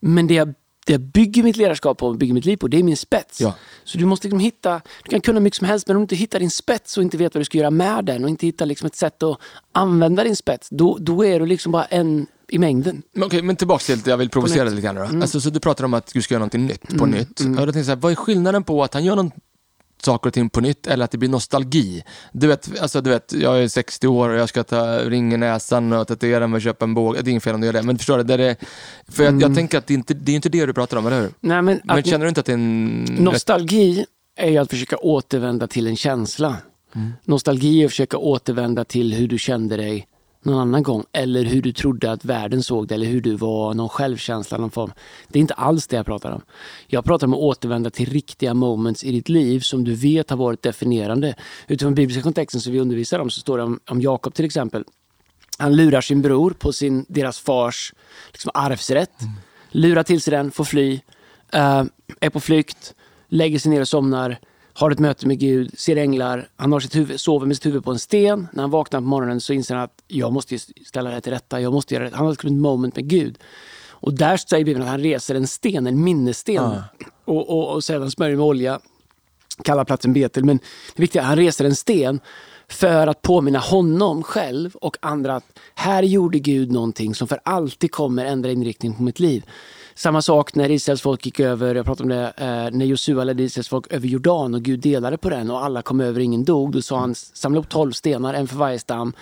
Men 0.00 0.26
det 0.26 0.34
jag, 0.34 0.54
det 0.88 0.94
jag 0.94 1.00
bygger 1.00 1.42
mitt 1.42 1.56
ledarskap 1.56 1.98
på 1.98 2.06
och 2.06 2.16
bygger 2.16 2.34
mitt 2.34 2.44
liv 2.44 2.56
på, 2.56 2.68
det 2.68 2.78
är 2.78 2.82
min 2.82 2.96
spets. 2.96 3.40
Ja. 3.40 3.54
Så 3.84 3.98
du 3.98 4.04
måste 4.04 4.26
liksom 4.26 4.40
hitta, 4.40 4.80
du 5.02 5.10
kan 5.10 5.20
kunna 5.20 5.40
mycket 5.40 5.56
som 5.56 5.66
helst, 5.66 5.88
men 5.88 5.96
om 5.96 6.00
du 6.00 6.04
inte 6.04 6.16
hittar 6.16 6.40
din 6.40 6.50
spets 6.50 6.96
och 6.96 7.02
inte 7.02 7.16
vet 7.16 7.34
vad 7.34 7.40
du 7.40 7.44
ska 7.44 7.58
göra 7.58 7.70
med 7.70 8.04
den 8.04 8.24
och 8.24 8.30
inte 8.30 8.46
hittar 8.46 8.66
liksom 8.66 8.86
ett 8.86 8.96
sätt 8.96 9.22
att 9.22 9.38
använda 9.72 10.24
din 10.24 10.36
spets, 10.36 10.68
då, 10.70 10.96
då 11.00 11.24
är 11.24 11.40
du 11.40 11.46
liksom 11.46 11.72
bara 11.72 11.84
en 11.84 12.26
i 12.48 12.58
mängden. 12.58 13.02
Men, 13.12 13.24
okej, 13.24 13.42
men 13.42 13.56
tillbaka 13.56 13.84
till 13.84 14.02
jag 14.04 14.16
vill 14.16 14.30
provocera 14.30 14.64
lite 14.64 14.82
grann. 14.82 14.94
Då. 14.94 15.02
Mm. 15.02 15.22
Alltså, 15.22 15.40
så 15.40 15.50
du 15.50 15.60
pratar 15.60 15.84
om 15.84 15.94
att 15.94 16.12
du 16.14 16.22
ska 16.22 16.34
göra 16.34 16.38
någonting 16.38 16.66
nytt 16.66 16.98
på 16.98 17.06
nytt. 17.06 17.40
Och 17.40 17.46
då 17.46 17.56
tänkte 17.56 17.78
jag 17.78 17.86
så 17.86 17.90
här, 17.90 17.96
vad 17.96 18.12
är 18.12 18.16
skillnaden 18.16 18.64
på 18.64 18.84
att 18.84 18.94
han 18.94 19.04
gör 19.04 19.16
någon 19.16 19.30
saker 20.02 20.30
och 20.30 20.34
ting 20.34 20.50
på 20.50 20.60
nytt 20.60 20.86
eller 20.86 21.04
att 21.04 21.10
det 21.10 21.18
blir 21.18 21.28
nostalgi? 21.28 22.02
Du 22.32 22.46
vet, 22.46 22.80
alltså, 22.80 23.00
du 23.00 23.10
vet 23.10 23.32
jag 23.32 23.62
är 23.62 23.68
60 23.68 24.06
år 24.06 24.28
och 24.28 24.38
jag 24.38 24.48
ska 24.48 24.64
ta 24.64 24.98
ring 24.98 25.34
i 25.34 25.36
näsan 25.36 25.92
och 25.92 26.08
tatuera 26.08 26.46
mig 26.46 26.56
och 26.56 26.62
köpa 26.62 26.84
en 26.84 26.94
båge. 26.94 27.22
Det 27.22 27.28
är 27.28 27.30
inget 27.30 27.42
fel 27.42 27.54
om 27.54 27.60
du 27.60 27.66
gör 27.66 27.72
det, 27.72 27.82
men 27.82 27.98
förstår 27.98 28.18
du? 28.18 28.24
Det 28.24 28.44
är 28.44 28.56
för 29.08 29.24
jag, 29.24 29.42
jag 29.42 29.54
tänker 29.54 29.78
att 29.78 29.86
det, 29.86 29.94
är 29.94 29.98
inte, 29.98 30.14
det 30.14 30.32
är 30.32 30.36
inte 30.36 30.48
det 30.48 30.66
du 30.66 30.72
pratar 30.72 30.96
om, 30.96 31.06
eller 31.06 31.20
hur? 31.20 31.30
Nej, 31.40 31.62
men 31.62 31.80
Men 31.84 32.02
känner 32.02 32.24
du 32.24 32.28
inte 32.28 32.40
att 32.40 32.46
det 32.46 32.52
är 32.52 32.54
en... 32.54 33.04
nostalgi 33.18 34.04
är 34.36 34.50
ju 34.50 34.58
att 34.58 34.70
försöka 34.70 34.96
återvända 34.96 35.66
till 35.66 35.86
en 35.86 35.96
känsla. 35.96 36.56
Nostalgi 37.24 37.82
är 37.82 37.84
att 37.84 37.90
försöka 37.90 38.16
återvända 38.16 38.84
till 38.84 39.14
hur 39.14 39.28
du 39.28 39.38
kände 39.38 39.76
dig 39.76 40.06
någon 40.42 40.60
annan 40.60 40.82
gång. 40.82 41.04
Eller 41.12 41.44
hur 41.44 41.62
du 41.62 41.72
trodde 41.72 42.12
att 42.12 42.24
världen 42.24 42.62
såg 42.62 42.88
dig. 42.88 42.94
Eller 42.94 43.06
hur 43.06 43.20
du 43.20 43.34
var, 43.34 43.74
någon 43.74 43.88
självkänsla, 43.88 44.58
någon 44.58 44.70
form. 44.70 44.92
Det 45.28 45.38
är 45.38 45.40
inte 45.40 45.54
alls 45.54 45.86
det 45.86 45.96
jag 45.96 46.06
pratar 46.06 46.30
om. 46.30 46.42
Jag 46.86 47.04
pratar 47.04 47.26
om 47.26 47.34
att 47.34 47.40
återvända 47.40 47.90
till 47.90 48.10
riktiga 48.10 48.54
moments 48.54 49.04
i 49.04 49.12
ditt 49.12 49.28
liv 49.28 49.60
som 49.60 49.84
du 49.84 49.94
vet 49.94 50.30
har 50.30 50.36
varit 50.36 50.62
definierande. 50.62 51.34
Utifrån 51.66 51.94
bibliska 51.94 52.22
kontexten 52.22 52.60
som 52.60 52.72
vi 52.72 52.80
undervisar 52.80 53.18
om 53.18 53.30
så 53.30 53.40
står 53.40 53.58
det 53.58 53.64
om, 53.64 53.80
om 53.90 54.00
Jakob 54.00 54.34
till 54.34 54.44
exempel. 54.44 54.84
Han 55.58 55.76
lurar 55.76 56.00
sin 56.00 56.22
bror 56.22 56.50
på 56.50 56.72
sin, 56.72 57.06
deras 57.08 57.38
fars 57.38 57.94
liksom, 58.32 58.50
arvsrätt. 58.54 59.20
Lurar 59.70 60.02
till 60.02 60.20
sig 60.20 60.30
den, 60.30 60.50
får 60.50 60.64
fly, 60.64 61.00
eh, 61.52 61.84
är 62.20 62.30
på 62.30 62.40
flykt, 62.40 62.94
lägger 63.28 63.58
sig 63.58 63.70
ner 63.70 63.80
och 63.80 63.88
somnar, 63.88 64.38
har 64.78 64.90
ett 64.90 64.98
möte 64.98 65.26
med 65.26 65.38
Gud, 65.38 65.78
ser 65.78 65.96
änglar, 65.96 66.48
han 66.56 66.72
har 66.72 66.80
sitt 66.80 66.96
huvud, 66.96 67.20
sover 67.20 67.46
med 67.46 67.56
sitt 67.56 67.66
huvud 67.66 67.84
på 67.84 67.90
en 67.90 67.98
sten. 67.98 68.48
När 68.52 68.62
han 68.62 68.70
vaknar 68.70 69.00
på 69.00 69.06
morgonen 69.06 69.40
så 69.40 69.52
inser 69.52 69.74
han 69.74 69.84
att 69.84 70.02
jag 70.06 70.32
måste 70.32 70.58
ställa 70.58 71.10
det 71.10 71.14
här 71.14 71.20
till 71.20 71.32
rätta, 71.32 71.60
jag 71.60 71.72
måste 71.72 71.94
göra 71.94 72.10
det. 72.10 72.16
Han 72.16 72.26
har 72.26 72.32
ett 72.32 72.44
moment 72.44 72.96
med 72.96 73.08
Gud. 73.08 73.38
Och 73.88 74.14
där 74.14 74.36
säger 74.36 74.64
Bibeln 74.64 74.82
att 74.82 74.90
han 74.90 75.00
reser 75.00 75.34
en 75.34 75.46
sten, 75.46 75.86
en 75.86 76.04
minnessten. 76.04 76.72
Och, 77.24 77.50
och, 77.50 77.74
och 77.74 77.84
sedan 77.84 78.10
smörjer 78.10 78.36
med 78.36 78.46
olja, 78.46 78.80
kallar 79.64 79.84
platsen 79.84 80.12
Betel. 80.12 80.44
Men 80.44 80.58
det 80.96 81.02
viktiga 81.02 81.22
är 81.22 81.24
att 81.24 81.28
han 81.28 81.38
reser 81.38 81.64
en 81.64 81.76
sten 81.76 82.20
för 82.68 83.06
att 83.06 83.22
påminna 83.22 83.58
honom 83.58 84.22
själv 84.22 84.76
och 84.76 84.96
andra 85.00 85.36
att 85.36 85.44
här 85.74 86.02
gjorde 86.02 86.38
Gud 86.38 86.72
någonting 86.72 87.14
som 87.14 87.28
för 87.28 87.40
alltid 87.42 87.92
kommer 87.92 88.24
ändra 88.24 88.50
inriktning 88.50 88.94
på 88.94 89.02
mitt 89.02 89.20
liv. 89.20 89.44
Samma 89.94 90.22
sak 90.22 90.54
när 90.54 90.70
Israels 90.70 91.02
folk 91.02 91.26
gick 91.26 91.40
över, 91.40 91.74
jag 91.74 91.86
pratade 91.86 92.02
om 92.02 92.08
det, 92.08 92.32
eh, 92.36 92.78
när 92.78 92.84
Josua 92.84 93.24
ledde 93.24 93.42
Israels 93.42 93.68
folk 93.68 93.92
över 93.92 94.08
Jordan 94.08 94.54
och 94.54 94.62
Gud 94.62 94.80
delade 94.80 95.18
på 95.18 95.30
den 95.30 95.50
och 95.50 95.64
alla 95.64 95.82
kom 95.82 96.00
över, 96.00 96.20
ingen 96.20 96.44
dog. 96.44 96.72
Då 96.72 96.82
sa 96.82 96.98
han, 96.98 97.14
samla 97.14 97.60
upp 97.60 97.68
tolv 97.68 97.92
stenar, 97.92 98.34
en 98.34 98.48
för 98.48 98.56
varje 98.56 98.78
stam. 98.78 99.12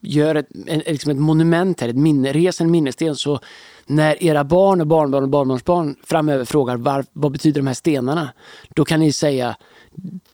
Gör 0.00 0.34
ett, 0.34 0.48
en, 0.66 0.78
liksom 0.78 1.10
ett 1.10 1.18
monument 1.18 1.80
här, 1.80 1.88
ett 1.88 1.96
minne, 1.96 2.32
res 2.32 2.60
en 2.60 2.70
minnessten 2.70 3.16
så 3.16 3.40
när 3.86 4.22
era 4.22 4.44
barn 4.44 4.80
och 4.80 4.86
barnbarn 4.86 5.22
och 5.22 5.28
barnbarnsbarn 5.28 5.96
framöver 6.04 6.44
frågar 6.44 6.76
var, 6.76 7.04
vad 7.12 7.32
betyder 7.32 7.60
de 7.60 7.66
här 7.66 7.74
stenarna? 7.74 8.28
Då 8.74 8.84
kan 8.84 9.00
ni 9.00 9.12
säga 9.12 9.56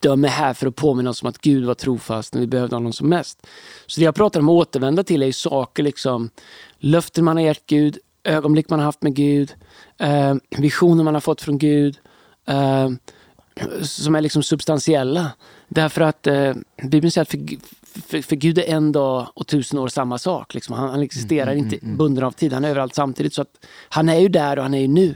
de 0.01 0.25
är 0.25 0.29
här 0.29 0.55
för 0.55 0.67
att 0.67 0.77
påminna 0.77 1.11
oss 1.11 1.23
om 1.23 1.29
att 1.29 1.39
Gud 1.39 1.65
var 1.65 1.75
trofast 1.75 2.35
när 2.35 2.41
vi 2.41 2.47
behövde 2.47 2.77
honom 2.77 2.93
som 2.93 3.09
mest. 3.09 3.47
Så 3.87 4.01
det 4.01 4.05
jag 4.05 4.15
pratar 4.15 4.41
om 4.41 4.49
att 4.49 4.53
återvända 4.53 5.05
till 5.05 5.23
är 5.23 5.27
ju 5.27 5.33
saker, 5.33 5.83
liksom, 5.83 6.31
löften 6.79 7.25
man 7.25 7.37
har 7.37 7.45
gett 7.45 7.67
Gud, 7.67 7.99
ögonblick 8.25 8.71
man 8.71 8.79
har 8.79 8.87
haft 8.87 9.03
med 9.03 9.15
Gud, 9.15 9.55
eh, 9.99 10.35
visioner 10.59 11.05
man 11.05 11.15
har 11.15 11.21
fått 11.21 11.41
från 11.41 11.59
Gud, 11.59 11.99
eh, 12.47 12.91
som 13.83 14.15
är 14.15 14.21
liksom 14.21 14.43
substantiella. 14.43 15.33
Därför 15.69 16.01
att 16.01 16.27
eh, 16.27 16.55
Bibeln 16.83 17.11
säger 17.11 17.23
att 17.23 17.31
för, 17.31 17.39
för, 17.95 18.23
för 18.23 18.37
Gud 18.37 18.59
är 18.59 18.63
en 18.63 18.93
dag 18.93 19.29
och 19.35 19.47
tusen 19.47 19.79
år 19.79 19.89
samma 19.89 20.19
sak. 20.19 20.55
Liksom. 20.55 20.75
Han, 20.75 20.91
han 20.91 21.01
existerar 21.01 21.55
inte 21.55 21.79
bunden 21.83 22.25
av 22.25 22.33
tid, 22.33 22.53
han 22.53 22.65
är 22.65 22.69
överallt 22.69 22.95
samtidigt. 22.95 23.35
Så 23.35 23.43
att 23.43 23.67
han 23.89 24.09
är 24.09 24.19
ju 24.19 24.29
där 24.29 24.57
och 24.57 24.63
han 24.63 24.75
är 24.75 24.81
ju 24.81 24.89
nu. 24.89 25.15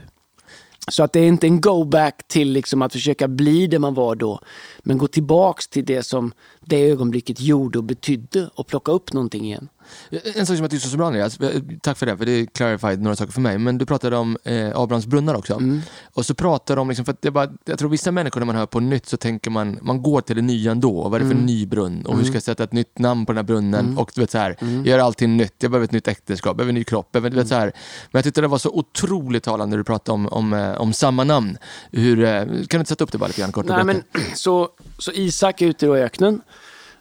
Så 0.87 1.03
att 1.03 1.13
det 1.13 1.19
är 1.19 1.27
inte 1.27 1.47
en 1.47 1.61
go-back 1.61 2.27
till 2.27 2.51
liksom 2.51 2.81
att 2.81 2.93
försöka 2.93 3.27
bli 3.27 3.67
det 3.67 3.79
man 3.79 3.93
var 3.93 4.15
då. 4.15 4.39
Men 4.79 4.97
gå 4.97 5.07
tillbaks 5.07 5.67
till 5.67 5.85
det 5.85 6.03
som 6.03 6.33
det 6.65 6.89
ögonblicket 6.91 7.39
gjorde 7.41 7.77
och 7.77 7.83
betydde 7.83 8.49
och 8.55 8.67
plocka 8.67 8.91
upp 8.91 9.13
någonting 9.13 9.45
igen. 9.45 9.69
En 10.09 10.45
sak 10.45 10.55
som 10.55 10.63
jag 10.63 10.71
tyckte 10.71 10.87
var 10.87 10.91
så 10.91 10.97
bra 10.97 11.07
Andreas, 11.07 11.39
eh, 11.39 11.61
tack 11.81 11.97
för 11.97 12.05
det, 12.05 12.17
för 12.17 12.25
det 12.25 12.45
clarified 12.53 13.01
några 13.01 13.15
saker 13.15 13.31
för 13.33 13.41
mig. 13.41 13.57
Men 13.57 13.77
du 13.77 13.85
pratade 13.85 14.17
om 14.17 14.37
eh, 14.43 14.71
Abrahams 14.75 15.05
brunnar 15.05 15.35
också. 15.35 15.53
Mm. 15.53 15.81
Och 16.13 16.25
så 16.25 16.33
pratar 16.33 16.75
de 16.75 16.81
om, 16.81 16.89
liksom, 16.89 17.05
för 17.05 17.11
att 17.11 17.21
det 17.21 17.31
bara, 17.31 17.49
jag 17.65 17.79
tror 17.79 17.89
vissa 17.89 18.11
människor 18.11 18.39
när 18.39 18.45
man 18.45 18.55
hör 18.55 18.65
på 18.65 18.79
nytt 18.79 19.05
så 19.05 19.17
tänker 19.17 19.51
man, 19.51 19.79
man 19.81 20.01
går 20.01 20.21
till 20.21 20.35
det 20.35 20.41
nya 20.41 20.71
ändå. 20.71 21.09
Vad 21.09 21.13
är 21.13 21.19
det 21.19 21.25
för 21.25 21.33
Mm. 21.33 21.45
ny 21.45 21.65
brunn? 21.65 22.05
Och 22.05 22.17
hur 22.17 22.23
ska 22.23 22.33
jag 22.33 22.43
sätta 22.43 22.63
ett 22.63 22.73
nytt 22.73 22.99
namn 22.99 23.25
på 23.25 23.31
den 23.31 23.37
här 23.37 23.43
brunnen? 23.43 23.97
Och 23.97 24.11
du 24.15 24.21
vet 24.21 24.31
så 24.31 24.37
här, 24.37 24.57
jag 24.59 24.87
gör 24.87 24.99
allting 24.99 25.37
nytt, 25.37 25.53
jag 25.59 25.71
behöver 25.71 25.85
ett 25.85 25.91
nytt 25.91 26.07
äktenskap, 26.07 26.57
behöver 26.57 26.69
en 26.69 26.75
ny 26.75 26.83
kropp. 26.83 27.11
Behöver, 27.11 27.29
du 27.29 27.35
vet, 27.35 27.47
så 27.47 27.55
här. 27.55 27.65
Men 28.11 28.17
jag 28.19 28.23
tyckte 28.23 28.41
det 28.41 28.47
var 28.47 28.57
så 28.57 28.69
otroligt 28.69 29.43
talande 29.43 29.69
när 29.69 29.77
du 29.77 29.83
pratade 29.83 30.13
om, 30.13 30.27
om, 30.27 30.53
eh, 30.53 30.81
om 30.81 30.93
samma 30.93 31.23
namn. 31.23 31.57
Hur, 31.91 32.23
eh, 32.23 32.43
kan 32.43 32.47
du 32.69 32.77
inte 32.77 32.89
sätta 32.89 33.03
upp 33.03 33.11
det 33.11 33.17
bara 33.17 33.27
lite 33.27 33.41
grann 33.41 33.51
kort 33.51 33.69
och 33.69 33.75
Nej, 33.75 33.83
men, 33.83 34.03
så, 34.35 34.69
så 34.97 35.11
Isak 35.11 35.61
är 35.61 35.67
ute 35.67 35.85
i 35.85 35.89
öknen. 35.89 36.41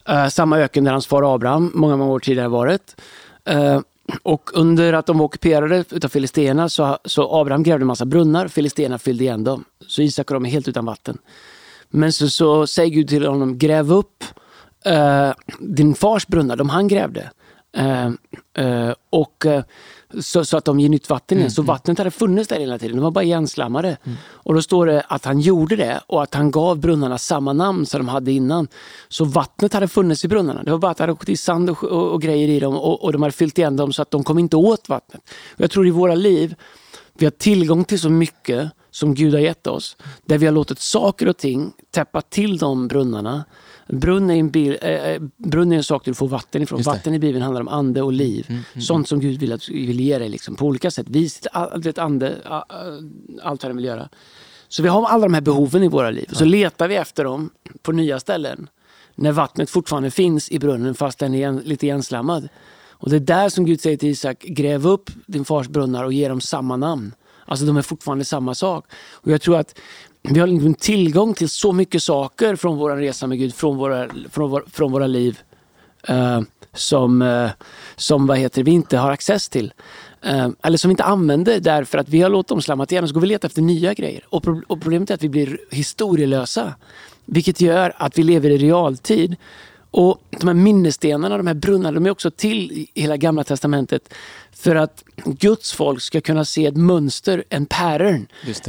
Eh, 0.08 0.28
samma 0.28 0.58
öken 0.58 0.84
där 0.84 0.92
hans 0.92 1.06
far 1.06 1.34
Abraham 1.34 1.70
många, 1.74 1.96
många 1.96 2.12
år 2.12 2.20
tidigare 2.20 2.48
varit. 2.48 3.00
Uh, 3.50 3.80
och 4.22 4.50
under 4.54 4.92
att 4.92 5.06
de 5.06 5.18
var 5.18 5.24
ockuperade 5.24 5.84
utav 5.90 6.08
filisterna 6.08 6.68
så, 6.68 6.98
så 7.04 7.40
Abraham 7.40 7.62
grävde 7.62 7.82
en 7.82 7.86
massa 7.86 8.04
brunnar, 8.04 8.48
filisterna 8.48 8.98
fyllde 8.98 9.24
igen 9.24 9.44
dem. 9.44 9.64
Så 9.86 10.02
Isak 10.02 10.30
och 10.30 10.34
de 10.34 10.46
är 10.46 10.50
helt 10.50 10.68
utan 10.68 10.84
vatten. 10.84 11.18
Men 11.90 12.12
så, 12.12 12.28
så 12.28 12.66
säger 12.66 12.90
Gud 12.90 13.08
till 13.08 13.26
honom, 13.26 13.58
gräv 13.58 13.92
upp 13.92 14.24
uh, 14.86 15.32
din 15.58 15.94
fars 15.94 16.26
brunnar, 16.26 16.56
de 16.56 16.68
han 16.68 16.88
grävde. 16.88 17.30
Eh, 17.76 18.06
eh, 18.64 18.94
och 19.10 19.46
eh, 19.46 19.64
så, 20.20 20.44
så 20.44 20.56
att 20.56 20.64
de 20.64 20.80
ger 20.80 20.88
nytt 20.88 21.10
vatten 21.10 21.38
igen. 21.38 21.50
Så 21.50 21.62
vattnet 21.62 21.98
hade 21.98 22.10
funnits 22.10 22.48
där 22.48 22.60
hela 22.60 22.78
tiden, 22.78 22.96
de 22.96 23.02
var 23.02 23.10
bara 23.10 23.24
igenslammade. 23.24 23.96
Och 24.26 24.54
då 24.54 24.62
står 24.62 24.86
det 24.86 25.00
att 25.08 25.24
han 25.24 25.40
gjorde 25.40 25.76
det 25.76 26.00
och 26.06 26.22
att 26.22 26.34
han 26.34 26.50
gav 26.50 26.78
brunnarna 26.78 27.18
samma 27.18 27.52
namn 27.52 27.86
som 27.86 27.98
de 27.98 28.08
hade 28.08 28.32
innan. 28.32 28.68
Så 29.08 29.24
vattnet 29.24 29.72
hade 29.72 29.88
funnits 29.88 30.24
i 30.24 30.28
brunnarna. 30.28 30.62
Det 30.62 30.70
var 30.70 30.78
bara 30.78 30.90
att 30.90 30.96
det 30.96 31.02
hade 31.02 31.12
gått 31.12 31.28
i 31.28 31.36
sand 31.36 31.70
och, 31.70 31.84
och, 31.84 32.12
och 32.12 32.22
grejer 32.22 32.48
i 32.48 32.60
dem 32.60 32.74
och, 32.74 33.04
och 33.04 33.12
de 33.12 33.22
hade 33.22 33.32
fyllt 33.32 33.58
igen 33.58 33.76
dem 33.76 33.92
så 33.92 34.02
att 34.02 34.10
de 34.10 34.24
kom 34.24 34.38
inte 34.38 34.56
åt 34.56 34.88
vattnet. 34.88 35.22
Och 35.54 35.60
jag 35.60 35.70
tror 35.70 35.86
i 35.86 35.90
våra 35.90 36.14
liv, 36.14 36.54
vi 37.14 37.26
har 37.26 37.30
tillgång 37.30 37.84
till 37.84 38.00
så 38.00 38.10
mycket 38.10 38.70
som 38.90 39.14
Gud 39.14 39.34
har 39.34 39.40
gett 39.40 39.66
oss. 39.66 39.96
Där 40.24 40.38
vi 40.38 40.46
har 40.46 40.52
låtit 40.52 40.80
saker 40.80 41.28
och 41.28 41.36
ting 41.36 41.72
täppa 41.90 42.20
till 42.20 42.58
de 42.58 42.88
brunnarna. 42.88 43.44
Brunn 43.88 44.30
är 44.30 44.34
en, 44.34 44.50
bil, 44.50 44.78
eh, 44.82 44.90
eh, 44.90 45.22
brunn 45.36 45.72
är 45.72 45.76
en 45.76 45.84
sak 45.84 46.04
du 46.04 46.14
får 46.14 46.28
vatten 46.28 46.62
ifrån. 46.62 46.82
Vatten 46.82 47.14
i 47.14 47.18
Bibeln 47.18 47.42
handlar 47.42 47.60
om 47.60 47.68
ande 47.68 48.02
och 48.02 48.12
liv. 48.12 48.62
Sånt 48.80 49.08
som 49.08 49.20
Gud 49.20 49.40
vill, 49.40 49.52
att, 49.52 49.68
vill 49.68 50.00
ge 50.00 50.18
dig 50.18 50.28
liksom, 50.28 50.56
på 50.56 50.66
olika 50.66 50.90
sätt. 50.90 51.08
Vis, 51.08 51.40
vet, 51.76 51.98
ande, 51.98 52.34
allt 53.42 53.62
vad 53.62 53.70
den 53.70 53.76
vill 53.76 53.84
göra. 53.84 54.08
Så 54.68 54.82
vi 54.82 54.88
har 54.88 55.06
alla 55.06 55.22
de 55.22 55.34
här 55.34 55.40
behoven 55.40 55.82
i 55.82 55.88
våra 55.88 56.10
liv. 56.10 56.26
Så 56.32 56.44
letar 56.44 56.88
vi 56.88 56.96
efter 56.96 57.24
dem 57.24 57.50
på 57.82 57.92
nya 57.92 58.20
ställen. 58.20 58.68
När 59.14 59.32
vattnet 59.32 59.70
fortfarande 59.70 60.10
finns 60.10 60.50
i 60.50 60.58
brunnen 60.58 60.94
fast 60.94 61.18
den 61.18 61.34
är 61.34 61.52
lite 61.52 61.86
igenslammad. 61.86 62.48
Och 62.88 63.10
det 63.10 63.16
är 63.16 63.20
där 63.20 63.48
som 63.48 63.66
Gud 63.66 63.80
säger 63.80 63.96
till 63.96 64.08
Isak, 64.08 64.38
gräv 64.42 64.86
upp 64.86 65.10
din 65.26 65.44
fars 65.44 65.68
brunnar 65.68 66.04
och 66.04 66.12
ge 66.12 66.28
dem 66.28 66.40
samma 66.40 66.76
namn. 66.76 67.14
Alltså 67.46 67.66
de 67.66 67.76
är 67.76 67.82
fortfarande 67.82 68.24
samma 68.24 68.54
sak. 68.54 68.86
Och 69.12 69.30
jag 69.30 69.40
tror 69.40 69.56
att 69.56 69.78
vi 70.28 70.40
har 70.40 70.46
liksom 70.46 70.74
tillgång 70.74 71.34
till 71.34 71.48
så 71.48 71.72
mycket 71.72 72.02
saker 72.02 72.56
från 72.56 72.76
vår 72.76 72.96
resa 72.96 73.26
med 73.26 73.38
Gud, 73.38 73.54
från 73.54 73.76
våra, 73.76 74.08
från 74.30 74.50
vår, 74.50 74.64
från 74.72 74.92
våra 74.92 75.06
liv, 75.06 75.38
eh, 76.08 76.40
som, 76.72 77.22
eh, 77.22 77.50
som 77.96 78.26
vad 78.26 78.38
heter, 78.38 78.62
vi 78.62 78.70
inte 78.70 78.98
har 78.98 79.10
access 79.10 79.48
till. 79.48 79.72
Eh, 80.22 80.48
eller 80.62 80.78
som 80.78 80.88
vi 80.88 80.92
inte 80.92 81.04
använder 81.04 81.60
därför 81.60 81.98
att 81.98 82.08
vi 82.08 82.20
har 82.20 82.30
låtit 82.30 82.48
dem 82.48 82.62
slamma 82.62 82.86
igen 82.90 83.04
och 83.04 83.08
så 83.08 83.14
går 83.14 83.20
vi 83.20 83.26
leta 83.26 83.46
efter 83.46 83.62
nya 83.62 83.94
grejer. 83.94 84.24
Och, 84.28 84.42
pro- 84.42 84.62
och 84.66 84.80
problemet 84.80 85.10
är 85.10 85.14
att 85.14 85.22
vi 85.22 85.28
blir 85.28 85.58
historielösa. 85.70 86.74
Vilket 87.24 87.60
gör 87.60 87.92
att 87.96 88.18
vi 88.18 88.22
lever 88.22 88.50
i 88.50 88.58
realtid. 88.58 89.36
Och 89.90 90.22
de 90.30 90.46
här 90.46 90.54
minnesstenarna, 90.54 91.36
de 91.36 91.46
här 91.46 91.54
brunnarna, 91.54 91.92
de 91.92 92.06
är 92.06 92.10
också 92.10 92.30
till 92.30 92.72
i 92.72 92.90
hela 92.94 93.16
gamla 93.16 93.44
testamentet 93.44 94.14
för 94.56 94.76
att 94.76 95.04
Guds 95.24 95.72
folk 95.72 96.02
ska 96.02 96.20
kunna 96.20 96.44
se 96.44 96.66
ett 96.66 96.76
mönster, 96.76 97.44
en 97.48 97.66
pattern. 97.66 98.26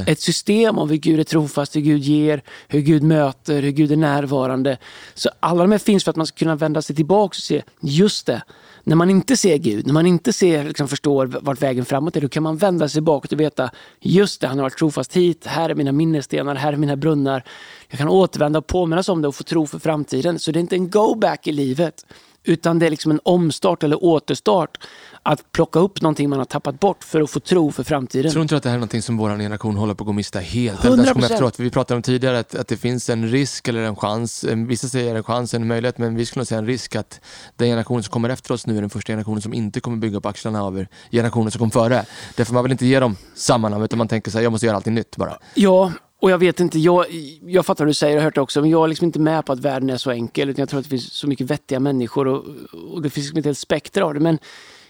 Ett 0.08 0.19
system 0.19 0.78
om 0.78 0.89
hur 0.89 0.98
Gud 0.98 1.19
är 1.19 1.24
trofast, 1.24 1.76
hur 1.76 1.82
Gud 1.82 2.02
ger, 2.02 2.41
hur 2.67 2.80
Gud 2.80 3.04
möter, 3.04 3.62
hur 3.62 3.71
Gud 3.71 3.91
är 3.91 3.95
närvarande. 3.95 4.78
Så 5.13 5.30
alla 5.39 5.62
de 5.62 5.71
här 5.71 5.80
finns 5.80 6.04
för 6.04 6.10
att 6.10 6.15
man 6.15 6.28
ska 6.28 6.38
kunna 6.38 6.56
vända 6.56 6.82
sig 6.82 6.95
tillbaka 6.95 7.32
och 7.32 7.36
se, 7.36 7.63
just 7.82 8.26
det, 8.26 8.41
när 8.84 8.95
man 8.95 9.10
inte 9.10 9.38
ser 9.38 9.58
Gud, 9.58 9.86
när 9.86 9.93
man 9.93 10.06
inte 10.06 10.34
ser, 10.34 10.63
liksom 10.63 10.88
förstår 10.88 11.26
vart 11.26 11.62
vägen 11.62 11.86
framåt 11.86 12.15
är, 12.15 12.21
då 12.21 12.30
kan 12.30 12.43
man 12.43 12.58
vända 12.58 12.89
sig 12.89 13.02
bakåt 13.02 13.32
och 13.32 13.39
veta, 13.39 13.71
just 14.00 14.41
det, 14.41 14.48
han 14.48 14.58
har 14.58 14.63
varit 14.63 14.78
trofast 14.78 15.13
hit, 15.13 15.45
här 15.45 15.69
är 15.69 15.76
mina 15.76 15.91
minnesstenar, 15.91 16.56
här 16.56 16.74
är 16.74 16.78
mina 16.78 16.95
brunnar. 16.95 17.43
Jag 17.89 17.98
kan 17.98 18.10
återvända 18.10 18.60
och 18.60 18.67
påminnas 18.67 19.10
om 19.10 19.21
det 19.21 19.28
och 19.28 19.36
få 19.36 19.43
tro 19.43 19.67
för 19.67 19.80
framtiden. 19.80 20.39
Så 20.39 20.52
det 20.52 20.60
är 20.60 20.62
inte 20.62 20.76
en 20.76 20.89
go-back 20.89 21.48
i 21.48 21.52
livet, 21.52 22.06
utan 22.46 22.80
det 22.80 22.86
är 22.86 22.90
liksom 22.90 23.12
en 23.12 23.20
omstart 23.24 23.84
eller 23.84 24.04
återstart. 24.04 24.78
Att 25.24 25.52
plocka 25.52 25.80
upp 25.80 26.02
någonting 26.02 26.30
man 26.30 26.40
har 26.40 26.46
tappat 26.46 26.80
bort 26.80 27.04
för 27.04 27.22
att 27.22 27.30
få 27.30 27.40
tro 27.40 27.72
för 27.72 27.84
framtiden. 27.84 28.32
Tror 28.32 28.42
inte 28.42 28.56
du 28.56 28.58
att 28.58 28.64
det 28.64 28.70
här 28.70 28.76
är 28.76 28.80
någonting 28.80 29.02
som 29.02 29.18
vår 29.18 29.30
generation 29.30 29.76
håller 29.76 29.94
på 29.94 30.04
att 30.04 30.06
gå 30.06 30.14
miste 30.14 30.40
helt? 30.40 30.86
Eller 30.86 30.98
det 30.98 31.06
som 31.06 31.22
100%. 31.22 31.26
efteråt, 31.26 31.60
vi 31.60 31.70
pratade 31.70 31.96
om 31.96 32.02
tidigare 32.02 32.40
att, 32.40 32.56
att 32.56 32.68
det 32.68 32.78
finns 32.78 33.10
en 33.10 33.28
risk 33.28 33.68
eller 33.68 33.82
en 33.84 33.96
chans, 33.96 34.44
vissa 34.44 34.88
säger 34.88 35.16
en 35.16 35.24
chans, 35.24 35.54
en 35.54 35.68
möjlighet, 35.68 35.98
men 35.98 36.16
vi 36.16 36.26
skulle 36.26 36.46
säga 36.46 36.60
en 36.60 36.66
risk 36.66 36.96
att 36.96 37.22
den 37.56 37.68
generation 37.68 38.04
som 38.04 38.12
kommer 38.12 38.30
efter 38.30 38.54
oss 38.54 38.68
nu 38.68 38.78
är 38.78 38.82
den 38.82 38.90
första 38.90 39.12
generationen 39.12 39.42
som 39.42 39.54
inte 39.54 39.80
kommer 39.80 39.98
bygga 39.98 40.18
upp 40.18 40.26
axlarna 40.26 40.60
över 40.60 40.88
generationen 41.12 41.52
som 41.52 41.60
kom 41.60 41.72
före. 41.72 42.06
Därför 42.36 42.54
man 42.54 42.64
vill 42.64 42.72
inte 42.72 42.86
ge 42.86 43.00
dem 43.00 43.18
samma 43.36 43.70
namn, 43.70 43.84
utan 43.84 43.98
man 43.98 44.08
tänker 44.08 44.32
så 44.32 44.38
här, 44.38 44.44
jag 44.44 44.52
måste 44.52 44.66
göra 44.66 44.76
allting 44.76 44.94
nytt 44.94 45.18
bara. 45.18 45.38
Ja, 45.54 45.92
och 46.26 46.32
jag 46.32 46.38
vet 46.38 46.60
inte, 46.60 46.80
jag, 46.80 47.06
jag 47.46 47.66
fattar 47.66 47.86
vad 47.86 47.90
du 47.90 47.94
säger, 47.94 48.14
jag 48.14 48.22
har 48.22 48.24
hört 48.24 48.36
det 48.36 48.42
också, 48.42 48.62
men 48.62 48.70
jag 48.70 48.84
är 48.84 48.88
liksom 48.88 49.06
inte 49.06 49.20
med 49.20 49.46
på 49.46 49.54
att 49.54 49.60
världen 49.60 49.90
är 49.90 49.98
så 49.98 50.12
enkel. 50.12 50.50
Utan 50.50 50.62
jag 50.62 50.70
tror 50.70 50.80
att 50.80 50.86
det 50.86 50.90
finns 50.90 51.14
så 51.14 51.28
mycket 51.28 51.52
vettiga 51.52 51.80
människor 51.80 52.28
och, 52.28 52.46
och 52.92 53.02
det 53.02 53.10
finns 53.10 53.26
liksom 53.26 53.40
ett 53.40 53.46
helt 53.46 53.58
spektra 53.58 54.06
av 54.06 54.14
det. 54.14 54.20
Men 54.20 54.40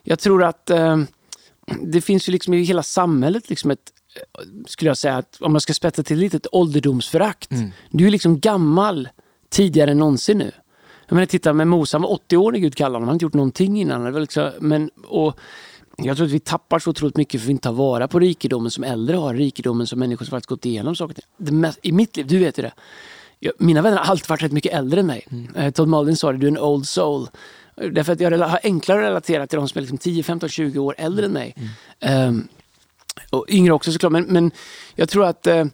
jag 0.04 0.20
tror 0.20 0.44
att 0.44 0.70
eh, 0.70 0.98
det 1.82 2.02
finns 2.02 2.30
ju 2.30 2.32
liksom 2.32 2.54
i 2.54 2.64
hela 2.64 2.84
samhället 2.84 3.50
liksom 3.50 3.72
ett, 3.72 3.92
skulle 4.68 4.90
jag 4.90 4.98
säga, 4.98 5.18
att 5.18 5.38
om 5.42 5.52
man 5.52 5.62
ska 5.62 5.74
spetsa 5.74 6.04
till 6.04 6.18
lite, 6.18 6.38
ett 6.38 6.48
ålderdomsförakt. 6.52 7.50
Du 7.90 8.08
är 8.08 8.12
liksom 8.12 8.40
gammal 8.40 9.10
tidigare 9.50 9.92
än 9.92 9.98
någonsin 9.98 10.38
nu. 10.38 10.52
Jag 11.08 11.16
menar, 11.16 11.26
titta 11.26 11.54
med 11.54 11.68
Mose, 11.68 11.98
han 11.98 12.02
var 12.02 12.12
80 12.12 12.38
år 12.38 12.52
när 12.52 12.60
Gud 12.60 12.76
kallade 12.76 12.96
honom. 12.96 13.04
Han 13.04 13.10
hade 13.10 13.16
inte 13.16 13.26
gjort 13.26 13.34
någonting 13.34 13.82
innan. 13.82 14.04
Det 14.04 14.12
var 14.12 14.20
liksom, 14.20 14.52
men, 14.60 14.90
och 15.08 15.40
jag 15.98 16.18
tror 16.18 16.26
att 16.26 16.34
vi 16.34 16.40
tappar 16.40 16.80
så 16.80 16.90
otroligt 16.90 17.18
mycket 17.18 17.42
för 17.42 17.46
att 17.46 17.50
vi 17.50 17.52
inte 17.52 17.64
tar 17.64 17.74
vara 17.74 18.08
på 18.08 18.20
rikedomen 18.20 18.72
som 18.72 18.84
äldre 18.84 19.18
har. 19.18 19.34
Rikedomen 19.34 19.88
som 19.88 20.00
människor 20.00 20.26
som 20.26 20.32
faktiskt 20.32 20.50
gått 20.50 20.66
igenom 20.66 20.96
saker. 20.96 21.16
I 21.82 21.92
mitt 21.92 22.18
liv, 22.18 22.28
du 22.28 22.40
vet 22.40 22.60
ju 22.60 22.64
det. 22.64 22.74
Jag, 23.40 23.54
mina 23.60 23.82
vänner 23.82 23.98
har 23.98 24.06
alltid 24.06 24.30
varit 24.30 24.44
rätt 24.44 24.52
mycket 24.52 24.74
äldre 24.74 25.00
än 25.00 25.08
mig. 25.08 25.28
Eh, 25.56 25.72
Todd 25.72 25.88
Maldin 25.88 26.16
sa 26.16 26.32
det, 26.32 26.38
du 26.38 26.48
är 26.48 26.52
en 26.52 26.60
old 26.60 26.88
soul. 26.88 27.28
Därför 27.76 28.14
att 28.14 28.20
jag 28.20 28.40
har 28.40 28.60
enklare 28.64 29.00
att 29.00 29.06
relatera 29.06 29.48
till 29.48 29.58
de 29.58 29.68
som 29.68 29.78
är 29.78 29.82
liksom 29.82 29.98
10, 29.98 30.24
15, 30.24 30.50
20 30.50 30.80
år 30.80 30.96
äldre 30.98 31.26
än 31.26 31.32
mig. 31.32 31.56
Ehm, 32.00 32.48
och 33.30 33.46
yngre 33.50 33.74
också 33.74 33.92
såklart. 33.92 34.12
Men, 34.12 34.24
men 34.24 34.52
jag 34.96 35.10
tror 35.10 35.26
att 35.26 35.48
eh, 35.48 35.66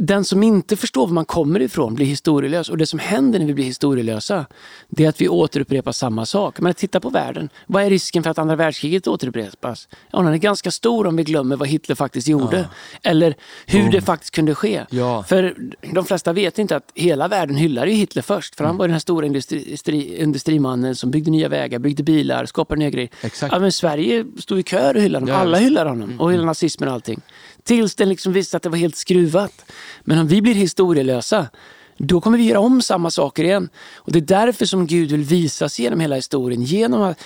den 0.00 0.24
som 0.24 0.42
inte 0.42 0.76
förstår 0.76 1.06
var 1.06 1.14
man 1.14 1.24
kommer 1.24 1.60
ifrån 1.62 1.94
blir 1.94 2.06
historielös. 2.06 2.68
Och 2.68 2.78
det 2.78 2.86
som 2.86 2.98
händer 2.98 3.38
när 3.38 3.46
vi 3.46 3.54
blir 3.54 3.64
historielösa, 3.64 4.46
det 4.88 5.04
är 5.04 5.08
att 5.08 5.20
vi 5.20 5.28
återupprepar 5.28 5.92
samma 5.92 6.26
sak. 6.26 6.60
Men 6.60 6.74
titta 6.74 7.00
på 7.00 7.10
världen. 7.10 7.48
Vad 7.66 7.82
är 7.82 7.90
risken 7.90 8.22
för 8.22 8.30
att 8.30 8.38
andra 8.38 8.56
världskriget 8.56 9.06
återupprepas? 9.06 9.88
Ja, 10.12 10.18
den 10.22 10.32
är 10.32 10.36
ganska 10.36 10.70
stor 10.70 11.06
om 11.06 11.16
vi 11.16 11.24
glömmer 11.24 11.56
vad 11.56 11.68
Hitler 11.68 11.94
faktiskt 11.96 12.28
gjorde. 12.28 12.68
Eller 13.02 13.34
hur 13.66 13.90
det 13.90 14.00
faktiskt 14.00 14.34
kunde 14.34 14.54
ske. 14.54 14.84
Ja. 14.90 15.22
För 15.22 15.54
de 15.94 16.04
flesta 16.04 16.32
vet 16.32 16.58
inte 16.58 16.76
att 16.76 16.92
hela 16.94 17.28
världen 17.28 17.56
hyllar 17.56 17.86
ju 17.86 17.92
Hitler 17.92 18.22
först. 18.22 18.54
För 18.54 18.64
han 18.64 18.70
Mm. 18.70 18.78
var 18.78 18.86
den 18.88 18.92
här 18.92 19.00
stora 19.00 19.26
industri, 19.26 19.64
industri, 19.64 20.22
industrimannen 20.22 20.96
som 20.96 21.10
byggde 21.10 21.30
nya 21.30 21.48
vägar, 21.48 21.78
byggde 21.78 22.02
bilar, 22.02 22.46
skapade 22.46 22.78
nya 22.78 22.90
grejer. 22.90 23.10
Exakt. 23.22 23.52
Ja, 23.52 23.58
men 23.58 23.72
Sverige 23.72 24.24
stod 24.38 24.58
i 24.58 24.62
kör 24.62 24.96
och 24.96 25.02
hyllade 25.02 25.22
honom. 25.22 25.34
Ja, 25.34 25.40
Alla 25.40 25.58
hyllar 25.58 25.86
honom 25.86 26.20
och 26.20 26.32
hyllar 26.32 26.44
nazismen 26.44 26.88
och 26.88 26.94
allting. 26.94 27.20
Tills 27.62 27.94
den 27.94 28.08
liksom 28.08 28.32
visste 28.32 28.56
att 28.56 28.62
det 28.62 28.68
var 28.68 28.76
helt 28.78 28.96
skruvat. 28.96 29.64
Men 30.00 30.18
om 30.18 30.26
vi 30.26 30.42
blir 30.42 30.54
historielösa, 30.54 31.46
då 31.98 32.20
kommer 32.20 32.38
vi 32.38 32.44
göra 32.44 32.60
om 32.60 32.82
samma 32.82 33.10
saker 33.10 33.44
igen. 33.44 33.68
Och 33.94 34.12
Det 34.12 34.18
är 34.18 34.46
därför 34.46 34.66
som 34.66 34.86
Gud 34.86 35.10
vill 35.10 35.24
visa 35.24 35.68
sig 35.68 35.84
genom 35.84 36.00
hela 36.00 36.16
historien. 36.16 36.62
Genom 36.62 37.02
att, 37.02 37.18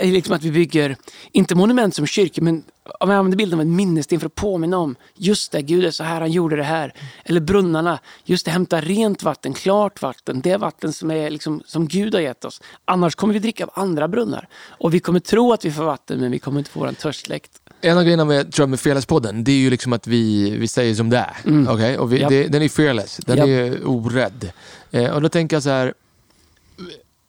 liksom 0.00 0.34
att 0.34 0.42
vi 0.42 0.50
bygger, 0.50 0.96
inte 1.32 1.54
monument 1.54 1.94
som 1.94 2.06
kyrkor, 2.06 2.42
men 2.42 2.62
om 3.00 3.10
jag 3.10 3.18
använder 3.18 3.38
bilden 3.38 3.58
av 3.58 3.60
en 3.60 3.76
minnessten 3.76 4.20
för 4.20 4.26
att 4.26 4.34
påminna 4.34 4.78
om, 4.78 4.96
just 5.14 5.52
det, 5.52 5.62
Gud 5.62 5.84
är 5.84 5.90
så 5.90 6.04
här, 6.04 6.20
han 6.20 6.32
gjorde 6.32 6.56
det 6.56 6.62
här. 6.62 6.94
Eller 7.24 7.40
brunnarna, 7.40 7.98
just 8.24 8.44
det, 8.44 8.50
hämta 8.50 8.80
rent 8.80 9.22
vatten, 9.22 9.54
klart 9.54 10.02
vatten, 10.02 10.40
det 10.40 10.56
vatten 10.56 10.92
som, 10.92 11.10
är 11.10 11.30
liksom, 11.30 11.62
som 11.66 11.88
Gud 11.88 12.14
har 12.14 12.20
gett 12.20 12.44
oss. 12.44 12.62
Annars 12.84 13.14
kommer 13.14 13.34
vi 13.34 13.40
dricka 13.40 13.64
av 13.64 13.70
andra 13.74 14.08
brunnar. 14.08 14.48
Och 14.68 14.94
vi 14.94 15.00
kommer 15.00 15.20
tro 15.20 15.52
att 15.52 15.64
vi 15.64 15.72
får 15.72 15.84
vatten, 15.84 16.20
men 16.20 16.30
vi 16.30 16.38
kommer 16.38 16.58
inte 16.58 16.70
få 16.70 16.80
vår 16.80 16.92
törst 16.92 17.26
släckt. 17.26 17.60
En 17.80 17.98
av 17.98 18.02
grejerna 18.04 18.24
med, 18.24 18.52
tror 18.52 18.62
jag, 18.62 18.68
med 18.70 18.78
Fearless-podden, 18.78 19.44
det 19.44 19.52
är 19.52 19.56
ju 19.56 19.70
liksom 19.70 19.92
att 19.92 20.06
vi, 20.06 20.50
vi 20.50 20.68
säger 20.68 20.94
som 20.94 21.10
det 21.10 21.16
är. 21.16 21.68
Okej? 21.68 21.98
Och 21.98 22.12
vi, 22.12 22.20
Japp. 22.20 22.30
det, 22.30 22.48
den 22.48 22.62
är 22.62 22.68
fearless, 22.68 23.20
den 23.26 23.36
Japp. 23.38 23.48
är 23.48 23.88
orädd. 23.88 24.52
Eh, 24.90 25.10
och 25.10 25.22
då 25.22 25.28
tänker 25.28 25.56
jag 25.56 25.62
så 25.62 25.70
här, 25.70 25.94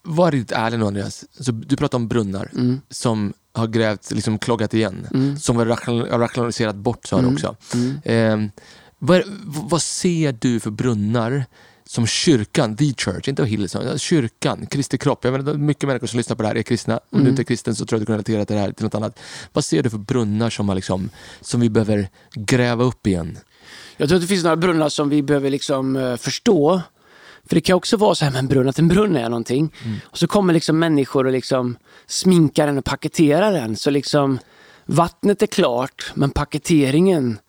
var 0.04 0.32
riktigt 0.32 0.52
ärlig 0.58 0.80
nu 0.80 0.86
Andreas. 0.86 1.26
Så 1.40 1.52
du 1.52 1.76
pratar 1.76 1.98
om 1.98 2.08
brunnar 2.08 2.52
som 2.90 3.34
har 3.54 3.68
grävt, 3.68 4.12
liksom 4.12 4.40
kloggat 4.40 4.74
igen. 4.74 5.08
Som 5.42 5.58
vi 5.58 5.64
har 5.64 5.70
ration- 5.76 6.12
har 6.12 6.20
rationaliserat 6.20 6.76
bort 6.76 7.06
sa 7.08 7.22
du 7.22 7.28
också. 7.34 7.56
Eh, 8.04 8.38
vad, 9.00 9.22
vad 9.46 9.82
ser 9.82 10.36
du 10.40 10.60
för 10.60 10.72
brunnar 10.72 11.46
som 11.90 12.08
kyrkan, 12.08 12.76
the 12.76 12.94
church, 12.94 13.28
inte 13.28 13.46
Hillsong, 13.46 13.98
kyrkan, 13.98 14.66
Kristi 14.66 14.98
kropp. 14.98 15.24
Jag 15.24 15.32
menar, 15.32 15.54
mycket 15.54 15.88
människor 15.88 16.08
som 16.08 16.18
lyssnar 16.18 16.36
på 16.36 16.42
det 16.42 16.48
här 16.48 16.56
är 16.56 16.62
kristna. 16.62 17.00
Om 17.10 17.24
du 17.24 17.30
inte 17.30 17.42
är 17.42 17.44
kristen 17.44 17.76
så 17.76 17.86
tror 17.86 17.98
jag 17.98 18.02
att 18.02 18.02
du 18.02 18.06
kan 18.06 18.14
relatera 18.14 18.46
till 18.46 18.56
det 18.56 18.62
här 18.62 18.72
till 18.72 18.84
något 18.84 18.96
annat. 18.96 19.20
Vad 19.54 19.66
ser 19.66 19.84
du 19.84 19.90
för 19.90 19.98
brunnar 19.98 20.50
som, 20.50 20.70
har 20.70 20.76
liksom, 20.76 21.10
som 21.42 21.62
vi 21.62 21.70
behöver 21.70 22.10
gräva 22.34 22.84
upp 22.84 23.08
igen? 23.08 23.38
Jag 23.98 24.10
tror 24.10 24.16
att 24.16 24.22
det 24.22 24.28
finns 24.28 24.44
några 24.44 24.56
brunnar 24.56 24.90
som 24.90 25.10
vi 25.10 25.24
behöver 25.24 25.50
liksom 25.50 25.96
eh, 25.96 26.16
förstå. 26.16 26.82
För 27.46 27.56
det 27.56 27.62
kan 27.62 27.76
också 27.76 27.98
vara 27.98 28.16
så 28.16 28.26
här 28.26 28.32
med 28.32 28.40
en 28.40 28.48
brunn, 28.48 28.70
att 28.70 28.80
en 28.80 28.88
brunn 28.88 29.16
är 29.16 29.30
någonting. 29.30 29.74
Och 30.04 30.18
så 30.18 30.28
kommer 30.28 30.54
liksom 30.54 30.80
människor 30.80 31.26
och 31.26 31.32
liksom 31.32 31.78
sminkar 32.08 32.68
den 32.68 32.78
och 32.78 32.86
paketerar 32.86 33.52
den. 33.52 33.76
Så 33.76 33.90
liksom 33.90 34.40
vattnet 34.86 35.42
är 35.42 35.48
klart, 35.48 36.12
men 36.16 36.30
paketeringen 36.30 37.40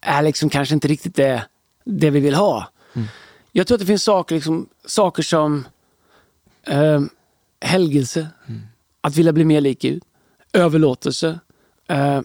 är 0.00 0.22
liksom 0.22 0.48
kanske 0.48 0.74
inte 0.74 0.88
riktigt 0.88 1.14
det, 1.14 1.44
det 1.84 2.10
vi 2.10 2.20
vill 2.20 2.34
ha. 2.34 2.70
Jag 3.52 3.66
tror 3.66 3.76
att 3.76 3.80
det 3.80 3.86
finns 3.86 4.04
saker, 4.04 4.34
liksom, 4.34 4.68
saker 4.86 5.22
som 5.22 5.66
eh, 6.66 7.00
helgelse, 7.60 8.28
att 9.00 9.16
vilja 9.16 9.32
bli 9.32 9.44
mer 9.44 9.60
lik 9.60 9.82
Gud, 9.82 10.02
överlåtelse, 10.52 11.40
eh, 11.88 12.20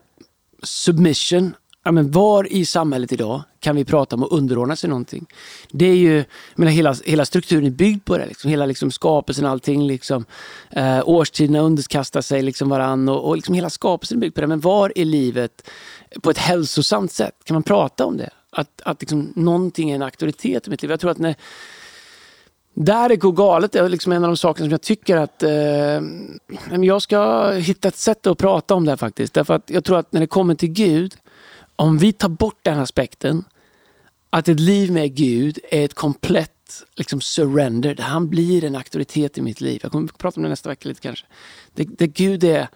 submission. 0.63 1.55
Ja, 1.83 1.91
men 1.91 2.11
var 2.11 2.53
i 2.53 2.65
samhället 2.65 3.11
idag 3.11 3.43
kan 3.59 3.75
vi 3.75 3.85
prata 3.85 4.15
om 4.15 4.23
att 4.23 4.31
underordna 4.31 4.75
sig 4.75 4.89
någonting? 4.89 5.25
Det 5.71 5.85
är 5.85 5.95
ju, 5.95 6.23
menar, 6.55 6.71
hela, 6.71 6.95
hela 7.05 7.25
strukturen 7.25 7.65
är 7.65 7.69
byggd 7.69 8.05
på 8.05 8.17
det. 8.17 8.25
Liksom. 8.25 8.49
Hela 8.49 8.65
liksom, 8.65 8.91
skapelsen, 8.91 9.45
allting. 9.45 9.87
Liksom. 9.87 10.25
Eh, 10.69 11.09
årstiderna 11.09 11.59
underkastar 11.59 12.21
sig 12.21 12.41
liksom, 12.41 12.69
varann 12.69 13.09
och, 13.09 13.27
och 13.27 13.35
liksom, 13.35 13.55
hela 13.55 13.69
skapelsen 13.69 14.17
är 14.17 14.21
byggd 14.21 14.35
på 14.35 14.41
det. 14.41 14.47
Men 14.47 14.59
var 14.59 14.97
i 14.97 15.05
livet 15.05 15.69
på 16.21 16.29
ett 16.29 16.37
hälsosamt 16.37 17.11
sätt 17.11 17.35
kan 17.43 17.53
man 17.53 17.63
prata 17.63 18.05
om 18.05 18.17
det? 18.17 18.29
Att, 18.55 18.81
att 18.85 19.01
liksom, 19.01 19.33
någonting 19.35 19.91
är 19.91 19.95
en 19.95 20.01
auktoritet 20.01 20.67
i 20.67 20.69
mitt 20.69 20.81
liv. 20.81 20.91
Jag 20.91 20.99
tror 20.99 21.11
att 21.11 21.17
när, 21.17 21.35
där 22.73 23.09
det 23.09 23.15
går 23.15 23.31
galet 23.31 23.75
är 23.75 23.89
liksom 23.89 24.11
en 24.11 24.23
av 24.23 24.29
de 24.29 24.37
sakerna 24.37 24.65
som 24.65 24.71
jag 24.71 24.81
tycker 24.81 25.17
att 25.17 25.43
eh, 25.43 26.01
jag 26.83 27.01
ska 27.01 27.51
hitta 27.51 27.87
ett 27.87 27.95
sätt 27.95 28.27
att 28.27 28.37
prata 28.37 28.75
om 28.75 28.85
det 28.85 28.91
här 28.91 28.97
faktiskt. 28.97 29.33
Därför 29.33 29.53
att 29.53 29.69
jag 29.69 29.83
tror 29.83 29.97
att 29.97 30.13
när 30.13 30.21
det 30.21 30.27
kommer 30.27 30.55
till 30.55 30.69
Gud, 30.69 31.15
om 31.75 31.97
vi 31.97 32.13
tar 32.13 32.29
bort 32.29 32.59
den 32.61 32.79
aspekten, 32.79 33.43
att 34.29 34.47
ett 34.47 34.59
liv 34.59 34.91
med 34.91 35.15
Gud 35.15 35.59
är 35.71 35.85
ett 35.85 35.93
komplett 35.93 36.51
liksom, 36.95 37.21
surrender, 37.21 37.95
där 37.95 38.03
han 38.03 38.29
blir 38.29 38.63
en 38.63 38.75
auktoritet 38.75 39.37
i 39.37 39.41
mitt 39.41 39.61
liv. 39.61 39.79
Jag 39.83 39.91
kommer 39.91 40.09
att 40.09 40.17
prata 40.17 40.39
om 40.39 40.43
det 40.43 40.49
nästa 40.49 40.69
vecka 40.69 40.89
lite 40.89 41.01
kanske. 41.01 41.25
Det, 41.73 41.83
det 41.83 42.07
Gud 42.07 42.43
är, 42.43 42.67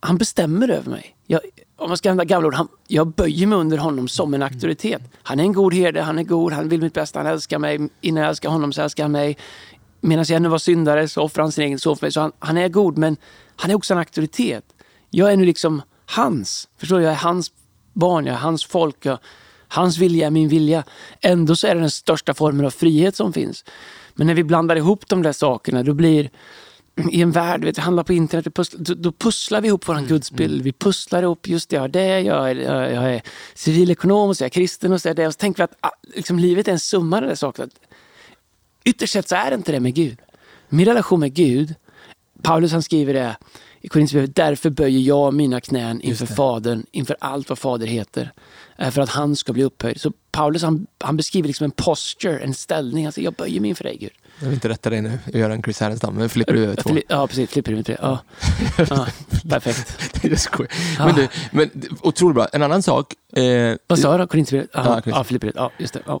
han, 0.00 0.18
bestämmer 0.18 0.68
över 0.68 0.90
mig. 0.90 1.16
Jag, 1.26 1.40
om 1.76 1.88
man 1.88 1.96
ska 1.96 2.10
använda 2.10 2.34
gamla 2.34 2.48
ord, 2.48 2.54
han, 2.54 2.68
jag 2.86 3.06
böjer 3.06 3.46
mig 3.46 3.58
under 3.58 3.78
honom 3.78 4.08
som 4.08 4.34
en 4.34 4.42
auktoritet. 4.42 5.02
Han 5.22 5.40
är 5.40 5.44
en 5.44 5.52
god 5.52 5.74
herde, 5.74 6.02
han 6.02 6.18
är 6.18 6.22
god, 6.22 6.52
han 6.52 6.68
vill 6.68 6.80
mitt 6.80 6.94
bästa, 6.94 7.18
han 7.18 7.26
älskar 7.26 7.58
mig. 7.58 7.88
Innan 8.00 8.22
jag 8.22 8.28
älskar 8.28 8.48
honom 8.48 8.72
så 8.72 8.82
älskar 8.82 9.04
han 9.04 9.12
mig. 9.12 9.36
medan 10.00 10.24
jag 10.28 10.36
ännu 10.36 10.48
var 10.48 10.58
syndare 10.58 11.08
så 11.08 11.22
offrade 11.22 11.44
han 11.44 11.52
sin 11.52 11.64
egen 11.64 11.78
son 11.78 11.96
för 11.96 12.06
mig. 12.06 12.12
Så 12.12 12.20
han, 12.20 12.32
han 12.38 12.58
är 12.58 12.68
god, 12.68 12.98
men 12.98 13.16
han 13.56 13.70
är 13.70 13.74
också 13.74 13.94
en 13.94 13.98
auktoritet. 13.98 14.64
Jag 15.10 15.32
är 15.32 15.36
nu 15.36 15.44
liksom 15.44 15.82
hans. 16.06 16.68
Förstår 16.78 16.98
du? 16.98 17.04
Jag 17.04 17.12
är 17.12 17.16
hans 17.16 17.52
barn, 17.92 18.26
jag 18.26 18.34
är 18.34 18.38
hans 18.38 18.64
folk. 18.64 19.06
Jag, 19.06 19.18
hans 19.68 19.98
vilja 19.98 20.26
är 20.26 20.30
min 20.30 20.48
vilja. 20.48 20.84
Ändå 21.20 21.56
så 21.56 21.66
är 21.66 21.74
det 21.74 21.80
den 21.80 21.90
största 21.90 22.34
formen 22.34 22.66
av 22.66 22.70
frihet 22.70 23.16
som 23.16 23.32
finns. 23.32 23.64
Men 24.14 24.26
när 24.26 24.34
vi 24.34 24.44
blandar 24.44 24.76
ihop 24.76 25.08
de 25.08 25.22
där 25.22 25.32
sakerna, 25.32 25.82
då 25.82 25.94
blir 25.94 26.30
i 27.10 27.20
en 27.20 27.30
värld, 27.32 27.64
vet, 27.64 27.78
handlar 27.78 28.04
på 28.04 28.12
internet, 28.12 28.46
vi 28.46 28.50
pusslar, 28.50 28.80
då, 28.80 28.94
då 28.94 29.12
pusslar 29.12 29.60
vi 29.60 29.68
ihop 29.68 29.88
vår 29.88 30.06
gudsbild. 30.08 30.62
Vi 30.62 30.72
pusslar 30.72 31.22
ihop, 31.22 31.48
just 31.48 31.70
det, 31.70 31.76
jag 31.76 31.84
är 31.84 31.88
det, 31.88 32.20
jag 32.20 32.50
är, 32.50 32.54
jag, 32.54 32.92
jag 32.92 33.14
är 33.14 33.22
civilekonom 33.54 34.28
och 34.28 34.36
så 34.36 34.44
är 34.44 34.46
jag 34.46 34.52
kristen 34.52 34.92
och 34.92 35.00
så 35.00 35.08
är 35.08 35.14
det. 35.14 35.26
Och 35.26 35.32
så 35.32 35.38
tänker 35.38 35.58
vi 35.58 35.64
att 35.64 35.76
ah, 35.80 35.90
liksom, 36.14 36.38
livet 36.38 36.68
är 36.68 36.72
en 36.72 36.78
summa 36.78 37.16
av 37.16 37.22
där 37.22 37.34
saker. 37.34 37.68
Ytterst 38.84 39.12
sett 39.12 39.28
så 39.28 39.34
är 39.36 39.50
det 39.50 39.56
inte 39.56 39.72
det 39.72 39.80
med 39.80 39.94
Gud. 39.94 40.18
Min 40.68 40.86
relation 40.86 41.20
med 41.20 41.34
Gud, 41.34 41.74
Paulus 42.42 42.72
han 42.72 42.82
skriver 42.82 43.14
det 43.14 43.36
i 43.80 43.88
Korinthierbrevet, 43.88 44.36
därför 44.36 44.70
böjer 44.70 45.00
jag 45.00 45.34
mina 45.34 45.60
knän 45.60 46.00
inför 46.00 46.26
Fadern, 46.26 46.86
inför 46.92 47.16
allt 47.20 47.48
vad 47.48 47.58
Fader 47.58 47.86
heter. 47.86 48.32
eh, 48.78 48.90
För 48.90 49.02
att 49.02 49.08
han 49.08 49.36
ska 49.36 49.52
bli 49.52 49.62
upphöjd. 49.64 50.00
Så 50.00 50.12
Paulus 50.32 50.62
han, 50.62 50.86
han 50.98 51.16
beskriver 51.16 51.46
liksom 51.48 51.64
en 51.64 51.70
posture, 51.70 52.38
en 52.38 52.54
ställning. 52.54 53.04
Han 53.04 53.12
säger, 53.12 53.26
jag 53.26 53.34
böjer 53.34 53.60
mig 53.60 53.68
inför 53.70 53.84
dig 53.84 53.96
Gud. 54.00 54.10
Jag 54.40 54.46
vill 54.46 54.54
inte 54.54 54.68
rätta 54.68 54.90
dig 54.90 55.00
nu 55.02 55.18
och 55.26 55.34
göra 55.38 55.54
en 55.54 55.62
Chris 55.62 55.80
Härenstam, 55.80 56.14
men 56.14 56.28
flipper 56.28 56.52
du 56.52 56.64
över 56.64 56.76
två? 56.76 56.96
Ja, 57.08 57.26
precis. 57.26 57.50
Flipper 57.50 57.72
över 57.72 57.82
tre. 57.82 57.96
Ja. 58.02 58.18
ja. 58.90 59.06
Perfekt. 59.48 59.98
Jag 60.22 60.40
skojar. 60.40 60.72
Men, 60.98 61.14
du, 61.14 61.28
men 61.50 61.70
otroligt 62.02 62.34
bra. 62.34 62.46
En 62.52 62.62
annan 62.62 62.82
sak. 62.82 63.14
Eh, 63.32 63.76
Vad 63.86 63.98
sa 63.98 64.10
jag 64.10 64.20
då? 64.20 64.26
Korinthierbrevet? 64.26 64.70
Ja. 64.72 65.02
Ja, 65.04 65.24
Filipperbrevet. 65.24 65.56
Ja, 65.56 65.70
just 65.78 65.94
det. 65.94 66.00
Ja. 66.06 66.20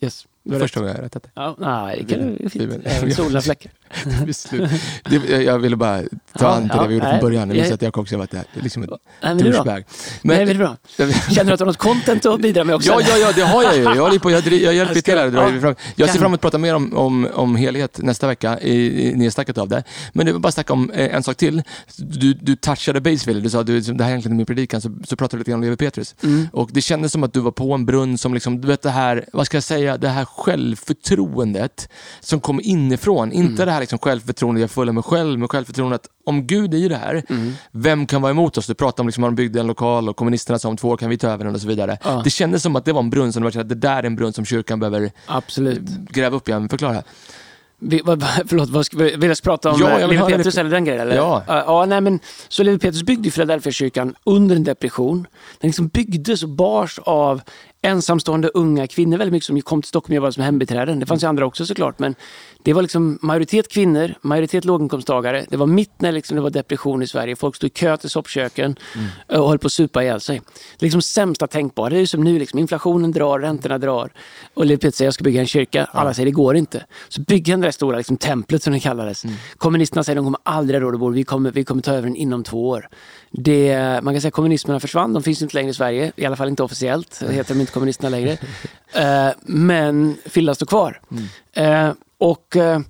Yes. 0.00 0.26
Du 0.44 0.52
har 0.52 0.60
första 0.60 0.80
gången 0.80 0.90
jag 0.94 0.98
har 0.98 1.04
rättat 1.04 1.22
dig. 1.22 1.32
Ja, 1.34 1.56
nej, 1.58 2.04
det 2.08 2.14
du. 2.16 2.36
det 2.36 2.44
är 2.44 2.48
fint. 2.48 2.72
Även 2.84 3.14
solen 3.14 3.42
fläckar. 3.42 3.72
Det, 5.10 5.42
jag 5.42 5.58
ville 5.58 5.76
bara 5.76 6.02
ta 6.38 6.48
an 6.48 6.60
till 6.62 6.68
det 6.68 6.76
ja, 6.76 6.86
vi 6.86 6.94
gjorde 6.94 7.10
från 7.10 7.20
början. 7.20 7.48
Jag 7.48 7.66
Jag- 7.66 7.72
att 7.72 7.82
jag 7.82 7.98
också 7.98 8.14
har 8.14 8.18
varit 8.18 8.30
där. 8.30 8.44
Det 8.54 8.60
är 8.60 8.62
liksom 8.62 8.82
ett 8.82 8.90
Nej, 8.90 8.98
men 9.20 9.36
det 9.38 9.44
douchebag. 9.44 9.84
Nej, 10.22 10.36
men 10.38 10.46
det 10.46 10.52
är 10.52 10.58
bra. 10.58 10.76
Känner 11.30 11.44
du 11.44 11.52
att 11.52 11.58
du 11.58 11.64
har 11.64 11.66
något 11.66 11.76
content 11.76 12.26
att 12.26 12.40
bidra 12.40 12.64
med 12.64 12.74
också? 12.74 12.88
Ja, 12.90 13.00
ja, 13.08 13.16
ja, 13.16 13.32
det 13.32 13.42
har 13.42 13.62
jag 13.62 13.76
ju. 13.76 13.82
Jag, 13.82 13.96
håller 13.96 14.18
på, 14.18 14.30
jag, 14.30 14.46
jag 14.46 14.74
hjälper 14.74 15.00
till 15.00 15.18
här. 15.18 15.32
ja. 15.54 15.60
fram. 15.60 15.74
Jag 15.96 16.08
ser 16.10 16.18
fram 16.18 16.26
emot 16.26 16.38
att 16.38 16.40
prata 16.42 16.58
mer 16.58 16.74
om, 16.74 16.96
om, 16.96 17.28
om 17.34 17.56
helhet 17.56 17.98
nästa 18.02 18.26
vecka 18.26 18.60
i, 18.60 19.08
i 19.10 19.14
nedsnacket 19.14 19.58
av 19.58 19.68
det. 19.68 19.84
Men 20.12 20.26
det 20.26 20.32
var 20.32 20.40
bara 20.40 20.52
snacka 20.52 20.72
om 20.72 20.90
eh, 20.90 21.14
en 21.14 21.22
sak 21.22 21.36
till. 21.36 21.62
Du, 21.96 22.32
du 22.34 22.56
touchade 22.56 23.00
base 23.00 23.26
Wille. 23.26 23.40
Du 23.40 23.50
sa 23.50 23.60
att 23.60 23.66
det 23.66 23.72
här 23.72 24.04
är 24.04 24.08
egentligen 24.08 24.36
min 24.36 24.46
predikan, 24.46 24.80
så, 24.80 24.90
så 25.04 25.16
pratade 25.16 25.36
du 25.36 25.38
lite 25.38 25.50
grann 25.50 25.58
om 25.60 25.64
Levi 25.64 25.76
Petrus. 25.76 26.14
Mm. 26.22 26.48
Och 26.52 26.70
det 26.72 26.80
kändes 26.80 27.12
som 27.12 27.22
att 27.24 27.32
du 27.32 27.40
var 27.40 27.50
på 27.52 27.72
en 27.74 27.86
brunn 27.86 28.18
som, 28.18 28.34
liksom, 28.34 28.60
du 28.60 28.68
vet 28.68 28.82
det 28.82 28.90
här, 28.90 29.24
vad 29.32 29.46
ska 29.46 29.56
jag 29.56 29.64
säga, 29.64 29.96
det 29.96 30.08
här 30.08 30.24
självförtroendet 30.24 31.88
som 32.20 32.40
kommer 32.40 32.62
inifrån. 32.62 33.32
Inte 33.32 33.52
Mm. 33.52 33.66
det 33.66 33.72
här 33.72 33.81
liksom 33.82 33.98
självförtroendet, 33.98 34.60
jag 34.60 34.70
följer 34.70 34.92
mig 34.92 35.02
själv, 35.02 35.38
men 35.38 35.48
självförtroendet 35.48 36.02
om 36.26 36.46
Gud 36.46 36.74
är 36.74 36.78
i 36.78 36.88
det 36.88 36.96
här, 36.96 37.22
Mm. 37.28 37.52
vem 37.70 38.06
kan 38.06 38.22
vara 38.22 38.30
emot 38.30 38.58
oss? 38.58 38.66
Du 38.66 38.74
pratar 38.74 39.02
om 39.02 39.06
liksom, 39.08 39.20
man 39.20 39.34
byggde 39.34 39.60
en 39.60 39.66
lokal 39.66 40.08
och 40.08 40.16
kommunisterna 40.16 40.58
sa 40.58 40.68
om 40.68 40.76
två 40.76 40.88
år 40.88 40.96
kan 40.96 41.10
vi 41.10 41.18
ta 41.18 41.28
över 41.28 41.44
den 41.44 41.54
och 41.54 41.60
så 41.60 41.68
vidare. 41.68 41.98
Ja. 42.04 42.20
Det 42.24 42.30
kändes 42.30 42.62
som 42.62 42.76
att 42.76 42.84
det 42.84 42.92
var 42.92 43.00
en 43.00 43.10
brunn 43.10 43.32
som 43.32 43.46
att 43.46 43.54
det 43.54 43.62
där 43.74 43.96
är 43.96 44.02
en 44.02 44.16
brunn 44.16 44.32
som 44.32 44.44
kyrkan 44.44 44.80
behöver 44.80 45.10
Absolut. 45.26 45.80
gräva 46.10 46.36
upp 46.36 46.48
igen. 46.48 46.68
Förklara. 46.68 47.02
Vi, 47.84 48.00
vad, 48.04 48.24
förlåt, 48.46 48.68
vad 48.68 48.86
ska, 48.86 48.96
vill 48.96 49.22
jag 49.22 49.42
prata 49.42 49.70
om 49.70 49.80
Ja, 49.80 49.90
jag 49.90 50.00
Levi 50.00 50.16
höra 50.16 50.30
Petrus 50.36 50.58
eller 50.58 50.70
den 50.70 50.84
grejen? 50.84 51.00
Eller? 51.02 51.16
Ja. 51.16 51.42
Ja, 51.46 51.64
ja, 51.66 51.84
nej, 51.86 52.00
men, 52.00 52.20
så 52.48 52.62
Levi 52.62 52.78
Petrus 52.78 53.02
byggde 53.02 53.24
ju 53.24 53.30
Philadelphia-kyrkan 53.30 54.14
under 54.24 54.56
en 54.56 54.64
depression. 54.64 55.26
Den 55.60 55.68
liksom 55.68 55.88
byggdes 55.88 56.42
och 56.42 56.48
bars 56.48 56.98
av 56.98 57.40
ensamstående 57.82 58.48
unga 58.48 58.86
kvinnor 58.86 59.18
väldigt 59.18 59.32
mycket 59.32 59.46
som 59.46 59.60
kom 59.60 59.82
till 59.82 59.88
Stockholm 59.88 60.12
och 60.12 60.16
jobbade 60.16 60.32
som 60.32 60.42
hembiträden. 60.42 61.00
Det 61.00 61.06
fanns 61.06 61.22
ju 61.22 61.26
andra 61.26 61.46
också 61.46 61.66
såklart, 61.66 61.98
men 61.98 62.14
det 62.62 62.72
var 62.72 62.82
liksom 62.82 63.18
majoritet 63.22 63.68
kvinnor, 63.68 64.14
majoritet 64.20 64.64
låginkomsttagare. 64.64 65.46
Det 65.48 65.56
var 65.56 65.66
mitt 65.66 66.00
när 66.00 66.12
liksom 66.12 66.34
det 66.34 66.40
var 66.40 66.50
depression 66.50 67.02
i 67.02 67.06
Sverige. 67.06 67.36
Folk 67.36 67.56
stod 67.56 67.66
i 67.66 67.70
kö 67.70 67.96
till 67.96 68.10
soppköken 68.10 68.76
och 69.28 69.48
höll 69.48 69.58
på 69.58 69.66
att 69.66 69.72
supa 69.72 70.02
ihjäl 70.02 70.20
sig. 70.20 70.42
Det 70.78 70.86
liksom 70.86 71.02
sämsta 71.02 71.46
tänkbara. 71.46 71.90
Det 71.90 71.96
är 71.96 72.00
ju 72.00 72.06
som 72.06 72.24
nu, 72.24 72.38
liksom, 72.38 72.58
inflationen 72.58 73.12
drar, 73.12 73.40
räntorna 73.40 73.78
drar. 73.78 74.12
Och 74.54 74.66
Levi 74.66 74.78
Petrus 74.78 74.96
säger 74.96 75.06
jag 75.06 75.14
ska 75.14 75.24
bygga 75.24 75.40
en 75.40 75.46
kyrka. 75.46 75.84
Alla 75.92 76.14
säger 76.14 76.26
det 76.26 76.32
går 76.32 76.56
inte. 76.56 76.84
Så 77.08 77.20
bygger 77.20 77.52
han 77.52 77.60
det 77.60 77.66
där 77.66 77.72
stora 77.72 77.96
liksom, 77.96 78.16
templet 78.16 78.62
som 78.62 78.72
det 78.72 78.80
kallades. 78.80 79.24
Kommunisterna 79.56 80.04
säger 80.04 80.16
de 80.16 80.24
kommer 80.24 80.40
aldrig 80.42 80.80
ha 80.80 80.86
råd 80.86 80.94
att 80.94 81.00
bo 81.00 81.08
vi 81.08 81.24
kommer, 81.24 81.50
vi 81.50 81.64
kommer 81.64 81.82
ta 81.82 81.92
över 81.92 82.02
den 82.02 82.16
inom 82.16 82.44
två 82.44 82.68
år. 82.68 82.88
Det, 83.34 84.00
man 84.02 84.14
kan 84.14 84.20
säga 84.20 84.28
att 84.28 84.34
kommunisterna 84.34 84.80
försvann. 84.80 85.12
De 85.12 85.22
finns 85.22 85.42
inte 85.42 85.56
längre 85.56 85.70
i 85.70 85.74
Sverige. 85.74 86.12
I 86.16 86.26
alla 86.26 86.36
fall 86.36 86.48
inte 86.48 86.62
officiellt. 86.62 87.20
Det 87.20 87.32
heter 87.32 87.54
de 87.54 87.60
inte 87.60 87.72
kommunisterna 87.72 88.08
längre. 88.08 88.38
Eh, 88.94 89.28
men 89.42 90.16
Filla 90.24 90.54
står 90.54 90.66
kvar. 90.66 91.00
Eh, 91.52 91.92
och 92.18 92.56
eh, 92.56 92.80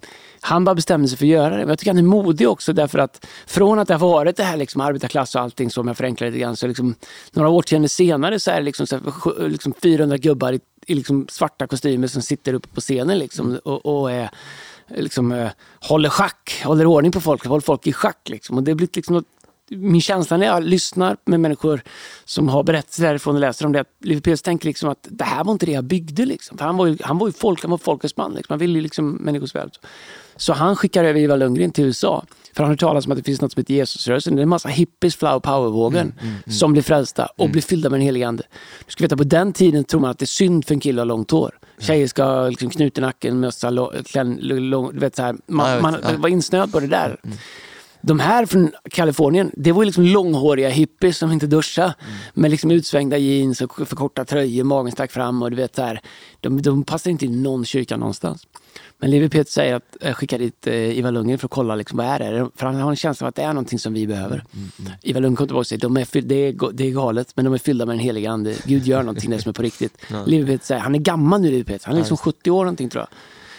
han 0.41 0.65
bara 0.65 0.75
bestämde 0.75 1.09
sig 1.09 1.19
för 1.19 1.25
att 1.25 1.31
göra 1.31 1.51
det. 1.51 1.57
Men 1.57 1.69
jag 1.69 1.79
tycker 1.79 1.91
han 1.91 1.99
är 1.99 2.03
modig 2.03 2.49
också 2.49 2.73
därför 2.73 2.99
att 2.99 3.27
från 3.47 3.79
att 3.79 3.89
det 3.89 3.95
har 3.95 4.09
varit 4.09 4.37
det 4.37 4.45
här 4.45 4.57
liksom 4.57 4.81
arbetarklass 4.81 5.35
och 5.35 5.41
allting 5.41 5.71
som 5.71 5.89
jag 5.89 5.97
förenklar 5.97 6.29
lite 6.29 6.39
grann 6.39 6.57
så 6.57 6.67
liksom, 6.67 6.95
några 7.33 7.49
årtionden 7.49 7.89
senare 7.89 8.41
så 8.41 8.51
är 8.51 8.55
det 8.55 8.63
liksom, 8.63 8.87
så 8.87 8.97
här, 8.97 9.49
liksom 9.49 9.75
400 9.83 10.17
gubbar 10.17 10.53
i, 10.53 10.61
i 10.87 10.95
liksom 10.95 11.27
svarta 11.31 11.67
kostymer 11.67 12.07
som 12.07 12.23
sitter 12.23 12.55
uppe 12.55 12.69
på 12.69 12.81
scenen 12.81 13.19
liksom, 13.19 13.61
och, 13.65 13.87
och 13.87 14.13
är 14.13 14.31
liksom, 14.89 15.33
eh, 15.33 15.51
håller 15.81 16.09
schack, 16.09 16.63
håller 16.65 16.87
ordning 16.87 17.13
på 17.13 17.21
folk, 17.21 17.47
håller 17.47 17.61
folk 17.61 17.87
i 17.87 17.93
schack. 17.93 18.29
Liksom. 18.29 18.57
Och 18.57 18.63
det 18.63 18.75
blir 18.75 18.89
liksom 18.93 19.15
något, 19.15 19.27
min 19.71 20.01
känsla 20.01 20.37
när 20.37 20.47
jag 20.47 20.63
lyssnar 20.63 21.17
med 21.25 21.41
människor 21.41 21.83
som 22.25 22.49
har 22.49 22.63
berättelser 22.63 23.03
därifrån 23.03 23.35
och 23.35 23.41
läser 23.41 23.67
om 23.67 23.73
det, 23.73 23.81
att 23.81 23.89
Levi 24.01 24.37
tänker 24.37 24.67
liksom 24.67 24.89
att 24.89 25.07
det 25.11 25.25
här 25.25 25.45
var 25.45 25.53
inte 25.53 25.67
det 25.67 25.73
jag 25.73 25.85
byggde. 25.85 26.27
Liksom. 26.27 26.59
För 26.59 26.65
han, 26.65 26.77
var 26.77 26.87
ju, 26.87 26.97
han 27.01 27.19
var 27.19 27.27
ju 27.27 27.33
folk, 27.33 27.63
han 27.63 27.71
var 27.71 27.79
folkets 27.79 28.17
man. 28.17 28.35
Liksom. 28.35 28.53
Han 28.53 28.59
ville 28.59 28.75
ju 28.75 28.81
liksom 28.81 29.13
människors 29.13 29.55
väl. 29.55 29.71
Så 30.37 30.53
han 30.53 30.77
skickar 30.77 31.05
över 31.05 31.21
Ivar 31.21 31.37
Lundgren 31.37 31.71
till 31.71 31.85
USA. 31.85 32.25
För 32.55 32.63
han 32.63 32.65
har 32.65 32.73
hört 32.73 32.81
talas 32.81 33.07
om 33.07 33.13
att 33.13 33.19
det 33.19 33.25
finns 33.25 33.41
något 33.41 33.53
som 33.53 33.61
heter 33.61 33.75
Jesusrörelsen. 33.75 34.37
Det 34.37 34.41
är 34.41 34.43
en 34.43 34.49
massa 34.49 34.69
hippies, 34.69 35.17
flower 35.17 35.41
power-vågen, 35.41 36.15
som 36.47 36.73
blir 36.73 36.83
frälsta 36.83 37.27
och 37.37 37.51
blir 37.51 37.63
fyllda 37.63 37.91
med 37.91 38.01
den 38.01 38.05
helige 38.05 38.29
Ande. 38.29 38.43
Du 38.87 38.93
ska 38.93 39.05
veta, 39.05 39.17
på 39.17 39.25
den 39.25 39.53
tiden 39.53 39.85
tror 39.85 40.01
man 40.01 40.11
att 40.11 40.19
det 40.19 40.25
är 40.25 40.27
synd 40.27 40.67
för 40.67 40.75
en 40.75 40.81
kille 40.81 41.03
att 41.03 41.09
ha 41.09 41.15
långt 41.15 41.31
hår. 41.31 41.59
Tjejer 41.79 42.07
ska 42.07 42.25
ha 42.25 42.49
liksom 42.49 42.71
knut 42.71 42.99
i 42.99 43.01
nacken, 43.01 43.41
mössa, 43.41 43.91
klän, 44.07 44.39
lång, 44.43 44.93
du 44.93 44.99
vet 45.01 45.17
så 45.17 45.23
här. 45.23 45.37
Man, 45.47 45.83
man 45.83 45.97
var 46.19 46.29
insnöad 46.29 46.73
på 46.73 46.81
det 46.81 46.87
där. 46.87 47.17
De 48.05 48.21
här 48.21 48.47
från 48.47 48.71
Kalifornien, 48.91 49.51
det 49.57 49.73
var 49.73 49.85
liksom 49.85 50.05
långhåriga 50.05 50.69
hippies 50.69 51.19
som 51.19 51.33
inte 51.33 51.47
duschade. 51.47 51.95
Med 52.35 52.51
liksom 52.51 52.71
utsvängda 52.71 53.19
jeans 53.19 53.61
och 53.61 53.89
för 53.89 53.97
korta 53.97 54.25
tröjor, 54.25 54.65
magen 54.65 54.93
stack 54.93 55.13
fram 55.13 55.43
och 55.43 55.51
du 55.51 55.57
vet 55.57 55.77
så 55.77 55.83
här. 55.83 56.01
De, 56.41 56.63
de 56.63 56.85
passar 56.85 57.11
inte 57.11 57.25
i 57.25 57.29
någon 57.29 57.65
kyrka 57.65 57.97
någonstans. 57.97 58.47
Men 58.99 59.11
Levi 59.11 59.29
Petrus 59.29 59.55
säger 59.55 59.75
att 59.75 59.97
eh, 60.01 60.15
skicka 60.15 60.39
dit 60.39 60.67
eh, 60.67 60.75
Ivar 60.99 61.11
Lundgren 61.13 61.39
för 61.39 61.47
att 61.47 61.51
kolla 61.51 61.75
liksom, 61.75 61.97
vad 61.99 62.07
är 62.07 62.19
det 62.33 62.49
För 62.57 62.67
han 62.67 62.75
har 62.75 62.91
en 62.91 62.97
känsla 62.97 63.25
av 63.25 63.29
att 63.29 63.35
det 63.35 63.43
är 63.43 63.53
någonting 63.53 63.79
som 63.79 63.93
vi 63.93 64.07
behöver. 64.07 64.45
Ivar 65.03 65.21
Lundgren 65.21 65.37
kommer 65.37 65.47
tillbaka 65.47 65.61
och 65.61 65.67
säger 65.67 65.81
de 65.81 65.97
är 65.97 66.23
det, 66.23 66.35
är, 66.35 66.53
ga- 66.53 66.73
det 66.73 66.87
är 66.87 66.91
galet, 66.91 67.33
men 67.37 67.45
de 67.45 67.55
är 67.55 67.59
fyllda 67.59 67.87
med 67.87 67.93
den 67.97 68.01
heliga 68.05 68.31
ande. 68.31 68.55
Gud 68.65 68.87
gör 68.87 69.03
någonting 69.03 69.31
där 69.31 69.39
som 69.39 69.49
är 69.49 69.53
på 69.55 69.63
riktigt. 69.63 69.97
Levi 70.27 70.47
Petrus 70.47 70.67
säger, 70.67 70.81
han 70.81 70.95
är 70.95 70.99
gammal 70.99 71.41
nu 71.41 71.51
Levi 71.51 71.65
Petrus, 71.65 71.85
han 71.85 71.95
är 71.95 71.99
liksom 71.99 72.17
70 72.17 72.51
år 72.51 72.65
någonting 72.65 72.89
tror 72.89 73.01
jag. 73.03 73.09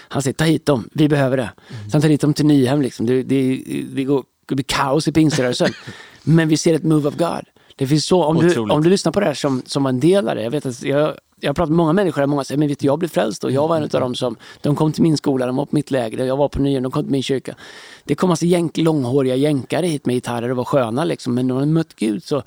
Han 0.08 0.22
säger, 0.22 0.34
ta 0.34 0.44
hit 0.46 0.66
dem, 0.66 0.90
vi 0.94 1.10
behöver 1.10 1.38
det. 1.38 1.52
Mm. 1.80 1.90
Sen 1.90 2.02
tar 2.02 2.10
hit 2.10 2.22
dem 2.22 2.34
till 2.34 2.46
Nyhem, 2.46 2.82
liksom. 2.82 3.06
det, 3.06 3.24
det, 3.24 3.64
det, 3.94 4.04
går, 4.04 4.24
det 4.46 4.56
blir 4.56 4.64
kaos 4.64 5.08
i 5.08 5.12
pingströrelsen. 5.12 5.70
Men 6.24 6.48
vi 6.48 6.58
ser 6.58 6.74
ett 6.74 6.84
move 6.84 7.10
of 7.10 7.16
God. 7.16 7.46
Det 7.76 7.88
finns 7.88 8.06
så, 8.06 8.24
om, 8.24 8.38
du, 8.38 8.60
om 8.60 8.84
du 8.84 8.90
lyssnar 8.90 9.12
på 9.12 9.20
det 9.20 9.26
här 9.26 9.34
som, 9.34 9.62
som 9.66 9.86
en 9.86 10.00
del 10.00 10.30
av 10.30 10.36
det. 10.36 10.44
Jag, 10.44 10.52
vet 10.52 10.66
att 10.66 10.84
jag, 10.84 11.14
jag 11.40 11.50
har 11.50 11.54
pratat 11.54 11.70
med 11.70 11.78
många 11.78 11.94
människor, 11.94 12.26
många 12.26 12.44
säger 12.44 12.60
men 12.60 12.68
vet 12.68 12.80
du, 12.80 12.86
jag 12.86 13.00
blev 13.00 13.10
frälst 13.10 13.44
och 13.44 13.52
jag 13.52 13.68
var 13.68 13.78
en 13.78 13.84
av 13.84 13.90
dem 13.90 14.16
som, 14.16 14.36
de 14.62 14.76
kom 14.76 14.92
till 14.92 15.04
min 15.04 15.18
skola, 15.18 15.46
de 15.46 15.56
var 15.56 15.66
på 15.66 15.76
mitt 15.76 15.92
läger, 15.92 16.26
jag 16.26 16.38
var 16.38 16.50
på 16.50 16.60
Nyhem, 16.60 16.84
de 16.84 16.92
kom 16.92 17.04
till 17.04 17.12
min 17.12 17.24
kyrka. 17.24 17.56
Det 18.04 18.16
kom 18.16 18.30
alltså 18.30 18.46
jänk, 18.46 18.78
långhåriga 18.78 19.36
jänkare 19.36 19.88
hit 19.88 20.06
med 20.06 20.16
gitarrer 20.16 20.52
och 20.52 20.58
var 20.58 20.64
sköna 20.64 21.06
liksom, 21.06 21.36
men 21.36 21.48
de 21.48 21.58
hade 21.58 21.72
mött 21.72 21.96
Gud. 21.96 22.24
Så, 22.24 22.44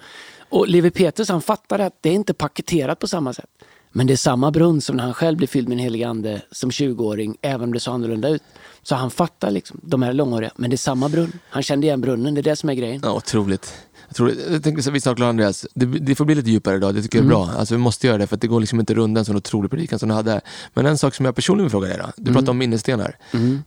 och 0.48 0.68
Levi 0.68 0.90
Petrus 0.90 1.28
han 1.28 1.42
fattade 1.42 1.86
att 1.86 1.98
det 2.00 2.08
är 2.08 2.14
inte 2.14 2.34
paketerat 2.34 2.98
på 2.98 3.08
samma 3.08 3.32
sätt. 3.32 3.50
Men 3.92 4.06
det 4.06 4.12
är 4.12 4.16
samma 4.16 4.50
brunn 4.50 4.80
som 4.80 4.96
när 4.96 5.04
han 5.04 5.14
själv 5.14 5.36
blev 5.36 5.46
fylld 5.46 5.68
med 5.68 5.76
den 5.76 5.84
helige 5.84 6.08
ande 6.08 6.42
som 6.50 6.70
20-åring, 6.70 7.36
även 7.42 7.62
om 7.62 7.72
det 7.72 7.80
såg 7.80 7.94
annorlunda 7.94 8.28
ut. 8.28 8.42
Så 8.88 8.94
han 8.94 9.10
fattar 9.10 9.50
liksom, 9.50 9.80
de 9.82 10.02
här 10.02 10.12
långhåriga, 10.12 10.50
men 10.56 10.70
det 10.70 10.74
är 10.74 10.78
samma 10.78 11.08
brunn. 11.08 11.32
Han 11.50 11.62
kände 11.62 11.86
igen 11.86 12.00
brunnen, 12.00 12.34
det 12.34 12.40
är 12.40 12.42
det 12.42 12.56
som 12.56 12.68
är 12.68 12.74
grejen. 12.74 13.00
Ja, 13.04 13.12
otroligt. 13.12 13.74
Jag, 14.08 14.16
tror, 14.16 14.32
jag 14.50 14.62
tänkte 14.62 14.82
så 14.82 14.90
vi 14.90 15.00
snart 15.00 15.16
klar 15.16 15.28
Andreas. 15.28 15.66
Det, 15.74 15.86
det 15.86 16.14
får 16.14 16.24
bli 16.24 16.34
lite 16.34 16.50
djupare 16.50 16.76
idag, 16.76 16.94
det 16.94 17.02
tycker 17.02 17.18
Mm. 17.18 17.30
jag 17.30 17.42
är 17.42 17.46
bra. 17.46 17.58
Alltså, 17.58 17.74
vi 17.74 17.78
måste 17.78 18.06
göra 18.06 18.18
det 18.18 18.26
för 18.26 18.36
det 18.36 18.46
går 18.46 18.60
liksom 18.60 18.80
inte 18.80 18.94
runda 18.94 19.18
en 19.18 19.24
sån 19.24 19.36
otrolig 19.36 19.70
predikan 19.70 19.98
som 19.98 20.08
du 20.08 20.14
hade. 20.14 20.40
Men 20.74 20.86
en 20.86 20.98
sak 20.98 21.14
som 21.14 21.24
jag 21.26 21.34
personligen 21.34 21.64
vill 21.64 21.70
fråga 21.70 21.88
dig 21.88 21.98
då. 21.98 22.04
Du 22.16 22.22
Mm. 22.22 22.34
pratade 22.34 22.50
om 22.50 22.58
minnesstenar. 22.58 23.16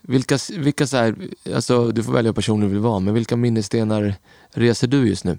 Vilka, 0.02 0.38
vilka 0.58 0.88
så 0.88 0.98
här, 0.98 1.16
alltså, 1.56 1.92
du 1.92 2.04
får 2.04 2.14
välja 2.14 2.30
hur 2.30 2.34
personlig 2.34 2.70
du 2.70 2.74
vill 2.74 2.82
vara, 2.82 3.00
men 3.00 3.14
vilka 3.14 3.36
minnesstenar 3.36 4.16
reser 4.54 4.88
du 4.88 5.08
just 5.08 5.24
nu? 5.24 5.38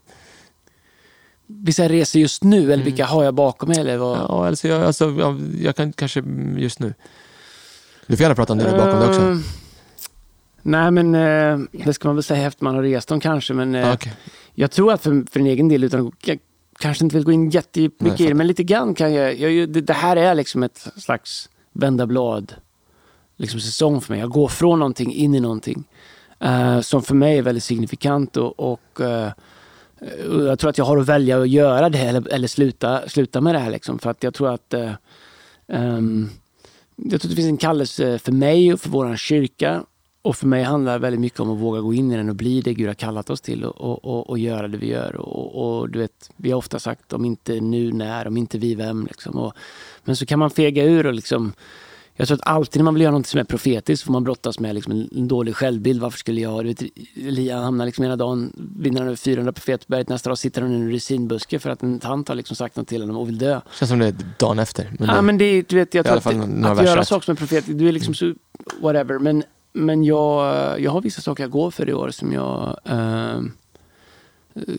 Vissa 1.46 1.88
reser 1.88 2.20
just 2.20 2.44
nu, 2.44 2.72
eller 2.72 2.84
vilka 2.84 3.06
har 3.06 3.24
jag 3.24 3.34
bakom 3.34 3.68
mig? 3.68 3.78
Eller 3.78 3.96
vad? 3.96 4.18
Ja, 4.18 4.46
alltså, 4.46 4.68
jag, 4.68 4.82
alltså, 4.82 5.10
jag, 5.18 5.40
jag 5.60 5.76
kan 5.76 5.92
kanske 5.92 6.22
just 6.56 6.78
nu. 6.80 6.94
Du 8.06 8.16
får 8.16 8.22
gärna 8.22 8.34
prata 8.34 8.52
om 8.52 8.58
det 8.58 8.64
där 8.64 8.76
bakom 8.78 9.00
dig 9.00 9.08
också. 9.08 9.50
Nej, 10.62 10.90
men 10.90 11.14
eh, 11.14 11.58
det 11.84 11.94
ska 11.94 12.08
man 12.08 12.16
väl 12.16 12.22
säga 12.22 12.46
efter 12.46 12.64
man 12.64 12.74
har 12.74 12.82
rest 12.82 13.08
dem 13.08 13.20
kanske. 13.20 13.54
Men 13.54 13.74
eh, 13.74 13.92
okej. 13.92 14.12
jag 14.54 14.70
tror 14.70 14.92
att 14.92 15.02
för, 15.02 15.30
för 15.32 15.40
en 15.40 15.46
egen 15.46 15.68
del, 15.68 15.84
utan 15.84 16.12
jag 16.24 16.38
kanske 16.78 17.04
inte 17.04 17.16
vill 17.16 17.24
gå 17.24 17.32
in 17.32 17.50
jättemycket 17.50 18.20
i 18.20 18.26
det, 18.26 18.34
men 18.34 18.46
lite 18.46 18.62
grann 18.62 18.94
kan 18.94 19.14
jag. 19.14 19.38
jag, 19.38 19.68
det, 19.68 19.80
det 19.80 19.92
här 19.92 20.16
är 20.16 20.34
liksom 20.34 20.62
ett 20.62 20.88
slags 20.96 21.50
vända 21.72 22.06
blad 22.06 22.54
liksom, 23.36 23.60
säsong 23.60 24.00
för 24.00 24.12
mig. 24.12 24.20
Jag 24.20 24.30
går 24.30 24.48
från 24.48 24.78
någonting 24.78 25.14
in 25.14 25.34
i 25.34 25.40
någonting. 25.40 25.84
eh, 26.40 26.80
som 26.80 27.02
för 27.02 27.14
mig 27.14 27.38
är 27.38 27.42
väldigt 27.42 27.64
signifikant. 27.64 28.36
Och, 28.36 28.60
och 28.72 29.00
eh, 29.00 29.30
och 30.30 30.44
jag 30.44 30.58
tror 30.58 30.70
att 30.70 30.78
jag 30.78 30.84
har 30.84 30.98
att 30.98 31.08
välja 31.08 31.40
att 31.40 31.48
göra 31.48 31.88
det 31.88 31.98
eller, 31.98 32.28
eller 32.28 32.48
sluta, 32.48 33.08
sluta 33.08 33.40
med 33.40 33.54
det 33.54 33.58
här. 33.58 33.70
Liksom, 33.70 33.98
för 33.98 34.10
att 34.10 34.22
jag 34.22 34.34
tror 34.34 34.54
att 34.54 34.74
ehm, 35.68 36.28
jag 36.96 37.20
tror 37.20 37.30
att 37.30 37.30
det 37.30 37.36
finns 37.36 37.48
en 37.48 37.56
kallelse 37.56 38.18
för 38.18 38.32
mig 38.32 38.72
och 38.72 38.80
för 38.80 38.90
vår 38.90 39.16
kyrka. 39.16 39.84
Och 40.22 40.36
för 40.36 40.46
mig 40.46 40.62
handlar 40.62 40.92
det 40.92 40.98
väldigt 40.98 41.20
mycket 41.20 41.40
om 41.40 41.50
att 41.50 41.58
våga 41.58 41.80
gå 41.80 41.94
in 41.94 42.12
i 42.12 42.16
den 42.16 42.28
och 42.28 42.36
bli 42.36 42.60
det 42.60 42.74
Gud 42.74 42.86
har 42.86 42.94
kallat 42.94 43.30
oss 43.30 43.40
till 43.40 43.64
och, 43.64 43.80
och, 43.80 44.04
och, 44.04 44.30
och 44.30 44.38
göra 44.38 44.68
det 44.68 44.78
vi 44.78 44.86
gör. 44.86 45.16
Och, 45.16 45.90
du 45.90 45.98
vet, 45.98 46.30
vi 46.36 46.50
har 46.50 46.58
ofta 46.58 46.78
sagt 46.78 47.12
om 47.12 47.24
inte 47.24 47.60
nu, 47.60 47.92
när, 47.92 48.26
om 48.26 48.36
inte 48.36 48.58
vi, 48.58 48.74
vem. 48.74 49.06
Liksom. 49.06 49.36
Och, 49.36 49.52
men 50.04 50.16
så 50.16 50.26
kan 50.26 50.38
man 50.38 50.50
fega 50.50 50.84
ur 50.84 51.06
och 51.06 51.14
liksom 51.14 51.52
jag 52.20 52.28
tror 52.28 52.38
att 52.38 52.46
alltid 52.46 52.80
när 52.80 52.84
man 52.84 52.94
vill 52.94 53.02
göra 53.02 53.12
något 53.12 53.26
som 53.26 53.40
är 53.40 53.44
profetiskt 53.44 54.04
får 54.04 54.12
man 54.12 54.24
brottas 54.24 54.60
med 54.60 54.74
liksom 54.74 55.08
en, 55.16 55.28
dålig 55.28 55.56
självbild. 55.56 56.00
Varför 56.00 56.18
skulle 56.18 56.40
jag... 56.40 56.64
Du 56.64 56.68
vet, 56.68 56.82
Elia 57.16 57.60
hamnar 57.60 57.86
liksom 57.86 58.04
ena 58.04 58.16
dagen, 58.16 58.52
vinner 58.76 59.00
han 59.00 59.06
över 59.06 59.16
400 59.16 59.52
profetberget, 59.52 60.08
nästa 60.08 60.30
dag 60.30 60.38
sitter 60.38 60.62
han 60.62 60.72
i 60.72 60.74
en 60.74 60.90
resinbuske 60.90 61.58
för 61.58 61.70
att 61.70 61.82
en 61.82 62.00
tant 62.00 62.28
har 62.28 62.34
liksom 62.34 62.56
sagt 62.56 62.76
något 62.76 62.88
till 62.88 63.00
honom 63.00 63.16
och 63.16 63.28
vill 63.28 63.38
dö. 63.38 63.60
Känns 63.78 63.88
som 63.88 63.98
det 63.98 64.06
är 64.06 64.14
dagen 64.38 64.58
efter. 64.58 64.92
Men 64.98 65.08
ja, 65.08 65.14
det, 65.14 65.22
men 65.22 65.38
det, 65.38 65.68
du 65.68 65.76
vet, 65.76 65.94
jag 65.94 66.06
tror 66.06 66.16
att, 66.16 66.26
att 66.26 66.36
verser. 66.36 66.84
göra 66.84 67.04
saker 67.04 67.24
som 67.24 67.32
är 67.32 67.36
profetiskt, 67.36 67.78
du 67.78 67.88
är 67.88 67.92
liksom 67.92 68.14
så, 68.14 68.34
whatever. 68.80 69.18
Men, 69.18 69.44
men 69.72 70.04
jag, 70.04 70.80
jag 70.80 70.90
har 70.90 71.00
vissa 71.00 71.22
saker 71.22 71.42
jag 71.44 71.50
går 71.50 71.70
för 71.70 71.88
i 71.88 71.92
år 71.92 72.10
som 72.10 72.32
jag, 72.32 72.80
eh, 72.84 73.40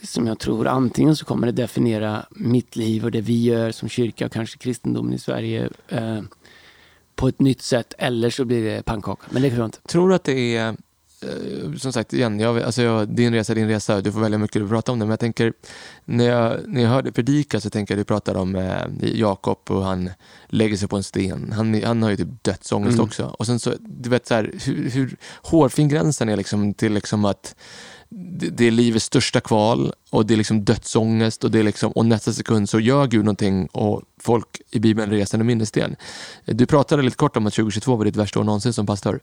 som 0.04 0.28
jag 0.28 0.39
tror 0.39 0.68
antingen 0.68 1.16
så 1.16 1.26
kommer 1.26 1.48
det 1.48 1.54
definiera 1.54 2.26
mitt 2.30 2.76
liv 2.76 3.06
och 3.06 3.12
det 3.12 3.22
vi 3.22 3.44
gör 3.44 3.72
som 3.72 3.89
kyrka 3.89 4.26
och 4.26 4.32
kanske 4.32 4.58
kristendomen 4.58 5.14
i 5.14 5.20
Sverige 5.20 5.70
eh, 5.88 6.22
på 7.16 7.28
ett 7.28 7.39
nytt 7.39 7.62
sätt 7.62 7.94
eller 7.98 8.30
så 8.30 8.46
blir 8.46 8.64
det 8.64 8.86
pannkaka. 8.86 9.28
Men 9.30 9.42
det 9.42 9.50
tror 9.50 9.60
jag 9.60 9.68
inte. 9.68 9.82
Tror 9.82 10.10
du 10.10 10.16
att 10.16 10.24
det 10.24 10.56
är, 10.56 10.76
som 11.78 11.94
sagt 11.94 12.14
igen, 12.14 12.40
jag, 12.40 12.62
alltså 12.62 12.82
jag, 12.82 13.10
din 13.10 13.34
resa 13.34 13.54
är 13.54 13.56
din 13.56 13.68
resa, 13.68 14.02
du 14.02 14.12
får 14.12 14.20
välja 14.20 14.38
hur 14.38 14.42
mycket 14.42 14.54
du 14.54 14.60
vill 14.60 14.70
prata 14.70 14.92
om 14.92 15.00
det, 15.00 15.06
men 15.06 15.10
jag 15.10 15.20
tänker, 15.20 15.54
när 16.06 16.26
jag, 16.26 16.60
när 16.68 16.82
jag 16.82 16.90
hörde 16.90 17.12
predika 17.12 17.60
så 17.60 17.70
tänker 17.70 17.94
jag 17.94 18.00
att 18.00 18.08
du 18.08 18.14
pratar 18.14 18.36
om 18.36 18.56
eh, 18.56 19.10
Jakob 19.14 19.60
och 19.70 19.84
han 19.84 20.10
lägger 20.48 20.78
sig 20.78 20.88
på 20.88 20.96
en 20.96 21.04
sten. 21.04 21.52
Han, 21.52 21.84
han 21.84 22.04
har 22.04 22.10
ju 22.10 22.18
typ 22.18 22.44
dödsångest 22.44 22.94
Mm. 22.94 23.06
också. 23.06 23.36
Och 23.40 23.46
sen 23.46 23.60
så, 23.60 23.74
du 23.80 24.10
vet 24.10 24.28
så 24.28 24.34
här, 24.34 24.52
hur, 24.66 24.90
hur 24.90 25.16
hårfin 25.42 25.90
gränsen 25.90 26.30
är 26.30 26.38
liksom 26.38 26.74
till 26.74 26.94
liksom 26.94 27.26
att 27.26 27.56
det, 28.10 28.50
det 28.50 28.68
är 28.68 28.72
livets 28.72 29.06
största 29.06 29.42
kval 29.42 29.94
och 30.10 30.26
det 30.26 30.34
är 30.34 30.38
liksom 30.38 30.66
dödsångest 30.66 31.44
och, 31.44 31.52
det 31.52 31.60
är 31.60 31.64
liksom, 31.64 31.92
och 31.92 32.06
nästa 32.06 32.34
sekund 32.34 32.70
så 32.70 32.80
gör 32.80 33.08
Gud 33.08 33.26
någonting 33.26 33.68
och 33.68 34.02
folk 34.18 34.62
i 34.72 34.80
Bibeln 34.80 35.12
reser 35.12 35.40
en 35.40 35.46
minnessten. 35.46 35.96
Du 36.46 36.66
pratade 36.66 37.04
lite 37.04 37.18
kort 37.18 37.38
om 37.38 37.48
att 37.48 37.54
2022 37.54 37.96
var 37.96 38.06
ditt 38.06 38.16
värsta 38.16 38.40
år 38.40 38.44
någonsin 38.44 38.74
som 38.74 38.86
pastor. 38.86 39.20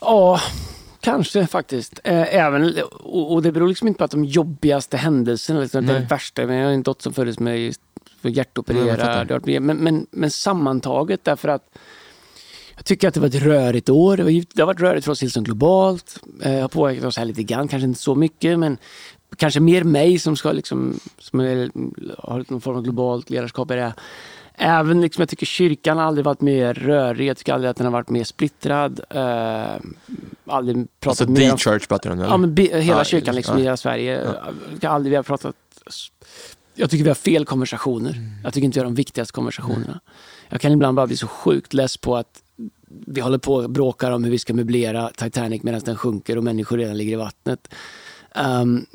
Ja, 0.00 0.40
kanske 1.00 1.46
faktiskt. 1.46 2.00
Eh, 2.04 2.34
Även, 2.34 2.74
och 3.02 3.42
det 3.42 3.52
beror 3.52 3.68
liksom 3.68 3.88
inte 3.88 3.98
på 3.98 4.04
att 4.04 4.10
de 4.10 4.24
jobbigaste 4.24 4.96
händelserna, 4.96 5.60
liksom, 5.60 5.86
det 5.86 5.92
det 5.92 6.06
värsta. 6.10 6.46
Men 6.46 6.56
jag 6.56 6.66
har 6.66 6.72
en 6.72 6.82
dotter 6.82 7.02
som 7.02 7.12
föddes 7.12 7.38
med 7.38 7.74
hjärtopererad. 8.22 9.42
Det 9.44 9.60
men, 9.60 9.76
men, 9.76 10.06
men 10.10 10.30
sammantaget 10.30 11.24
därför 11.24 11.48
att 11.48 11.78
jag 12.76 12.84
tycker 12.84 13.08
att 13.08 13.14
det 13.14 13.20
var 13.20 13.26
ett 13.28 13.34
rörigt 13.34 13.88
år. 13.88 14.16
Det, 14.16 14.22
var, 14.22 14.30
det 14.30 14.62
har 14.62 14.66
varit 14.66 14.80
rörigt 14.80 15.04
för 15.04 15.12
oss 15.12 15.22
Hillsong 15.22 15.44
globalt. 15.44 16.18
Eh, 16.42 16.60
har 16.60 16.68
påverkat 16.68 17.04
oss 17.04 17.16
här 17.16 17.24
lite 17.24 17.42
grann, 17.42 17.68
kanske 17.68 17.86
inte 17.86 18.00
så 18.00 18.14
mycket, 18.14 18.58
men 18.58 18.78
kanske 19.36 19.60
mer 19.60 19.84
mig 19.84 20.18
som 20.18 20.36
ska 20.36 20.52
liksom, 20.52 21.00
som 21.18 21.40
är, 21.40 21.70
har 22.18 22.44
någon 22.48 22.60
form 22.60 22.76
av 22.76 22.82
globalt 22.82 23.30
ledarskap 23.30 23.70
i 23.70 23.74
det. 23.74 23.94
Även 24.62 25.00
liksom, 25.00 25.22
jag 25.22 25.28
tycker 25.28 25.46
kyrkan 25.46 25.98
har 25.98 26.04
aldrig 26.04 26.24
varit 26.24 26.40
mer 26.40 26.74
rörig. 26.74 27.28
Jag 27.28 27.36
tycker 27.36 27.52
aldrig 27.54 27.70
att 27.70 27.76
den 27.76 27.86
har 27.86 27.92
varit 27.92 28.10
mer 28.10 28.24
splittrad. 28.24 29.00
Uh, 29.14 29.80
aldrig 30.46 30.76
pratat 31.00 31.20
Alltså 31.20 31.42
mer 31.42 31.52
om 31.52 31.58
Church 31.58 31.88
pratar 31.88 32.16
du? 32.16 32.22
Ja, 32.22 32.36
men 32.36 32.54
bi- 32.54 32.80
hela 32.80 32.98
Ja, 32.98 33.04
kyrkan 33.04 33.34
liksom, 33.34 33.54
ja. 33.54 33.60
i 33.60 33.62
hela 33.62 33.76
Sverige. 33.76 34.34
Jag 34.80 34.90
har 34.90 34.94
aldrig 34.94 35.10
vi 35.10 35.16
har 35.16 35.22
pratat... 35.22 35.54
Jag 36.74 36.90
tycker 36.90 37.04
vi 37.04 37.10
har 37.10 37.14
fel 37.14 37.44
konversationer. 37.44 38.10
Mm. 38.10 38.30
Jag 38.44 38.54
tycker 38.54 38.64
inte 38.64 38.76
vi 38.76 38.80
har 38.80 38.84
de 38.84 38.94
viktigaste 38.94 39.32
konversationerna. 39.32 40.00
Jag 40.48 40.60
kan 40.60 40.72
ibland 40.72 40.96
bara 40.96 41.06
bli 41.06 41.16
så 41.16 41.26
sjukt 41.26 41.74
less 41.74 41.96
på 41.96 42.16
att 42.16 42.42
vi 43.06 43.20
håller 43.20 43.38
på 43.38 43.54
och 43.54 43.70
bråkar 43.70 44.10
om 44.10 44.24
hur 44.24 44.30
vi 44.30 44.38
ska 44.38 44.54
möblera 44.54 45.10
Titanic 45.16 45.62
medan 45.62 45.80
den 45.84 45.96
sjunker 45.96 46.38
och 46.38 46.44
människor 46.44 46.78
redan 46.78 46.96
ligger 46.96 47.12
i 47.12 47.16
vattnet. 47.16 47.74
Ehm, 48.34 48.86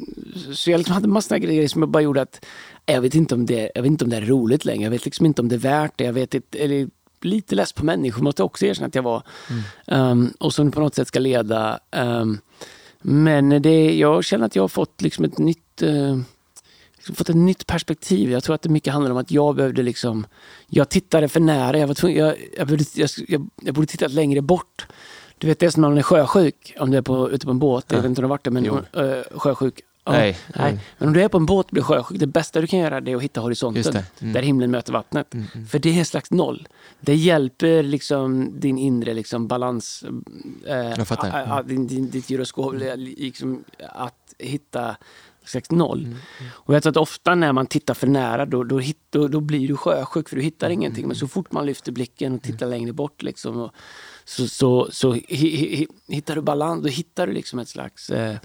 så 0.53 0.71
jag 0.71 0.77
liksom 0.77 0.93
hade 0.93 1.07
massor 1.07 1.35
av 1.35 1.41
grejer 1.41 1.67
som 1.67 1.81
jag 1.81 1.89
bara 1.89 2.03
gjorde 2.03 2.21
att 2.21 2.45
jag 2.85 3.01
vet, 3.01 3.15
inte 3.15 3.35
om 3.35 3.45
det, 3.45 3.71
jag 3.75 3.81
vet 3.81 3.89
inte 3.89 4.03
om 4.03 4.09
det 4.09 4.17
är 4.17 4.21
roligt 4.21 4.65
längre. 4.65 4.83
Jag 4.83 4.91
vet 4.91 5.05
liksom 5.05 5.25
inte 5.25 5.41
om 5.41 5.49
det 5.49 5.55
är 5.55 5.59
värt 5.59 5.93
det. 5.95 6.03
Jag 6.03 6.13
vet 6.13 6.33
inte, 6.33 6.57
eller 6.59 6.89
lite 7.21 7.55
less 7.55 7.73
på 7.73 7.85
människor 7.85 8.23
måste 8.23 8.41
jag 8.41 8.45
också 8.45 8.65
erkänna 8.65 8.87
att 8.87 8.95
jag 8.95 9.03
var. 9.03 9.23
Ehm, 9.87 10.33
och 10.39 10.53
som 10.53 10.71
på 10.71 10.79
något 10.79 10.95
sätt 10.95 11.07
ska 11.07 11.19
leda. 11.19 11.79
Ehm, 11.91 12.37
men 13.01 13.61
det, 13.61 13.97
jag 13.97 14.23
känner 14.23 14.45
att 14.45 14.55
jag 14.55 14.63
har 14.63 14.67
fått 14.67 15.01
liksom 15.01 15.25
ett 15.25 15.37
nytt 15.37 15.81
liksom 17.05 17.15
fått 17.15 17.29
ett 17.29 17.35
nytt 17.35 17.67
perspektiv. 17.67 18.31
Jag 18.31 18.43
tror 18.43 18.55
att 18.55 18.61
det 18.61 18.69
mycket 18.69 18.93
handlar 18.93 19.11
om 19.11 19.17
att 19.17 19.31
jag 19.31 19.55
behövde 19.55 19.83
liksom... 19.83 20.27
Jag 20.67 20.89
tittade 20.89 21.27
för 21.27 21.39
nära. 21.39 21.77
Jag, 21.77 21.87
var 21.87 21.93
tvungen, 21.93 22.17
jag, 22.17 22.35
jag, 22.57 22.67
behövde, 22.67 22.85
jag, 22.95 23.09
jag 23.61 23.73
borde 23.75 23.87
tittat 23.87 24.11
längre 24.11 24.41
bort. 24.41 24.87
Du 25.37 25.47
vet, 25.47 25.59
det 25.59 25.65
är 25.65 25.69
som 25.69 25.81
när 25.81 25.89
man 25.89 25.97
är 25.97 26.01
sjösjuk, 26.03 26.75
om 26.79 26.91
du 26.91 26.97
är 26.97 27.01
på, 27.01 27.31
ute 27.31 27.45
på 27.45 27.51
en 27.51 27.59
båt. 27.59 27.85
Jag 27.89 27.97
vet 27.97 28.05
inte 28.05 28.19
om 28.19 28.23
du 28.23 28.25
har 28.27 28.29
varit 28.29 28.43
där, 28.43 28.51
men 28.51 28.65
Jo. 28.65 28.75
uh, 29.01 29.21
sjösjuk. 29.39 29.81
Ja, 30.07 30.11
Nej. 30.11 30.37
nej. 30.55 30.69
Mm. 30.69 30.79
Men 30.97 31.07
om 31.07 31.13
du 31.13 31.21
är 31.21 31.27
på 31.27 31.37
en 31.37 31.45
båt 31.45 31.65
och 31.65 31.71
blir 31.71 31.83
sjösjuk, 31.83 32.19
det 32.19 32.27
bästa 32.27 32.61
du 32.61 32.67
kan 32.67 32.79
göra 32.79 33.01
det 33.01 33.11
är 33.11 33.15
att 33.15 33.21
hitta 33.21 33.41
horisonten. 33.41 33.93
Det. 33.93 34.05
Mm. 34.21 34.33
Där 34.33 34.41
himlen 34.41 34.71
möter 34.71 34.93
vattnet. 34.93 35.33
För 35.69 35.79
det 35.79 35.97
är 35.97 36.01
ett 36.01 36.07
slags 36.07 36.31
noll. 36.31 36.67
Det 36.99 37.15
hjälper 37.15 37.83
liksom 37.83 38.59
din 38.59 38.77
inre 38.77 39.13
liksom 39.13 39.47
balans. 39.47 40.03
eh. 40.67 40.75
Mm. 40.91 41.05
a- 41.09 41.45
a- 41.49 41.63
din, 41.63 41.87
din, 41.87 42.09
ditt 42.09 42.29
gyroskop, 42.29 42.73
liksom, 42.95 43.63
att 43.93 44.33
hitta 44.39 44.95
slags 45.45 45.71
noll. 45.71 46.03
Mm, 46.05 46.17
Och 46.53 46.75
jag 46.75 46.83
tror 46.83 46.91
att 46.91 46.97
ofta 46.97 47.35
när 47.35 47.53
man 47.53 47.67
tittar 47.67 47.93
för 47.93 48.07
nära 48.07 48.45
då, 48.45 48.63
då, 48.63 48.79
hit, 48.79 48.99
då, 49.09 49.27
då 49.27 49.39
blir 49.39 49.67
du 49.67 49.77
sjösjuk 49.77 50.29
för 50.29 50.35
du 50.35 50.41
hittar 50.41 50.67
Mm, 50.67 50.79
ingenting. 50.81 51.07
Men 51.07 51.15
så 51.15 51.27
fort 51.27 51.51
man 51.51 51.65
lyfter 51.65 51.91
blicken 51.91 52.33
och 52.35 52.41
tittar 52.41 52.67
längre 52.67 52.93
bort 52.93 53.23
liksom, 53.23 53.57
och, 53.57 53.71
så, 54.25 54.47
så, 54.47 54.87
så 54.91 55.13
hittar 56.07 56.35
du 56.35 56.41
balans. 56.41 56.83
Då 56.83 56.89
hittar 56.89 57.27
du 57.27 57.33
liksom 57.33 57.59
ett 57.59 57.69
slags... 57.69 58.09
Eh, 58.09 58.37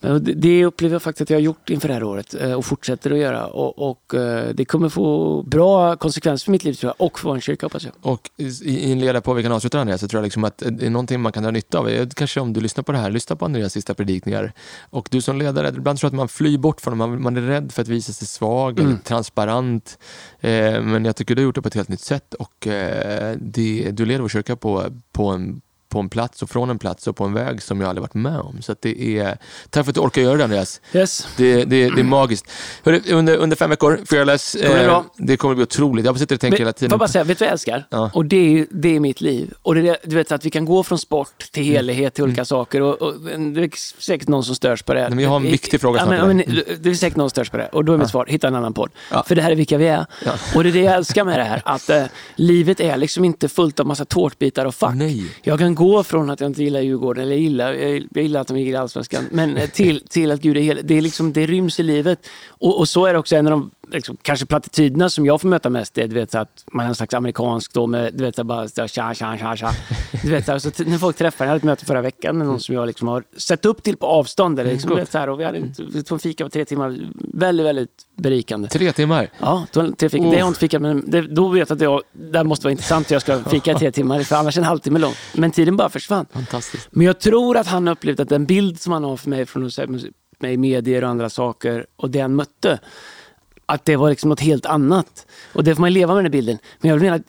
men 0.00 0.24
det- 0.40 0.64
upplever 0.64 0.94
jag 0.94 1.02
faktiskt 1.02 1.22
att 1.22 1.30
jag 1.30 1.36
har 1.36 1.42
gjort 1.42 1.70
inför 1.70 1.88
det 1.88 1.94
här 1.94 2.02
året 2.02 2.34
eh, 2.34 2.52
och 2.52 2.64
fortsätter 2.64 3.10
att 3.10 3.18
göra. 3.18 3.46
Och, 3.46 3.90
och 3.90 4.14
eh, 4.14 4.48
det 4.54 4.64
kommer 4.64 4.88
få 4.88 5.42
bra 5.42 5.96
konsekvenser 5.96 6.44
för 6.44 6.52
mitt 6.52 6.64
liv 6.64 6.72
tror 6.74 6.92
jag 6.98 7.06
och 7.06 7.18
för 7.18 7.28
vår 7.28 7.40
kyrka 7.40 7.66
hoppas 7.66 7.84
jag. 7.84 7.92
Och 8.02 8.30
i- 8.36 8.90
inleda 8.90 9.20
på, 9.20 9.34
vi 9.34 9.42
kan 9.42 9.52
avsluta 9.52 9.80
Andreas, 9.80 10.00
så 10.00 10.08
tror 10.08 10.18
jag 10.18 10.24
liksom 10.24 10.44
att 10.44 10.58
det 10.58 10.86
är 10.86 10.90
någonting 10.90 11.20
man 11.20 11.32
kan 11.32 11.42
dra 11.42 11.50
nytta 11.50 11.78
av. 11.78 11.88
Eh, 11.88 12.08
Kanske 12.14 12.40
om 12.40 12.52
du 12.52 12.60
lyssnar 12.60 12.84
på 12.84 12.92
det 12.92 12.98
här, 12.98 13.10
lyssna 13.10 13.36
på 13.36 13.44
Andreas 13.44 13.72
sista 13.72 13.94
predikningar. 13.94 14.52
Och 14.90 15.08
du 15.10 15.20
som 15.20 15.38
ledare, 15.38 15.68
ibland 15.68 15.98
tror 15.98 16.06
jag 16.08 16.14
att 16.14 16.16
man 16.16 16.28
flyr 16.28 16.58
bort 16.58 16.80
från 16.80 16.98
det, 16.98 17.06
man, 17.06 17.36
är 17.36 17.40
rädd 17.40 17.72
för 17.72 17.82
att 17.82 17.88
visa 17.88 18.12
sig 18.12 18.26
svag 18.28 18.78
eller 18.80 18.96
transparent. 19.04 19.98
Eh, 20.40 20.82
men 20.82 21.04
jag 21.04 21.16
tycker 21.16 21.34
du 21.34 21.42
har 21.42 21.44
gjort 21.44 21.54
det 21.54 21.62
på 21.62 21.68
ett 21.68 21.74
helt 21.74 21.88
nytt 21.88 22.00
sätt 22.00 22.34
och 22.34 22.66
eh, 22.66 23.36
det, 23.40 23.90
du 23.90 24.06
leder 24.06 24.20
vår 24.20 24.28
kyrka 24.28 24.56
på, 24.56 24.84
på 25.12 25.26
en 25.28 25.60
på 25.96 26.00
en 26.00 26.08
plats 26.08 26.42
och 26.42 26.50
från 26.50 26.70
en 26.70 26.78
plats 26.78 27.06
och 27.06 27.16
på 27.16 27.24
en 27.24 27.32
väg 27.32 27.62
som 27.62 27.80
jag 27.80 27.88
aldrig 27.88 28.00
varit 28.02 28.14
med 28.14 28.40
om. 28.40 28.62
Så 28.62 28.72
att 28.72 28.82
det 28.82 29.18
är... 29.18 29.38
Tack 29.70 29.84
för 29.84 29.90
att 29.90 29.94
du 29.94 30.00
orkar 30.00 30.22
göra 30.22 30.36
det 30.36 30.44
Andreas. 30.44 30.80
Yes. 30.92 31.28
Det, 31.36 31.64
det, 31.64 31.90
det 31.90 32.00
är 32.00 32.04
magiskt. 32.04 32.50
Under, 33.10 33.36
under 33.36 33.56
fem 33.56 33.70
veckor, 33.70 34.00
Fearless, 34.10 34.52
Kommer 34.52 34.74
det 34.74 34.80
eh, 34.80 34.86
bra? 34.86 35.04
det 35.16 35.36
kommer 35.36 35.54
bli 35.54 35.62
otroligt. 35.62 36.04
Jag 36.04 36.18
sitter 36.18 36.34
och 36.34 36.40
tänker 36.40 36.58
hela 36.58 36.72
tiden. 36.72 36.90
Får 36.90 36.98
bara 36.98 37.08
säga, 37.08 37.24
vet 37.24 37.38
du 37.38 37.42
vad 37.42 37.46
jag 37.46 37.52
älskar? 37.52 37.86
Ja. 37.90 38.10
Och 38.14 38.24
det 38.24 38.58
är, 38.58 38.66
det 38.70 38.96
är 38.96 39.00
mitt 39.00 39.20
liv. 39.20 39.54
Och 39.62 39.74
det 39.74 39.96
du 40.04 40.16
vet 40.16 40.32
att 40.32 40.44
vi 40.44 40.50
kan 40.50 40.64
gå 40.64 40.82
från 40.82 40.98
sport 40.98 41.52
till 41.52 41.62
Mm. 41.62 41.76
helighet 41.76 42.14
till 42.14 42.24
olika 42.24 42.44
saker. 42.44 42.82
Och, 42.82 43.02
och, 43.02 43.14
det 43.20 43.62
är 43.62 44.00
säkert 44.02 44.28
någon 44.28 44.44
som 44.44 44.54
störs 44.54 44.82
på 44.82 44.94
det. 44.94 45.08
men 45.10 45.18
jag 45.18 45.30
har 45.30 45.36
en 45.36 45.42
viktig 45.42 45.80
fråga 45.80 46.00
ja, 46.00 46.06
snart 46.06 46.18
ja, 46.18 46.26
men, 46.26 46.36
Det 46.80 46.90
är 46.90 46.94
säkert 46.94 47.16
någon 47.16 47.30
som 47.30 47.34
störs 47.34 47.50
på 47.50 47.56
det. 47.56 47.68
Och 47.72 47.84
då 47.84 47.92
är 47.92 47.98
mitt 47.98 48.10
svar, 48.10 48.26
hitta 48.28 48.48
en 48.48 48.54
annan 48.54 48.72
podd. 48.72 48.90
Ja. 49.10 49.24
För 49.28 49.34
det 49.34 49.42
här 49.42 49.50
är 49.50 49.56
vilka 49.56 49.78
vi 49.78 49.86
är. 49.86 50.06
Ja. 50.24 50.32
Och 50.54 50.62
det 50.64 50.70
är 50.70 50.72
det 50.72 50.80
jag 50.80 50.94
älskar 50.94 51.24
med 51.24 51.38
det 51.38 51.44
här. 51.44 51.62
Att 51.64 51.90
eh, 51.90 52.04
livet 52.36 52.80
är 52.80 52.96
liksom 52.96 53.24
inte 53.24 53.48
fullt 53.48 53.80
av 53.80 53.86
massa 53.86 54.04
tårtbitar 54.04 54.64
och 54.64 54.74
fack. 54.74 54.94
Nej. 54.94 55.24
Jag 55.42 55.58
kan 55.58 55.74
gå 55.74 55.85
från 56.02 56.30
att 56.30 56.40
jag 56.40 56.50
inte 56.50 56.62
gillar 56.62 56.80
Djurgården, 56.80 57.22
eller 57.22 57.32
jag 57.32 57.42
gillar, 57.42 57.72
jag 57.72 58.22
gillar 58.22 58.40
att 58.40 58.48
de 58.48 58.58
gick 58.58 58.68
i 58.68 58.76
Allsvenskan, 58.76 59.24
men 59.30 59.56
eh, 59.56 59.70
till, 59.70 60.00
till 60.08 60.30
att 60.30 60.40
Gud 60.40 60.56
är 60.56 60.60
hel. 60.60 60.80
Det, 60.84 60.94
är 60.94 61.00
liksom, 61.00 61.32
det 61.32 61.46
ryms 61.46 61.80
i 61.80 61.82
livet. 61.82 62.26
Och, 62.48 62.78
och 62.78 62.88
så 62.88 63.06
är 63.06 63.12
det 63.12 63.18
också 63.18 63.36
en 63.36 63.46
av 63.46 63.50
de 63.50 63.70
liksom, 63.90 64.16
kanske 64.22 64.46
plattityderna 64.46 65.10
som 65.10 65.26
jag 65.26 65.40
får 65.40 65.48
möta 65.48 65.70
mest. 65.70 65.98
Är 65.98 66.08
du 66.08 66.14
vet, 66.14 66.30
så 66.30 66.38
att 66.38 66.64
man 66.72 66.84
är 66.84 66.88
en 66.88 66.94
slags 66.94 67.14
amerikansk 67.14 67.72
då 67.72 67.86
med, 67.86 68.14
du 68.14 68.24
vet, 68.24 68.36
så 68.36 68.44
bara 68.44 68.68
så, 68.68 68.86
tja, 68.88 69.14
tja, 69.14 69.36
tja, 69.38 69.56
tja. 69.56 69.70
Du 70.22 70.30
vet, 70.30 70.48
alltså, 70.48 70.70
när 70.86 70.98
folk 70.98 71.16
träffar, 71.16 71.44
jag 71.44 71.48
hade 71.48 71.56
ett 71.56 71.64
möte 71.64 71.84
förra 71.84 72.02
veckan 72.02 72.38
med 72.38 72.46
någon 72.46 72.60
som 72.60 72.74
jag 72.74 72.86
liksom 72.86 73.08
har 73.08 73.24
sett 73.36 73.64
upp 73.64 73.82
till 73.82 73.96
på 73.96 74.06
avstånd. 74.06 74.60
Eller, 74.60 74.72
liksom, 74.72 74.90
du 74.90 74.96
vet, 74.96 75.12
så 75.12 75.18
här, 75.18 75.28
och 75.28 75.40
vi 75.40 75.44
hade 75.44 75.58
en 76.10 76.18
fika 76.18 76.44
på 76.44 76.50
tre 76.50 76.64
timmar, 76.64 76.98
väldigt, 77.34 77.66
väldigt 77.66 78.06
berikande. 78.16 78.68
Tre 78.68 78.92
timmar. 78.92 79.30
Ja, 79.38 79.66
då, 79.72 79.90
tre 79.90 80.08
fika. 80.08 80.24
Det 80.24 80.30
har 80.30 80.36
jag 80.36 80.48
inte 80.48 80.60
fikat, 80.60 80.82
men 80.82 81.10
det, 81.10 81.22
då 81.22 81.48
vet 81.48 81.68
jag 81.68 81.76
att 81.76 81.82
jag, 81.82 82.02
det 82.12 82.44
måste 82.44 82.64
vara 82.64 82.72
intressant. 82.72 83.10
Jag 83.10 83.22
ska 83.22 83.44
fika 83.44 83.72
i 83.72 83.74
tre 83.74 83.92
timmar, 83.92 84.22
för 84.22 84.36
annars 84.36 84.56
är 84.56 84.60
en 84.60 84.66
halvtimme 84.66 84.98
lång. 84.98 85.14
Men 85.34 85.50
tiden 85.50 85.76
bara 85.76 85.88
försvann. 85.88 86.26
Fantastiskt. 86.32 86.88
Men 86.90 87.06
jag 87.06 87.20
tror 87.20 87.56
att 87.56 87.66
han 87.66 87.86
har 87.86 87.94
upplevt 87.94 88.20
att 88.20 88.28
den 88.28 88.46
bild 88.46 88.80
som 88.80 88.92
han 88.92 89.04
har 89.04 89.16
för 89.16 89.30
mig 89.30 89.46
från 89.46 89.66
att 89.66 89.78
mig 90.38 90.52
i 90.52 90.56
medier 90.56 91.04
och 91.04 91.10
andra 91.10 91.30
saker 91.30 91.86
och 91.96 92.10
det 92.10 92.20
han 92.20 92.34
mötte, 92.34 92.78
att 93.66 93.84
det 93.84 93.96
var 93.96 94.10
liksom 94.10 94.30
något 94.30 94.40
helt 94.40 94.66
annat. 94.66 95.26
Och 95.52 95.64
det 95.64 95.74
får 95.74 95.80
man 95.80 95.92
leva 95.92 96.14
med 96.14 96.24
den 96.24 96.32
bilden. 96.32 96.58
Men 96.80 96.88
jag 96.88 96.96
vill 96.96 97.02
mena 97.04 97.16
att 97.16 97.22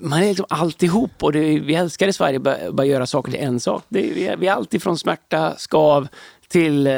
man 0.00 0.22
är 0.22 0.26
liksom 0.26 0.46
alltihop 0.48 1.10
och 1.20 1.32
det, 1.32 1.40
vi 1.60 1.74
älskar 1.74 2.08
i 2.08 2.12
Sverige 2.12 2.36
att 2.36 2.72
bara, 2.74 2.84
göra 2.86 3.06
saker 3.06 3.32
till 3.32 3.40
en 3.40 3.60
sak. 3.60 3.84
Det, 3.88 4.00
vi, 4.00 4.26
är, 4.26 4.36
vi 4.36 4.46
är 4.46 4.52
alltid 4.52 4.82
från 4.82 4.98
smärta, 4.98 5.54
skav 5.56 6.08
till 6.48 6.86
eh, 6.86 6.92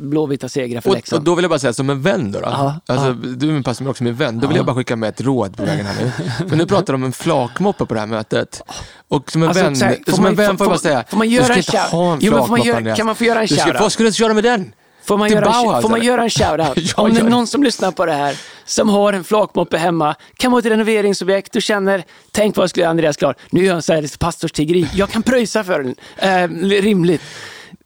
blåvita 0.00 0.48
segrar 0.48 0.80
för 0.80 0.88
Och, 0.88 0.92
och 0.92 0.96
Leksand. 0.96 1.24
då 1.24 1.34
vill 1.34 1.42
jag 1.42 1.50
bara 1.50 1.58
säga, 1.58 1.72
som 1.72 1.90
en 1.90 2.02
vän 2.02 2.32
då. 2.32 2.38
då 2.40 2.46
Ja, 2.46 2.80
alltså, 2.86 3.12
Du 3.12 3.48
är 3.48 3.52
min 3.52 3.62
pastor 3.62 3.84
men 3.84 3.90
också 3.90 4.04
min 4.04 4.14
vän. 4.14 4.40
Då 4.40 4.46
vill 4.46 4.56
jag 4.56 4.66
bara 4.66 4.76
skicka 4.76 4.96
med 4.96 5.08
ett 5.08 5.20
råd 5.20 5.56
på 5.56 5.64
vägen 5.64 5.86
här 5.86 6.04
nu. 6.04 6.10
För 6.48 6.56
nu 6.56 6.66
pratar 6.66 6.92
de 6.92 7.02
om 7.02 7.04
en 7.04 7.12
flakmoppe 7.12 7.86
på 7.86 7.94
det 7.94 8.00
här 8.00 8.06
mötet. 8.06 8.62
Och 9.08 9.30
som 9.32 9.42
en 9.42 9.48
Alltså, 9.48 9.64
vän, 9.64 9.74
här, 9.76 9.98
som 10.06 10.22
man- 10.22 10.30
en 10.30 10.36
vän 10.36 10.50
får- 10.50 10.56
får 10.56 10.64
jag 10.66 10.70
bara 10.70 10.78
säga, 10.78 11.04
får 11.08 11.16
man 11.16 11.26
du 11.28 11.32
göra 11.34 11.44
ska 11.44 11.52
en 11.52 11.58
inte 11.58 11.78
ha 11.78 12.12
en 12.12 12.20
flakmoppe 12.20 12.62
göra- 12.68 12.76
Andreas. 12.76 12.96
kan 12.96 13.06
man 13.06 13.14
få 13.16 13.24
göra 13.24 13.40
en 13.40 13.46
Du 13.46 13.56
shoutout? 13.56 13.80
Vad 13.80 13.92
ska 13.92 14.02
du 14.04 14.12
köra 14.12 14.34
med 14.34 14.44
den? 14.44 14.72
Får 15.08 15.18
man, 15.18 15.28
göra, 15.30 15.44
Bauhaus, 15.44 15.82
får 15.82 15.88
man 15.88 16.02
göra 16.02 16.22
en 16.22 16.30
shoutout? 16.30 16.76
Ja, 16.96 17.02
Om 17.02 17.14
det 17.14 17.20
är 17.20 17.24
någon 17.24 17.46
som 17.46 17.62
lyssnar 17.62 17.90
på 17.90 18.06
det 18.06 18.12
här 18.12 18.36
som 18.64 18.88
har 18.88 19.12
en 19.12 19.24
flakmoppe 19.24 19.78
hemma, 19.78 20.14
kan 20.36 20.50
vara 20.52 20.58
ett 20.58 20.66
renoveringsobjekt, 20.66 21.52
du 21.52 21.60
känner, 21.60 22.04
tänk 22.32 22.56
vad 22.56 22.70
skulle 22.70 22.88
Andreas 22.88 23.16
klar, 23.16 23.34
nu 23.50 23.64
gör 23.64 23.72
han 23.72 23.82
så 23.82 23.92
här 23.92 24.18
pastorstiggeri, 24.18 24.88
jag 24.94 25.10
kan 25.10 25.22
pröjsa 25.22 25.64
för 25.64 25.82
den, 25.82 25.94
eh, 26.16 26.80
rimligt. 26.82 27.22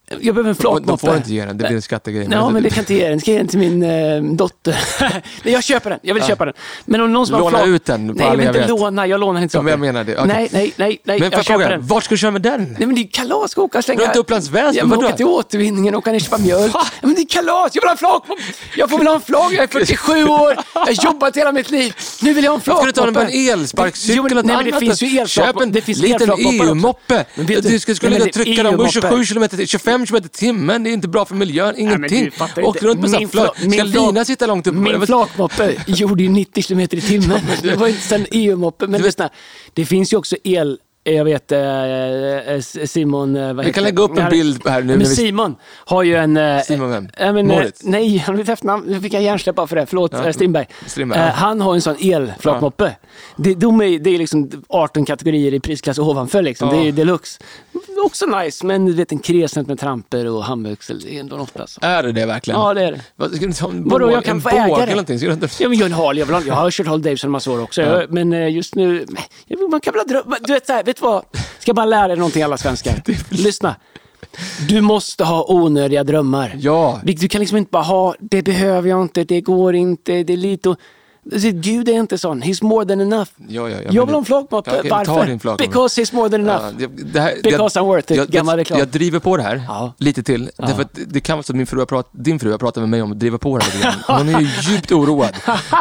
Jag 0.09 0.20
behöver 0.34 0.40
en 0.40 0.46
De 0.46 0.55
flakmoppe. 0.55 1.07
får 1.07 1.16
inte 1.16 1.32
ge 1.34 1.44
den, 1.44 1.59
det 1.59 1.64
blir 1.64 1.76
en 1.76 1.82
skattegrej. 1.82 2.28
Ja, 2.30 2.50
men 2.50 2.62
det 2.62 2.70
kan 2.70 2.78
inte 2.78 2.94
ge 2.94 3.09
den. 3.09 3.20
Ska 3.20 3.30
ge 3.30 3.38
den 3.38 3.48
till 3.48 3.59
min 3.59 3.82
eh, 3.82 4.22
dotter. 4.22 4.76
Nej, 5.44 5.53
jag 5.53 5.64
köper 5.64 5.90
den. 5.90 5.98
Jag 6.03 6.14
vill 6.14 6.22
köpa 6.22 6.44
den. 6.44 6.55
Men 6.84 7.00
om 7.00 7.12
någon 7.12 7.26
som 7.26 7.38
Låna 7.38 7.59
har 7.59 7.64
flak- 7.64 7.68
ut 7.74 7.84
den 7.84 8.07
Nej, 8.07 8.16
jag 8.26 8.30
vill 8.30 8.40
jag 8.46 8.48
inte 8.57 8.61
vet. 8.61 8.68
låna. 8.80 9.07
Jag 9.07 9.20
lånar 9.20 9.42
inte 9.42 9.57
Ja, 9.57 9.61
saker. 9.61 9.70
jag 9.70 9.80
menar 9.80 10.05
det. 10.05 10.12
Okej. 10.16 10.26
Nej, 10.26 10.48
nej, 10.53 10.72
nej. 10.76 11.00
nej 11.05 11.20
Men 11.20 11.30
jag 11.30 11.38
jag 11.38 11.44
köper 11.44 11.70
den. 11.70 11.86
vart 11.86 12.05
ska 12.05 12.14
du 12.14 12.18
köra 12.18 12.30
med 12.30 12.42
den? 12.42 12.62
Nej 12.78 12.86
men 12.86 12.94
det 12.94 13.00
är 13.00 13.09
kalas, 13.09 13.50
ska 13.50 13.62
åka 13.62 13.78
och 13.78 13.84
slänga... 13.84 14.05
Inte 14.05 14.18
Upplands 14.18 14.48
Väsby, 14.50 14.78
Jag 14.78 14.86
vadå? 14.86 15.07
åka 15.07 15.16
till 15.16 15.26
återvinningen 15.26 15.94
och 15.94 15.98
åka 15.98 16.11
ner 16.11 16.16
och 16.18 16.22
köpa 16.22 16.38
mjölk. 16.38 16.70
Ja, 16.74 16.86
men 17.03 17.14
det 17.14 17.20
är 17.20 17.26
kalas, 17.26 17.70
jag 17.74 17.82
vill 17.82 17.88
ha 17.88 17.92
en 17.92 17.98
flakmoppe. 17.98 18.42
Jag 18.76 18.90
får 18.90 18.98
väl 18.98 19.07
ha 19.07 19.14
en 19.14 19.20
flak, 19.20 19.53
jag 19.53 19.62
är 19.62 19.66
47 19.66 20.12
år, 20.24 20.57
jag 20.74 20.80
har 20.80 21.05
jobbat 21.05 21.36
hela 21.36 21.53
mitt 21.53 21.70
liv. 21.70 21.94
Nu 22.22 22.32
vill 22.34 22.44
jag 22.44 22.50
ha 22.50 22.57
en 22.57 22.61
Ska 22.61 22.64
flakmoppe. 22.64 22.88
du 22.88 22.92
ta 22.92 23.05
den 23.05 23.14
på 23.14 23.20
en 23.20 23.30
elsparkcykel 23.53 24.24
eller 24.26 24.34
något 24.34 24.44
Nej 24.44 24.57
men 24.57 24.64
det 24.72 24.78
finns 24.80 25.03
ju 25.03 25.07
Köp 25.09 25.20
elflakmoppe. 25.20 25.64
en 25.64 25.70
liten 25.72 26.12
elflakmoppar. 26.30 26.66
EU-moppe. 26.66 27.24
Du 27.70 27.78
ska 27.80 27.94
skulle 27.94 28.20
och 28.22 28.32
trycka 28.32 28.62
dem 28.62 28.76
på 28.76 28.82
EU-moppe. 28.82 28.92
27 28.92 29.24
kilometer, 29.24 29.66
25 29.66 29.91
kilometer 29.99 30.26
i 30.26 30.28
timmen. 30.28 30.82
Det 30.84 30.90
är 30.90 30.93
inte 30.93 31.09
bra 31.09 31.24
för 31.24 31.34
miljön, 31.34 31.74
Nej, 31.74 31.82
ingenting. 31.82 32.24
du 32.24 32.30
fattar 32.30 32.62
Åk 32.62 32.76
inte. 32.76 32.86
runt 32.86 33.01
med 33.01 33.11
sån 33.11 33.28
flak. 33.28 33.57
Ska 33.59 33.82
Lina 33.82 34.24
sitta 34.24 34.47
långt 34.47 34.66
upp? 34.66 34.74
Min 34.74 35.07
flakmoppe 35.07 35.76
gjorde 35.86 36.22
ju 36.22 36.28
90 36.28 36.62
km 36.62 36.80
i 36.80 36.86
timmen. 36.86 37.40
Det 37.62 37.76
var 37.76 37.88
inte 37.88 38.01
sen 38.01 38.26
EU-moppe. 38.30 38.86
Men 38.86 39.03
lyssna, 39.03 39.30
det 39.74 39.84
finns 39.86 40.12
ju 40.12 40.16
också 40.16 40.36
el... 40.45 40.78
Jag 41.05 41.24
vet 41.24 41.53
eh, 41.53 41.61
eh, 42.55 42.61
Simon... 42.61 43.36
eh, 43.36 43.55
Vi 43.55 43.72
kan 43.72 43.84
lägga 43.84 44.03
upp 44.03 44.11
en 44.11 44.24
Ja, 44.24 44.30
bild 44.30 44.68
här 44.68 44.82
nu. 44.82 44.96
Men 44.96 45.07
Simon 45.07 45.57
har 45.72 46.03
ju 46.03 46.14
en... 46.16 46.38
Simon 46.64 46.90
vem? 46.90 47.09
Ja, 47.18 47.32
men, 47.32 47.46
Moritz? 47.46 47.80
nej, 47.84 48.16
han 48.26 48.34
har 48.34 48.42
ett 48.42 48.48
efternamn. 48.48 48.84
Nu 48.86 49.00
fick 49.00 49.12
jag 49.14 49.22
hjärnsläpp 49.22 49.57
för 49.68 49.76
det. 49.76 49.86
Förlåt, 49.86 50.12
Ja. 50.24 50.32
Strindberg. 50.32 50.66
Strindberg, 50.86 51.18
ja. 51.20 51.26
Han 51.26 51.61
har 51.61 51.74
en 51.74 51.80
sån 51.82 51.96
elflakmoppe. 52.00 52.96
Det, 53.36 53.55
de 53.55 53.80
är, 53.80 53.98
det 53.98 54.11
är 54.14 54.18
liksom 54.18 54.50
18 54.68 55.05
kategorier 55.05 55.55
i 55.55 55.61
prisklass 55.61 55.98
ovanför. 55.98 56.42
Liksom. 56.42 56.68
Ja. 56.68 56.74
Det 56.82 56.88
är 56.88 56.92
deluxe. 56.92 57.40
Också 58.05 58.26
nice, 58.26 58.66
men 58.66 58.86
du 58.86 58.92
vet 58.92 59.12
en 59.12 59.18
kresent 59.18 59.68
med 59.68 59.78
tramper 59.80 60.26
och 60.26 60.44
handväxel. 60.44 61.00
Det 61.00 61.16
är 61.16 61.20
ändå 61.20 61.36
något 61.36 61.61
alltså. 61.61 61.80
Är 61.82 62.03
det 62.03 62.12
det 62.12 62.26
verkligen? 62.26 62.61
Ja, 62.61 62.74
det 62.74 62.82
är 62.84 62.92
det. 62.92 63.00
Vad, 63.16 63.30
ska 63.34 63.46
du 63.46 63.53
ha 63.61 63.70
en 63.70 63.88
Vadå, 63.88 64.11
jag 64.11 64.24
kan 64.24 64.36
en 64.36 64.42
få 64.42 64.48
äga 64.48 64.64
eller 64.64 64.86
det? 64.86 64.92
någonting? 64.92 65.18
Ska 65.18 65.26
du 65.28 65.32
inte... 65.34 65.48
Ja, 65.61 65.68
men 65.68 65.78
jag, 65.78 65.88
har, 65.90 66.14
jag, 66.14 66.26
vill 66.26 66.46
jag 66.46 66.55
har 66.55 66.70
kört 66.70 66.86
Harley 66.86 67.03
Davidson 67.03 67.28
en 67.28 67.32
massa 67.32 67.50
år 67.50 67.62
också. 67.62 67.82
Ja. 67.82 68.03
Men 68.09 68.53
just 68.53 68.74
nu, 68.74 69.07
man 69.70 69.80
kan 69.80 69.94
väl 69.94 70.07
dröm, 70.09 70.34
Du 70.40 70.53
vet, 70.53 70.66
så 70.66 70.72
här, 70.72 70.82
vet 70.93 71.01
du 71.01 71.07
vad? 71.07 71.24
Ska 71.59 71.68
jag 71.68 71.76
bara 71.76 71.86
lära 71.86 72.09
dig 72.09 72.16
någonting 72.16 72.43
alla 72.43 72.57
svenskar? 72.57 73.03
Lyssna. 73.28 73.76
Du 74.68 74.80
måste 74.80 75.24
ha 75.24 75.45
onödiga 75.49 76.05
drömmar. 76.05 76.57
Ja. 76.59 77.01
Du 77.03 77.28
kan 77.28 77.40
liksom 77.40 77.59
inte 77.59 77.70
bara 77.70 77.82
ha, 77.82 78.14
det 78.20 78.43
behöver 78.43 78.88
jag 78.88 79.03
inte, 79.03 79.24
det 79.24 79.40
går 79.40 79.74
inte, 79.74 80.22
det 80.22 80.32
är 80.32 80.36
lite... 80.36 80.76
Alltså, 81.32 81.48
Gud 81.52 81.88
är 81.88 81.92
inte 81.92 82.18
sån. 82.18 82.42
He's 82.42 82.64
more 82.64 82.86
than 82.86 83.00
enough. 83.00 83.28
Ja, 83.48 83.68
ja, 83.68 83.76
ja, 83.76 83.90
jag 83.90 84.06
vill 84.06 84.14
ha 84.14 84.20
en. 84.20 84.46
Ja, 84.50 84.62
ta 84.62 84.82
Varför? 84.90 85.26
din. 85.26 85.38
Because 85.56 86.00
he's 86.02 86.14
more 86.14 86.28
than 86.30 86.40
enough. 86.40 86.62
Ja, 86.78 86.88
det, 86.88 87.02
det 87.12 87.20
här, 87.20 87.34
Because 87.42 87.80
I'm 87.80 87.84
worth 87.86 88.12
it, 88.12 88.18
jag, 88.18 88.28
gammal 88.28 88.52
jag, 88.52 88.60
reklam. 88.60 88.78
jag 88.78 88.88
driver 88.88 89.18
på 89.18 89.36
det 89.36 89.42
här 89.42 89.62
Ja. 89.68 89.92
lite 89.98 90.22
till. 90.22 90.50
Därför 90.56 90.82
att 90.82 90.98
det 91.06 91.20
kan 91.20 91.36
vara 91.36 91.42
så 91.42 91.52
att 91.52 91.56
min 91.56 91.66
fru 91.66 91.78
har 91.78 91.86
prat, 91.86 92.08
din 92.12 92.38
fru 92.38 92.50
har 92.50 92.58
pratat 92.58 92.80
med 92.82 92.88
mig 92.88 93.02
om 93.02 93.12
att 93.12 93.20
driva 93.20 93.38
på 93.38 93.58
det 93.58 93.64
här 93.64 93.72
lite 93.72 93.84
grann. 94.06 94.18
Hon 94.18 94.34
är 94.34 94.40
ju 94.40 94.48
djupt 94.72 94.92
oroad. 94.92 95.30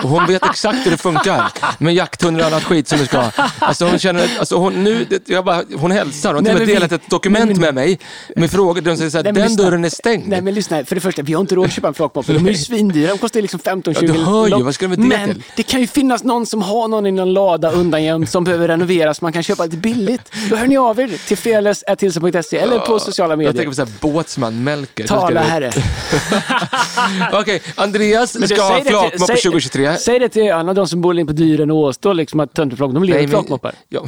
Och 0.03 0.09
hon 0.09 0.25
vet 0.27 0.45
exakt 0.45 0.85
hur 0.85 0.91
det 0.91 0.97
funkar. 0.97 1.51
Med 1.77 1.93
jakttunnor 1.93 2.39
och 2.39 2.45
annat 2.47 2.63
skit 2.63 2.87
som 2.87 2.99
du 2.99 3.05
ska. 3.05 3.31
Alltså 3.59 3.85
hon 3.85 3.99
känner, 3.99 4.29
alltså 4.39 4.55
hon, 4.57 4.83
nu, 4.83 5.05
det, 5.09 5.29
jag 5.29 5.45
bara, 5.45 5.63
hon 5.75 5.91
hälsar. 5.91 6.33
Hon 6.33 6.45
har 6.45 6.53
till 6.53 6.61
och 6.61 6.67
med 6.67 6.75
delat 6.75 6.91
ett 6.91 7.09
dokument 7.09 7.45
Nej, 7.45 7.53
men- 7.55 7.61
med 7.61 7.73
mig. 7.75 7.99
Med 8.35 8.51
frågor 8.51 8.81
där 8.81 8.91
hon 8.91 8.97
säger 8.97 9.09
så 9.11 9.17
här, 9.17 9.23
Nej, 9.23 9.33
men 9.33 9.41
den 9.41 9.51
lyssna. 9.51 9.63
dörren 9.63 9.85
är 9.85 9.89
stängd. 9.89 10.27
Nej 10.27 10.41
men 10.41 10.53
lyssna, 10.53 10.85
för 10.85 10.95
det 10.95 11.01
första, 11.01 11.21
vi 11.21 11.33
har 11.33 11.41
inte 11.41 11.55
råd 11.55 11.65
att 11.65 11.71
köpa 11.73 11.87
en 11.87 11.93
flakmoppe. 11.93 12.33
De 12.33 12.45
är 12.45 12.49
ju 12.51 12.57
svindyra, 12.57 13.09
de 13.11 13.17
kostar 13.17 13.41
liksom 13.41 13.59
15-20 13.59 13.97
Ja, 14.01 14.01
du 14.13 14.19
hör 14.19 14.47
ju, 14.57 14.63
vad 14.63 14.75
ska 14.75 14.87
de 14.87 15.07
med 15.07 15.19
det 15.29 15.30
till? 15.33 15.43
det 15.55 15.63
kan 15.63 15.81
ju 15.81 15.87
finnas 15.87 16.23
någon 16.23 16.45
som 16.45 16.61
har 16.61 16.87
någon 16.87 17.05
i 17.07 17.11
någon 17.11 17.33
lada 17.33 17.71
undangömd 17.71 18.29
som 18.29 18.43
behöver 18.43 18.67
renoveras, 18.67 19.21
man 19.21 19.33
kan 19.33 19.43
köpa 19.43 19.65
lite 19.65 19.77
billigt. 19.77 20.21
Då 20.49 20.55
hör 20.55 20.67
ni 20.67 20.77
av 20.77 20.99
er 20.99 21.27
till 21.27 21.37
fearless.hilsen.se 21.37 22.57
eller 22.57 22.79
på 22.79 22.99
sociala 22.99 23.31
Jag 23.31 23.37
medier. 23.37 23.53
tänker 23.53 23.69
på 23.69 23.75
så 23.75 23.81
här, 23.81 23.91
båtsman 24.13 24.63
Melker. 24.63 25.03
Så 25.03 25.07
ska 25.07 25.19
Tala 25.19 25.41
herre. 25.41 25.71
Okej, 27.41 27.61
Andreas 27.75 28.33
Men 28.33 28.41
du, 28.41 28.47
ska 28.47 28.61
ha 28.63 28.79
säg- 29.27 29.37
2023. 29.41 29.97
Säg 29.97 30.19
det 30.19 30.29
till 30.29 30.51
alla 30.51 30.73
de 30.73 30.87
som 30.87 31.01
bor 31.01 31.19
in 31.19 31.27
på 31.27 31.33
Dyren 31.33 31.71
och 31.71 31.77
Åstå, 31.77 32.13
liksom 32.13 32.39
att 32.39 32.53
tönterflak, 32.53 32.91
de 32.93 33.03
lever 33.03 33.19
i 33.23 33.27
flakmoppar. 33.27 33.75
ja, 33.89 34.01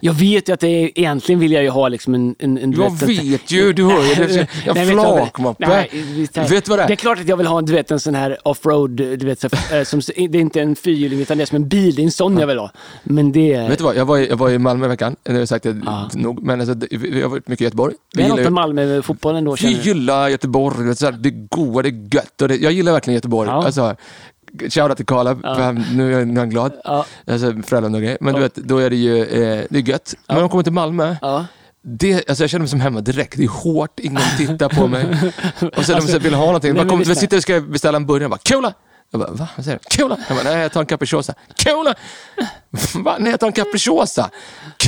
Jag 0.00 0.12
vet 0.12 0.48
ju 0.48 0.52
att 0.52 0.60
det 0.60 0.68
är, 0.68 0.90
egentligen 0.98 1.38
vill 1.40 1.52
jag 1.52 1.62
ju 1.62 1.68
ha 1.68 1.88
liksom 1.88 2.14
en... 2.14 2.34
en, 2.38 2.58
en 2.58 2.72
Jag 2.72 2.90
vet, 3.00 3.02
vet 3.02 3.50
ju, 3.52 3.72
du 3.72 3.84
hör 3.84 4.02
ju. 4.02 4.14
Vet 4.14 4.28
du 4.64 4.94
vad 4.94 5.16
det- 5.16 5.16
flakmoppe. 5.22 5.86
Vet 6.34 6.64
du 6.64 6.70
vad 6.70 6.78
det 6.78 6.82
är? 6.82 6.86
Det 6.86 6.94
är 6.94 6.96
klart 6.96 7.18
att 7.20 7.28
jag 7.28 7.36
vill 7.36 7.46
ha 7.46 7.58
en, 7.58 7.64
du 7.66 7.72
vet, 7.72 7.90
en 7.90 8.00
sån 8.00 8.14
här 8.14 8.38
offroad, 8.48 8.90
du 8.90 9.16
vet, 9.16 9.40
så, 9.40 9.46
eh, 9.74 9.82
som, 9.84 10.00
det 10.16 10.38
är 10.38 10.40
inte 10.40 10.60
en 10.60 10.76
fyrhjuling 10.76 11.20
utan 11.20 11.38
det 11.38 11.44
är 11.44 11.46
som 11.46 11.56
en 11.56 11.68
bil, 11.68 11.94
det 11.94 12.02
är 12.02 12.04
en 12.04 12.10
sån 12.12 12.38
jag 12.38 12.46
vill 12.46 12.58
ha. 12.58 12.70
Men 13.02 13.32
det... 13.32 13.58
Vet 13.68 13.78
du 13.78 13.84
vad, 13.84 13.96
jag 13.96 14.04
var 14.04 14.18
i, 14.18 14.28
jag 14.28 14.36
var 14.36 14.50
i 14.50 14.58
Malmö 14.58 14.86
i 14.86 14.88
veckan, 14.88 15.16
det 15.22 15.32
har 15.32 15.38
jag 15.38 15.48
sagt 15.48 15.62
det 15.62 15.80
Ja. 15.84 16.10
nog, 16.14 16.42
men 16.42 16.60
alltså, 16.60 16.86
vi 16.90 17.22
har 17.22 17.28
varit 17.28 17.48
mycket 17.48 17.60
i 17.60 17.64
Göteborg. 17.64 17.94
det 18.14 18.22
är 18.22 18.28
något 18.28 18.40
med 18.40 18.52
Malmö 18.52 18.86
med 18.86 19.04
fotbollen 19.04 19.44
då 19.44 19.56
vi 19.62 19.72
jag. 19.72 19.82
gillar 19.86 20.28
Göteborg, 20.28 20.76
det 20.86 21.28
är 21.28 21.48
goa, 21.56 21.82
det 21.82 21.88
är 21.88 22.14
gött. 22.14 22.42
Och 22.42 22.48
det, 22.48 22.56
jag 22.56 22.72
gillar 22.72 22.92
verkligen 22.92 23.14
Göteborg. 23.14 23.48
Ja. 23.48 23.64
Alltså, 23.64 23.96
Shoutout 24.58 24.96
till 24.96 25.06
Karla, 25.06 25.36
han- 25.42 25.84
nu 25.94 26.14
är 26.20 26.24
nu 26.24 26.34
är 26.34 26.38
han 26.38 26.50
glad. 26.50 26.72
Ja. 26.84 27.06
Alltså, 27.26 27.54
Frölunda 27.66 27.96
och 27.98 28.02
grejer. 28.02 28.18
Men 28.20 28.34
du 28.34 28.40
Ja. 28.40 28.42
vet, 28.42 28.54
då 28.54 28.78
är 28.78 28.90
det 28.90 28.96
ju 28.96 29.18
eh, 29.24 29.64
det 29.70 29.78
är 29.78 29.88
gött. 29.88 30.14
Men 30.26 30.34
när 30.34 30.40
de 30.40 30.50
kommer 30.50 30.62
till 30.64 30.72
Malmö, 30.72 31.16
Ja. 31.20 31.46
det, 31.82 32.28
alltså 32.28 32.42
jag 32.42 32.50
känner 32.50 32.60
mig 32.60 32.68
som 32.68 32.80
hemma 32.80 33.00
direkt. 33.00 33.36
Det 33.36 33.44
är 33.44 33.48
hårt, 33.48 34.00
ingen 34.00 34.22
tittar 34.38 34.68
på 34.68 34.86
mig. 34.86 35.04
Och 35.76 35.84
sen 35.84 35.94
Alltså, 35.94 36.12
de 36.12 36.18
vill 36.18 36.34
ha 36.34 36.46
någonting. 36.46 36.74
nej, 36.74 36.84
lyssna. 36.84 36.96
vi 37.14 37.14
sitter 37.14 37.36
och 37.36 37.42
ska 37.42 37.60
beställa 37.60 37.96
en 37.96 38.06
burgare. 38.06 38.22
Jag 38.24 38.30
bara, 38.30 38.40
Cola! 38.54 38.72
Jag 39.10 39.20
bara, 39.20 39.30
va? 39.30 39.48
Vad 39.56 39.64
säger 39.64 39.78
du? 39.90 39.96
Cola? 40.02 40.16
Jag 40.28 40.36
bara, 40.36 40.44
nej 40.50 40.58
jag 40.62 40.72
tar 40.72 40.80
en 40.80 40.86
capricciosa. 40.86 41.34
Cola! 41.64 41.94
Va? 42.94 43.16
Nej 43.18 43.30
jag 43.30 43.40
tar 43.40 43.46
en 43.46 43.52
capricciosa. 43.52 44.30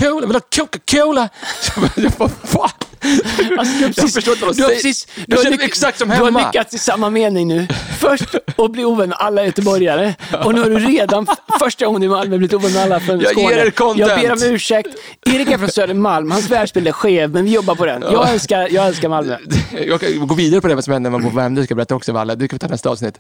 Cola? 0.01 0.21
Vill 0.21 0.29
du 0.29 0.35
ha 0.35 0.41
Coca-Cola? 0.57 1.29
Jag 1.97 2.13
bara, 2.13 2.31
va? 2.53 2.71
Alltså, 3.59 3.75
du 3.79 3.85
har 3.85 3.93
precis, 3.93 4.15
förstår 4.15 4.35
inte 4.35 4.47
vad 4.47 4.57
du 4.57 4.63
har 4.63 4.71
precis, 4.71 5.07
Jag 5.17 5.25
du 5.29 5.37
har 5.37 5.43
känner 5.45 5.57
mig 5.57 5.67
exakt 5.67 5.99
som 5.99 6.09
Du 6.09 6.15
har 6.15 6.25
hemma. 6.25 6.47
lyckats 6.47 6.75
i 6.75 6.79
samma 6.79 7.11
mening 7.11 7.49
nu. 7.49 7.67
Först 7.99 8.35
att 8.57 8.73
bli 8.73 8.85
ovän 8.85 9.09
med 9.09 9.19
alla 9.21 9.45
göteborgare 9.47 10.15
och 10.45 10.55
nu 10.55 10.61
har 10.61 10.71
du 10.71 10.79
redan 10.79 11.27
första 11.61 11.87
gången 11.87 12.03
i 12.03 12.09
Malmö 12.09 12.39
blivit 12.39 12.55
ovän 12.55 12.73
med 12.73 12.83
alla 12.83 13.01
från 13.01 13.21
Jag 13.21 13.31
Skåne. 13.31 13.51
ger 13.55 13.67
er 13.67 13.71
content. 13.71 14.09
Jag 14.09 14.21
ber 14.21 14.33
om 14.33 14.55
ursäkt. 14.55 14.89
Erik 15.27 15.49
är 15.51 15.59
från 15.59 15.69
Södermalm, 15.69 16.31
hans 16.31 16.51
världsbild 16.51 16.89
är 16.89 16.93
skev, 16.93 17.31
men 17.31 17.45
vi 17.45 17.51
jobbar 17.51 17.75
på 17.75 17.87
den. 17.87 18.03
Jag 18.03 18.31
älskar, 18.31 18.69
jag 18.71 18.87
älskar 18.87 19.09
Malmö. 19.09 19.37
Jag 19.87 20.01
kan 20.01 20.27
gå 20.27 20.35
vidare 20.35 20.61
på 20.61 20.69
det 20.69 20.83
som 20.83 20.93
händer 20.93 21.11
när 21.11 21.19
man 21.19 21.23
bor 21.23 21.31
på 21.31 21.37
Värmdö. 21.37 21.65
Ska 21.65 21.73
jag 21.73 21.77
berätta 21.77 21.95
också 21.95 22.17
alla. 22.17 22.35
Det 22.35 22.49
kan 22.49 22.57
vi 22.57 22.59
ta 22.59 22.69
nästa 22.69 22.91
avsnitt. 22.91 23.19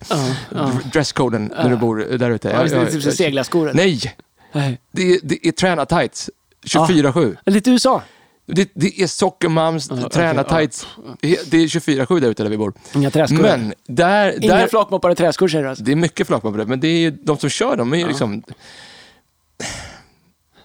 Dresscoden 0.92 1.52
när 1.56 1.70
du 1.70 1.76
bor 1.76 1.96
där 2.18 2.30
ute. 2.30 2.48
Ja, 2.48 2.62
det 2.64 2.76
är 2.76 2.86
typ 2.90 3.02
som 3.02 3.12
seglarskor. 3.12 3.70
Nej! 3.74 4.00
Nej. 4.52 4.80
Det 4.92 5.02
är, 5.12 5.18
det 5.22 5.46
är 5.48 5.52
träna-tights. 5.52 6.30
24-7. 6.66 7.36
Lite 7.46 7.70
USA. 7.70 8.02
Det, 8.54 8.70
det 8.74 9.02
är 9.02 9.06
sockermams, 9.06 9.88
träna-tights. 9.88 10.86
Det 11.20 11.56
är 11.56 11.66
24-7 11.66 12.20
där 12.20 12.28
ute 12.28 12.42
där 12.42 12.50
vi 12.50 12.56
bor. 12.58 12.72
Inga 12.94 13.10
träskor. 13.10 13.42
Men 13.42 13.74
där, 13.86 14.44
Inga 14.44 14.54
där 14.56 14.66
flakmoppar 14.66 15.10
och 15.10 15.16
träskor 15.16 15.48
säger 15.48 15.64
du 15.64 15.70
alltså? 15.70 15.84
det 15.84 15.92
är 15.92 15.96
mycket 15.96 16.26
flakmopp 16.26 16.52
på 16.52 16.58
det, 16.58 16.66
men 16.66 16.80
det 16.80 16.88
är 16.88 16.98
ju, 16.98 17.10
de 17.10 17.38
som 17.38 17.50
kör 17.50 17.76
dem 17.76 17.92
är 17.92 17.96
ju 17.96 18.08
liksom... 18.08 18.42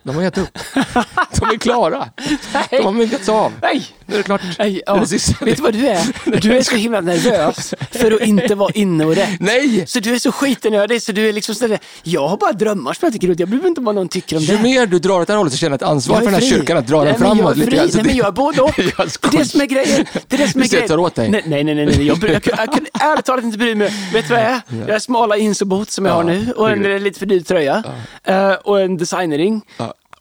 De 0.03 0.15
har 0.15 0.23
gett 0.23 0.37
upp. 0.37 0.53
De 1.39 1.45
är 1.45 1.57
klara. 1.57 2.09
De 2.69 2.85
har 2.85 2.91
myggats 2.91 3.29
av. 3.29 3.51
Nej! 3.61 3.85
Nu 4.07 4.13
är 4.13 4.17
det 4.17 4.23
klart. 4.23 4.41
Nej, 4.59 4.73
Nu 4.73 4.81
ja. 4.85 4.95
är 4.97 5.05
det. 5.39 5.45
Vet 5.45 5.55
du 5.57 5.61
vad 5.63 5.73
du 5.73 5.87
är? 5.87 6.39
Du 6.41 6.57
är 6.57 6.61
så 6.61 6.75
himla 6.75 7.01
nervös 7.01 7.73
för 7.91 8.11
att 8.11 8.21
inte 8.21 8.55
vara 8.55 8.71
inne 8.73 9.05
och 9.05 9.15
rätt. 9.15 9.39
Nej! 9.39 9.83
Så 9.87 9.99
du 9.99 10.15
är 10.15 10.19
så 10.19 10.31
skitnödig 10.31 11.01
så 11.01 11.11
du 11.11 11.29
är 11.29 11.33
liksom 11.33 11.55
sådär, 11.55 11.79
jag 12.03 12.27
har 12.27 12.37
bara 12.37 12.51
drömmar 12.51 12.93
som 12.93 13.05
jag 13.05 13.13
tycker 13.13 13.27
ut. 13.27 13.39
Jag 13.39 13.49
bryr 13.49 13.59
mig 13.59 13.67
inte 13.67 13.81
vad 13.81 13.95
någon 13.95 14.09
tycker 14.09 14.35
om 14.37 14.41
Ju 14.43 14.57
det. 14.57 14.63
mer 14.63 14.85
du 14.85 14.99
drar 14.99 15.19
åt 15.21 15.27
det 15.27 15.33
här 15.33 15.37
hållet 15.37 15.53
så 15.53 15.59
känner 15.59 15.71
jag 15.71 15.75
ett 15.81 15.87
ansvar 15.89 16.15
Jag 16.15 16.23
för 16.23 16.27
är 16.27 16.31
den 16.31 16.41
här 16.41 16.49
fri. 16.49 16.57
kyrkan 16.57 16.77
att 16.77 16.87
dra 16.87 17.03
Nej, 17.03 17.13
den 17.13 17.21
jag 17.21 17.31
är 17.31 17.35
framåt 17.35 17.57
lite 17.57 17.71
grann. 17.71 17.85
Nej, 17.85 17.95
men 17.95 18.05
det- 18.07 18.13
jag 18.13 18.27
är 18.27 18.31
både 18.31 18.61
och. 18.61 18.79
Jag 18.97 19.07
Det 19.21 19.27
är 19.33 19.37
det 19.39 19.45
som 19.45 19.61
är 19.61 19.65
grejen. 19.65 20.05
Det 20.27 20.35
är 20.35 20.37
det 20.39 20.47
som 20.47 20.61
är 20.61 20.65
jag 20.65 20.71
grejen. 20.71 20.87
tar 20.87 20.97
åt 20.97 21.15
dig. 21.15 21.29
Nej, 21.29 21.43
nej, 21.45 21.63
nej. 21.63 21.75
nej, 21.75 21.85
nej. 21.85 22.07
Jag, 22.07 22.17
jag, 22.23 22.31
jag, 22.31 22.73
kunde 22.73 22.89
ärligt 22.99 23.25
talat 23.25 23.43
inte 23.43 23.57
bry 23.57 23.75
mig. 23.75 23.93
Vet 24.13 24.27
du 24.27 24.33
vad 24.33 24.43
jag 24.43 24.51
är? 24.51 24.61
Jag 24.87 24.89
är 24.89 24.99
smala 24.99 25.35
boots 25.65 25.93
som 25.95 26.05
jag 26.05 26.11
Ja, 26.11 26.15
har 26.15 26.23
nu 26.23 26.51
och 26.55 26.69
en 26.69 26.85
är 26.85 26.99
lite 26.99 27.19
för 27.19 27.25
dyr 27.25 27.41
tröja. 27.41 27.83
Eh, 28.23 28.51
och 28.51 28.81
en 28.81 28.97
designering. 28.97 29.61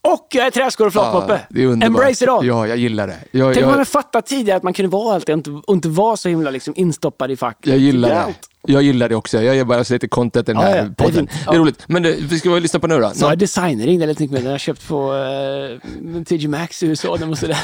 Ja. 0.07 0.13
Och 0.13 0.27
jag 0.31 0.47
är 0.47 0.51
träskor 0.51 0.87
och 0.87 0.93
flakmoppe. 0.93 1.33
Ja, 1.33 1.39
det 1.49 1.63
är. 1.63 1.85
Embrace 1.87 2.25
it 2.25 2.31
all. 2.31 2.47
Ja, 2.47 2.67
jag 2.67 2.77
gillar 2.77 3.07
det. 3.07 3.19
Jag, 3.31 3.55
Tänk 3.55 3.65
om 3.65 3.71
man 3.71 3.79
jag, 3.79 3.89
fattat 3.89 4.27
tidigare 4.27 4.57
att 4.57 4.63
man 4.63 4.73
kunde 4.73 4.89
vara 4.89 5.15
allt 5.15 5.27
det 5.27 5.33
och 5.33 5.39
inte, 5.39 5.51
och 5.51 5.75
inte 5.75 5.89
vara 5.89 6.17
så 6.17 6.29
himla 6.29 6.51
liksom 6.51 6.75
instoppad 6.77 7.31
i 7.31 7.37
fack. 7.37 7.59
jag 7.63 7.79
gillar 7.79 8.09
det. 8.09 8.35
Jag 8.69 8.83
gillar 8.83 9.09
det 9.09 9.15
också. 9.17 9.43
Jag 9.43 9.57
ger 9.57 9.65
bara 9.65 9.85
så 9.85 9.93
lite 9.93 10.09
content 10.09 10.49
i 10.49 10.53
den 10.53 10.61
Ja, 10.63 10.69
här 10.69 10.77
ja, 10.77 10.83
det 10.83 10.89
är 10.89 11.07
podden. 11.07 11.25
Det 11.27 11.51
är 11.51 11.55
Ja. 11.55 11.61
roligt. 11.61 11.85
Men 11.89 12.03
du, 12.03 12.17
vi 12.21 12.39
ska 12.39 12.51
väl 12.51 12.63
lyssna 12.63 12.81
på 12.81 12.87
nu 12.87 12.99
då? 12.99 13.11
Så 13.15 13.25
har 13.25 13.31
jag 13.31 13.39
designring 13.39 14.03
eller 14.03 14.33
med 14.33 14.43
den 14.43 14.51
har 14.53 14.59
köpt 14.59 14.89
på 14.89 15.13
uh, 15.13 16.23
TG 16.25 16.49
Maxx 16.49 16.83
i 16.83 16.87
USA. 16.87 17.17
Den 17.17 17.29
måste 17.29 17.47
det. 17.47 17.57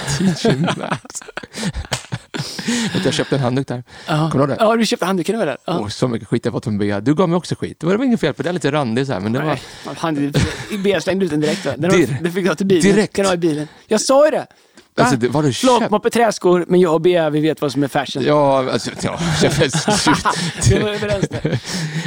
Max. 0.79 1.21
Vet 1.21 2.02
du, 2.93 3.01
jag 3.05 3.15
köpte 3.15 3.37
en 3.37 3.43
handduk 3.43 3.69
där. 3.69 3.85
Ja. 4.07 4.31
Kommer 4.33 4.47
du 4.47 4.53
ihåg 4.53 4.61
det? 4.61 4.65
Ja, 4.65 4.77
du 4.77 4.87
köpte 4.87 5.07
handduken 5.07 5.35
över 5.35 5.47
där. 5.47 5.57
Ja. 5.65 5.79
Åh, 5.81 5.89
så 5.89 6.09
mycket 6.09 6.29
skit 6.29 6.45
jag 6.45 6.53
fått 6.53 6.65
från 6.65 6.79
Bea. 6.79 7.01
Du 7.01 7.15
gav 7.15 7.29
mig 7.29 7.37
också 7.37 7.55
skit. 7.55 7.81
Det 7.81 7.87
var 7.87 8.05
inget 8.05 8.21
fel 8.21 8.35
på 8.35 8.43
det. 8.43 8.53
Lite 8.53 8.73
randig 8.73 9.07
så 9.07 9.13
här, 9.13 9.21
men 9.21 9.33
det 9.33 9.41
var... 9.41 10.79
Bea 10.83 11.01
slängde 11.01 11.25
ut 11.25 11.31
den 11.31 11.41
direkt. 11.41 11.67
Va? 11.67 11.73
Den, 11.77 11.91
Dir- 11.91 12.07
har- 12.15 12.23
den 12.23 12.33
fick 12.33 12.47
jag 12.47 12.57
till 12.59 12.67
bilen. 12.67 12.83
direkt. 12.97 13.17
Kan 13.17 13.23
du 13.23 13.29
ha 13.29 13.35
i 13.35 13.39
bilen. 13.39 13.69
Jag 13.87 14.01
sa 14.01 14.25
ju 14.25 14.31
det. 14.31 14.47
Alltså, 14.97 15.17
det- 15.17 15.27
vad 15.29 15.35
har 15.35 15.43
du 15.43 15.53
köpt? 15.53 15.91
moppe, 15.91 16.11
träskor, 16.11 16.65
men 16.69 16.81
jag 16.81 16.95
och 16.95 17.01
Bea, 17.01 17.31
vi 17.31 17.41
vet 17.41 17.61
vad 17.61 17.73
som 17.73 17.83
är 17.83 17.89
fashion. 17.89 18.23
Ja, 18.23 18.71
alltså, 18.73 18.91
ja. 19.03 19.19
Det 20.69 20.79
var 20.83 20.89
överens 20.91 21.29
där. 21.29 21.59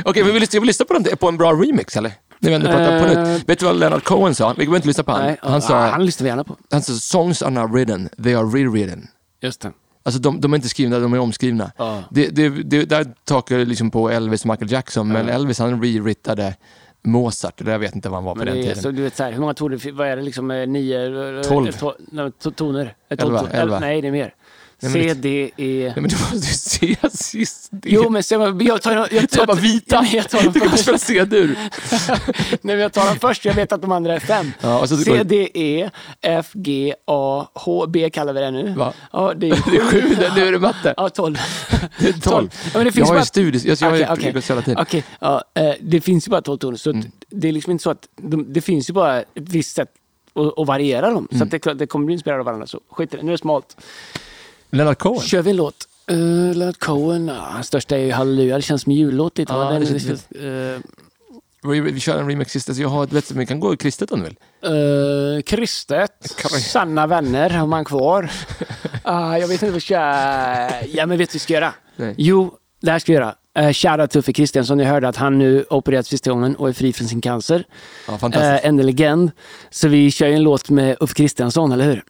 Okej, 0.06 0.24
men 0.24 0.34
vi 0.34 0.40
lyssnar, 0.40 0.60
vi 0.62 0.68
lyssnar 0.68 0.86
på, 0.86 0.94
den, 0.94 1.18
på 1.18 1.28
en 1.28 1.38
bra 1.38 1.52
remix 1.54 1.98
eller? 1.98 2.12
Vi 2.40 2.54
ändå 2.54 2.68
pratar 2.68 3.00
på 3.00 3.20
Eh. 3.20 3.28
nytt. 3.34 3.50
Vet 3.50 3.60
du 3.60 3.66
vad 3.66 3.80
Leonard 3.80 4.04
Cohen 4.04 4.36
sa? 4.36 4.50
Vi 4.50 4.56
behöver 4.56 4.76
inte 4.76 4.88
lyssna 4.88 5.04
på 5.04 5.12
han. 5.12 5.22
Nej, 5.26 5.38
Han 5.42 5.62
sa, 5.62 5.88
han 5.88 6.06
lyssnar 6.06 6.24
vi 6.24 6.30
gärna 6.30 6.44
på. 6.44 6.58
han 6.72 6.82
sa, 6.82 6.94
songs 6.94 7.42
are 7.42 7.50
not 7.52 7.72
written, 7.72 8.10
they 8.24 8.34
are 8.36 8.46
rewritten. 8.46 9.08
Just 9.42 9.62
det. 9.62 9.72
Alltså 10.06 10.22
de, 10.22 10.42
de 10.42 10.54
är 10.54 10.56
inte 10.56 10.70
skrivna, 10.70 11.00
de 11.00 11.14
är 11.14 11.20
omskrivna. 11.20 11.72
Ja. 11.78 12.04
Det, 12.12 12.28
det, 12.28 12.50
det, 12.50 12.86
där 12.86 13.06
takar 13.24 13.58
det 13.58 13.66
liksom 13.66 13.92
på 13.92 14.10
Elvis 14.10 14.42
och 14.46 14.50
Michael 14.50 14.72
Jackson, 14.72 15.08
men 15.08 15.30
Elvis 15.30 15.60
han 15.60 15.84
rewrittade 15.84 16.56
Mozart, 17.04 17.62
eller 17.62 17.72
jag 17.72 17.80
vet 17.80 17.96
inte 17.96 18.10
vad 18.10 18.18
han 18.18 18.24
var 18.24 18.34
på 18.34 18.38
Men 18.38 18.46
den 18.48 18.56
tiden. 18.56 18.76
så, 18.82 18.92
du 18.92 19.02
vet, 19.02 19.16
så 19.16 19.24
här, 19.24 19.32
hur 19.32 19.40
många 19.40 19.54
toner, 19.54 19.92
vad 19.92 20.08
är 20.08 20.16
det 20.16 20.22
liksom, 20.22 20.52
eh, 20.52 20.68
nio? 20.68 21.36
eh, 21.38 21.42
Tolv. 21.42 21.72
to- 21.72 22.52
toner? 22.52 22.96
Eh, 23.10 23.18
Elva, 23.20 23.50
elva. 23.52 23.80
Nej, 23.80 24.02
det 24.02 24.08
är 24.08 24.12
mer. 24.12 24.34
C, 24.82 25.14
D, 25.14 25.52
E... 25.58 25.84
Nej, 25.84 25.94
men 25.96 26.04
du 26.10 26.16
måste 26.16 26.36
ju 26.86 26.96
se 26.96 27.10
sist. 27.10 27.72
Jo, 27.84 28.10
men 28.10 28.24
se, 28.24 28.36
jag 28.60 28.82
tar, 28.82 28.92
jag, 28.92 29.14
jag, 29.14 29.30
Ta 29.30 29.46
bara 29.46 29.58
vita. 29.58 29.96
Ja, 29.96 30.02
men 30.02 30.12
jag 30.12 30.30
tar 30.30 30.44
dem 30.44 30.54
Du 30.54 30.60
först. 30.60 30.84
spela 30.84 30.98
C-dur. 30.98 31.58
Nej, 32.50 32.58
men 32.62 32.80
jag 32.80 32.94
tar 32.94 33.06
dem 33.06 33.16
först, 33.20 33.46
jag 33.46 33.54
vet 33.54 33.72
att 33.72 33.82
de 33.82 33.92
andra 33.92 34.14
är 34.16 34.20
fem. 34.20 34.52
Ja, 34.62 34.80
och 34.80 34.90
så- 34.90 34.98
C, 34.98 35.24
D, 35.24 35.50
E, 35.54 35.90
F, 36.22 36.50
G, 36.54 36.94
A, 37.08 37.48
H, 37.54 37.86
B 37.88 38.10
kallar 38.10 38.34
vi 38.34 38.40
det 38.40 38.52
nu. 38.52 38.74
Va? 38.74 38.94
Ja, 39.12 39.34
det 39.36 39.50
är 39.50 39.50
Det 39.72 39.78
är 39.78 39.86
sju, 39.92 40.16
det- 40.20 40.34
nu 40.36 40.48
är 40.48 40.52
det 40.52 40.60
matte. 40.60 40.94
Ja, 40.98 41.10
tolv. 41.10 41.38
Det 42.00 42.08
är 42.10 42.14
tolv. 42.14 42.50
Ja, 42.64 42.70
men 42.74 42.86
det 42.86 42.92
finns 42.92 42.98
jag 42.98 43.06
har 43.06 43.14
bara... 43.14 43.20
ju 43.20 43.26
studier, 43.26 43.62
jag, 43.68 43.78
jag 44.02 44.08
har 44.08 44.16
ju 44.18 44.22
pluggat 44.22 44.50
hela 44.50 44.62
tiden. 44.62 44.82
Okej, 44.82 45.04
ja, 45.20 45.44
eh, 45.54 45.74
det 45.82 46.02
finns 46.02 46.28
ju 46.28 46.30
bara 46.30 46.42
12 46.42 46.58
toner. 46.58 46.78
Så 46.78 46.90
Mm. 46.90 47.06
det 47.30 47.48
är 47.48 47.52
liksom 47.52 47.72
inte 47.72 47.84
så 47.84 47.90
att 47.90 48.08
de, 48.22 48.54
det 48.54 48.62
finns 48.62 48.90
ju 48.90 48.94
bara 48.94 49.20
ett 49.22 49.28
visst 49.36 49.76
sätt 49.76 49.90
att, 50.36 50.60
att 50.60 50.68
variera 50.68 51.10
dem. 51.10 51.28
Mm. 51.32 51.40
Så 51.40 51.44
att 51.56 51.64
det, 51.64 51.74
det 51.74 51.88
kommer 51.88 52.06
bli 52.06 52.14
inspirerade 52.14 52.40
av 52.42 52.46
varandra. 52.46 52.68
Så 52.68 52.80
skit 52.92 53.14
i 53.14 53.18
det, 53.18 53.24
nu 53.24 53.30
är 53.30 53.32
det 53.32 53.38
smalt. 53.38 53.78
Leonard 54.76 54.98
Cohen. 54.98 55.22
Kör 55.22 55.42
vi 55.42 55.50
en 55.50 55.56
låt. 55.58 55.76
Uh, 56.12 56.54
Leonard 56.56 56.80
Cohen, 56.80 57.30
hans 57.30 57.68
största 57.68 57.96
är 57.98 58.00
ju 58.00 58.12
Halleluja. 58.12 58.56
Det 58.56 58.62
känns 58.62 58.82
som 58.82 58.92
jullåt 58.92 59.38
lite. 59.38 59.54
Ja? 59.54 59.70
Den, 59.72 60.00
känns- 60.00 60.32
eh, 60.32 60.80
Vi, 61.64 61.80
vi 61.80 62.00
kör 62.00 62.20
en 62.20 62.30
remix 62.30 62.52
sist. 62.52 62.70
Alltså, 62.70 62.82
jag 62.82 62.90
har, 62.90 63.08
vet, 63.08 63.28
du, 63.30 63.36
vi 63.36 63.46
kan 63.46 63.60
gå 63.60 63.74
i 63.74 63.78
kristet 63.78 64.12
om 64.12 64.20
du 64.20 64.26
vill. 64.26 64.36
Uh, 65.36 65.42
kristet, 65.42 66.36
vi- 66.54 66.62
sanna 66.62 67.08
vänner 67.08 67.50
har 67.50 67.68
man 67.68 67.86
kvar. 67.86 68.32
Ah, 69.08 69.38
jag 69.38 69.48
vet 69.48 69.52
inte 69.64 69.66
vad 69.66 69.76
jag 69.76 69.82
ska... 69.82 69.96
Ja, 70.98 71.06
men 71.06 71.18
vet 71.18 71.20
du 71.20 71.26
vad 71.26 71.34
vi 71.34 71.40
ska 71.40 71.54
göra? 71.54 71.74
Nej. 71.96 72.16
Jo, 72.18 72.54
det 72.82 72.92
här 72.92 73.00
ska 73.00 73.12
vi 73.12 73.16
göra. 73.18 73.36
Uh, 73.60 73.72
Shoutout 73.74 74.12
till 74.12 74.20
Uffe 74.20 74.34
Kristiansson. 74.34 74.80
Jag 74.80 74.88
hörde 74.88 75.08
att 75.08 75.16
han 75.16 75.38
nu 75.40 75.66
opererats 75.70 76.10
sista 76.10 76.30
gången 76.30 76.56
och 76.56 76.70
är 76.70 76.74
fri 76.74 76.94
från 76.94 77.08
sin 77.08 77.22
cancer. 77.22 77.64
Ja, 78.08 78.18
fantastiskt. 78.18 78.64
Uh, 78.64 78.68
en 78.70 78.78
legend. 78.78 79.32
Så 79.70 79.88
vi 79.88 80.12
kör 80.12 80.28
ju 80.28 80.34
en 80.34 80.44
låt 80.44 80.70
med 80.70 80.98
Uffe 81.00 81.14
Kristiansson, 81.14 81.72
eller 81.72 81.86
hur? 81.86 82.04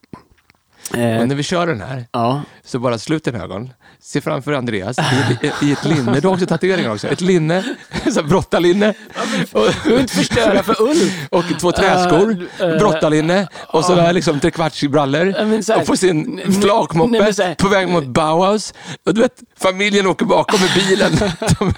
Eh, 0.94 1.18
och 1.22 1.28
när 1.28 1.36
vi 1.36 1.44
kör 1.44 1.68
den 1.68 1.82
här, 1.82 2.06
ja. 2.12 2.42
så 2.66 2.80
bara 2.80 2.98
slut 2.98 3.24
dina 3.24 3.44
ögon. 3.44 3.70
Se 4.02 4.22
framför 4.22 4.54
Andreas 4.54 4.98
i, 5.42 5.52
i 5.68 5.72
ett 5.72 5.86
linne. 5.86 6.20
Du 6.20 6.28
har 6.28 6.34
också 6.34 6.46
tatueringar 6.46 6.94
också. 6.94 7.08
Ett 7.08 7.22
linne, 7.22 7.64
brottarlinne. 8.30 8.94
Och, 9.52 9.68
Du 9.84 9.90
vill 9.90 10.00
inte 10.00 10.16
förstöra 10.16 10.64
för 10.64 10.82
Ulf. 10.82 11.14
och 11.30 11.44
två 11.60 11.72
träskor, 11.72 12.48
Eh, 12.60 12.66
eh, 12.70 12.78
brottarlinne 12.78 13.48
och 13.68 13.86
så 13.86 13.96
där 13.96 14.14
liksom 14.14 14.40
trekvartsbrallor. 14.40 15.26
Här- 15.26 15.80
Och 15.82 15.86
på 15.86 15.98
sin 15.98 16.42
flakmoppe 16.62 17.56
på 17.58 17.68
väg 17.68 17.88
mot 17.90 18.06
Bauhaus. 18.06 18.74
Och 19.06 19.14
du 19.14 19.22
vet, 19.22 19.40
familjen 19.60 20.08
åker 20.08 20.26
bakom 20.26 20.60
med 20.62 20.70
bilen. 20.88 21.12
De, 21.60 21.74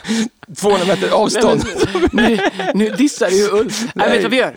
200 0.55 0.86
meter 0.88 1.10
avstånd. 1.10 1.64
Nej, 2.12 2.39
men, 2.58 2.66
nu, 2.68 2.84
nu 2.86 2.89
dissar 2.95 3.30
du 3.30 3.36
ju 3.38 3.49
Ulf. 3.51 3.82
Nej. 3.82 3.91
Nej. 3.95 4.10
vet 4.10 4.18
du 4.18 4.24
vad 4.24 4.32
vi 4.32 4.38
gör? 4.38 4.55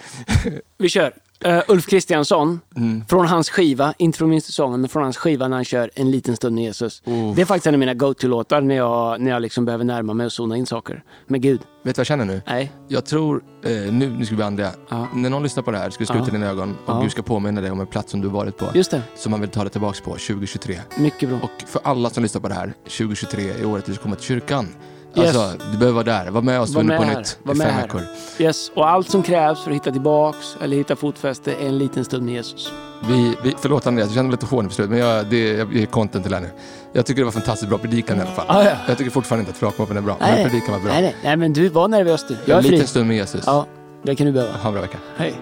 Vi 0.78 0.88
kör. 0.88 1.12
Uh, 1.46 1.60
Ulf 1.68 1.86
Kristiansson, 1.86 2.60
Mm. 2.76 3.04
från 3.08 3.26
hans 3.26 3.50
skiva, 3.50 3.94
inte 3.98 4.18
från 4.18 4.30
min 4.30 4.40
säsong, 4.42 4.80
men 4.80 4.88
från 4.88 5.02
hans 5.02 5.16
skiva 5.16 5.48
när 5.48 5.56
han 5.56 5.64
kör 5.64 5.90
En 5.94 6.10
liten 6.10 6.36
stund 6.36 6.54
med 6.54 6.64
Jesus. 6.64 7.02
Oh. 7.06 7.34
Det 7.34 7.40
är 7.42 7.46
faktiskt 7.46 7.66
en 7.66 7.74
av 7.74 7.78
mina 7.80 7.94
go-to-låtar 7.94 8.60
när 8.60 8.74
jag, 8.74 9.20
när 9.20 9.30
jag 9.30 9.42
liksom 9.42 9.64
behöver 9.64 9.84
närma 9.84 10.14
mig 10.14 10.26
och 10.26 10.32
zona 10.32 10.56
in 10.56 10.66
saker. 10.66 11.02
Med 11.26 11.42
Gud. 11.42 11.60
Vet 11.60 11.66
du 11.84 11.88
vad 11.88 11.98
jag 11.98 12.06
känner 12.06 12.24
nu? 12.24 12.42
Nej. 12.46 12.72
Jag 12.88 13.06
tror, 13.06 13.42
eh, 13.64 13.70
nu, 13.70 14.10
nu 14.10 14.24
ska 14.26 14.32
vi 14.32 14.36
bli 14.36 14.44
andliga. 14.44 14.70
Ja. 14.88 15.06
När 15.14 15.30
någon 15.30 15.42
lyssnar 15.42 15.62
på 15.62 15.70
det 15.70 15.78
här 15.78 15.90
ska 15.90 16.02
du 16.02 16.06
sluta 16.06 16.24
Ja. 16.26 16.32
dina 16.32 16.46
ögon 16.46 16.70
och 16.86 16.94
Ja. 16.94 17.00
Gud 17.00 17.10
ska 17.12 17.22
påminna 17.22 17.60
dig 17.60 17.70
om 17.70 17.80
en 17.80 17.86
plats 17.86 18.10
som 18.10 18.20
du 18.20 18.28
varit 18.28 18.56
på. 18.56 18.66
Just 18.74 18.90
det. 18.90 19.02
Som 19.16 19.30
man 19.30 19.40
vill 19.40 19.50
ta 19.50 19.60
dig 19.60 19.70
tillbaka 19.70 19.98
på 20.04 20.10
2023. 20.10 20.78
Mycket 20.98 21.28
bra. 21.28 21.38
Och 21.42 21.68
för 21.68 21.80
alla 21.84 22.10
som 22.10 22.22
lyssnar 22.22 22.40
på 22.40 22.48
det 22.48 22.54
här, 22.54 22.72
2023 22.84 23.50
är 23.50 23.64
året 23.66 23.86
du 23.86 23.94
ska 23.94 24.02
komma 24.02 24.16
till 24.16 24.24
kyrkan. 24.24 24.68
Yes. 25.16 25.36
Alltså, 25.36 25.64
du 25.72 25.78
behöver 25.78 26.04
vara 26.04 26.22
där. 26.24 26.30
Var 26.30 26.42
med 26.42 26.60
oss, 26.60 26.70
Var 26.74 26.82
på 26.82 26.86
med 26.86 26.98
här. 27.00 27.18
nytt 27.18 27.38
Var 27.42 27.54
med 27.54 27.66
fem 27.66 27.74
här. 27.74 27.82
veckor. 27.82 28.02
Yes. 28.38 28.70
Och 28.74 28.88
allt 28.88 29.10
som 29.10 29.22
krävs 29.22 29.64
för 29.64 29.70
att 29.70 29.76
hitta 29.76 29.90
tillbaks 29.90 30.56
eller 30.62 30.76
hitta 30.76 30.96
fotfäste 30.96 31.52
är 31.52 31.66
en 31.66 31.78
liten 31.78 32.04
stund 32.04 32.24
med 32.24 32.34
Jesus. 32.34 32.72
Vi, 33.08 33.34
vi, 33.42 33.54
förlåt 33.58 33.86
Andreas, 33.86 34.08
jag 34.08 34.14
känner 34.14 34.28
mig 34.28 34.32
lite 34.32 34.46
hård 34.46 34.64
på 34.68 34.74
slutet, 34.74 34.90
men 34.90 34.98
jag, 34.98 35.26
det, 35.26 35.48
jag 35.48 35.72
ger 35.74 35.86
content 35.86 36.24
till 36.24 36.30
det 36.30 36.36
här 36.36 36.44
nu. 36.44 36.50
Jag 36.92 37.06
tycker 37.06 37.20
det 37.20 37.24
var 37.24 37.32
fantastiskt 37.32 37.68
bra 37.68 37.78
predikan 37.78 38.18
i 38.18 38.20
alla 38.20 38.30
fall. 38.30 38.46
Ah, 38.48 38.62
ja. 38.64 38.72
Jag 38.88 38.98
tycker 38.98 39.10
fortfarande 39.10 39.40
inte 39.42 39.50
att 39.50 39.56
flakmoppen 39.58 39.96
är 39.96 40.00
bra, 40.00 40.16
Nej, 40.20 40.34
men 40.42 40.50
predikan 40.50 40.72
var 40.74 40.80
bra. 40.80 40.92
Nej, 40.92 41.02
nej. 41.02 41.16
nej, 41.24 41.36
men 41.36 41.52
du 41.52 41.68
var 41.68 41.88
nervös 41.88 42.24
du. 42.28 42.36
Jag 42.44 42.50
är 42.50 42.56
en 42.56 42.62
fri. 42.62 42.70
liten 42.70 42.86
stund 42.86 43.06
med 43.08 43.16
Jesus. 43.16 43.42
Ja, 43.46 43.66
det 44.02 44.14
kan 44.16 44.26
du 44.26 44.32
behöva. 44.32 44.52
Ha 44.56 44.68
en 44.68 44.72
bra 44.72 44.82
vecka. 44.82 44.98
Hej. 45.16 45.34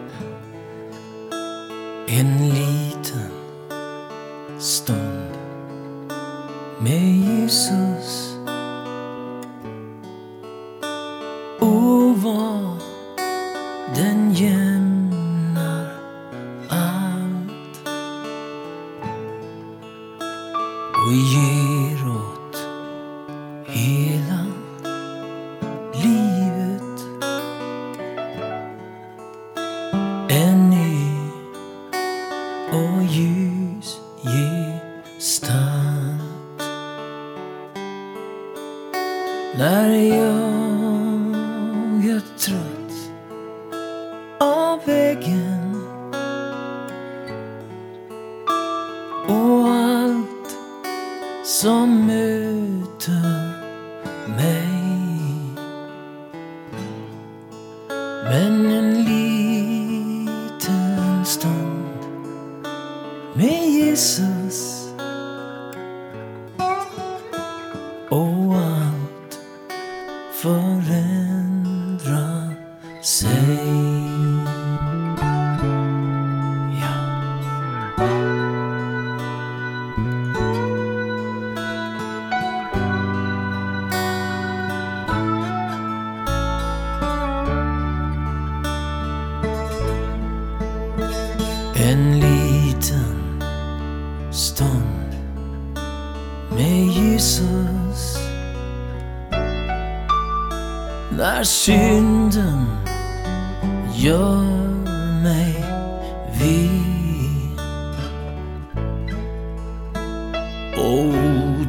En 2.09 2.49
liten 2.49 3.31
stund 4.59 5.29
med 6.79 7.17
Jesus 7.19 8.35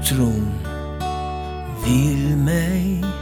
Tron 0.10 0.50
vill 1.86 2.38
mig 2.38 3.19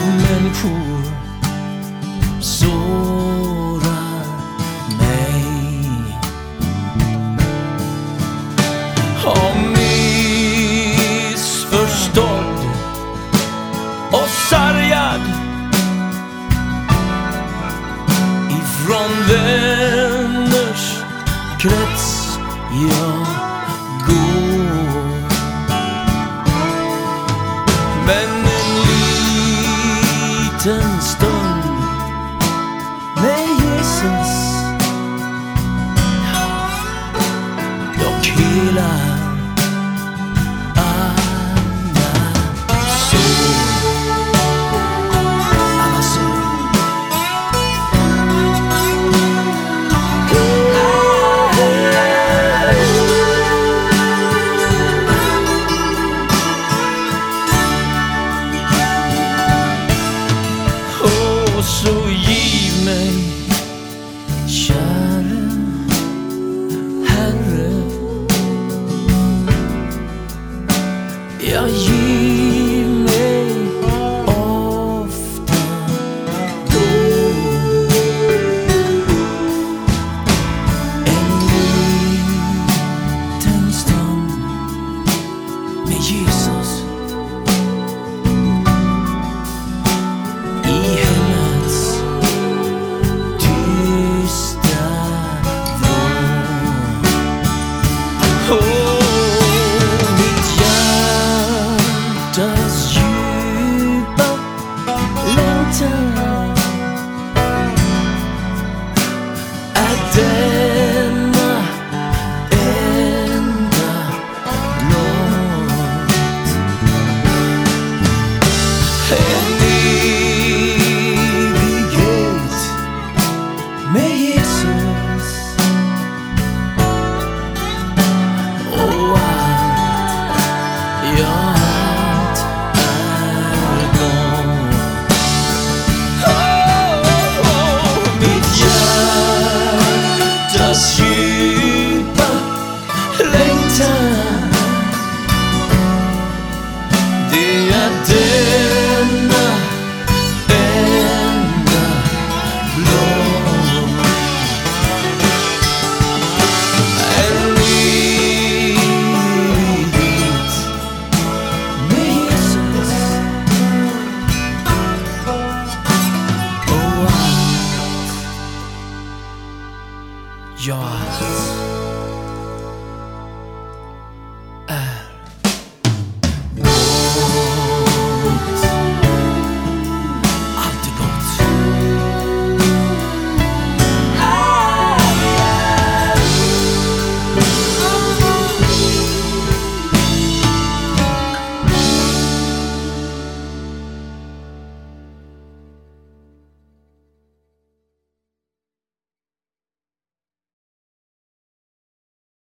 av 0.00 0.06
människor 0.06 1.02
sårar 2.40 2.99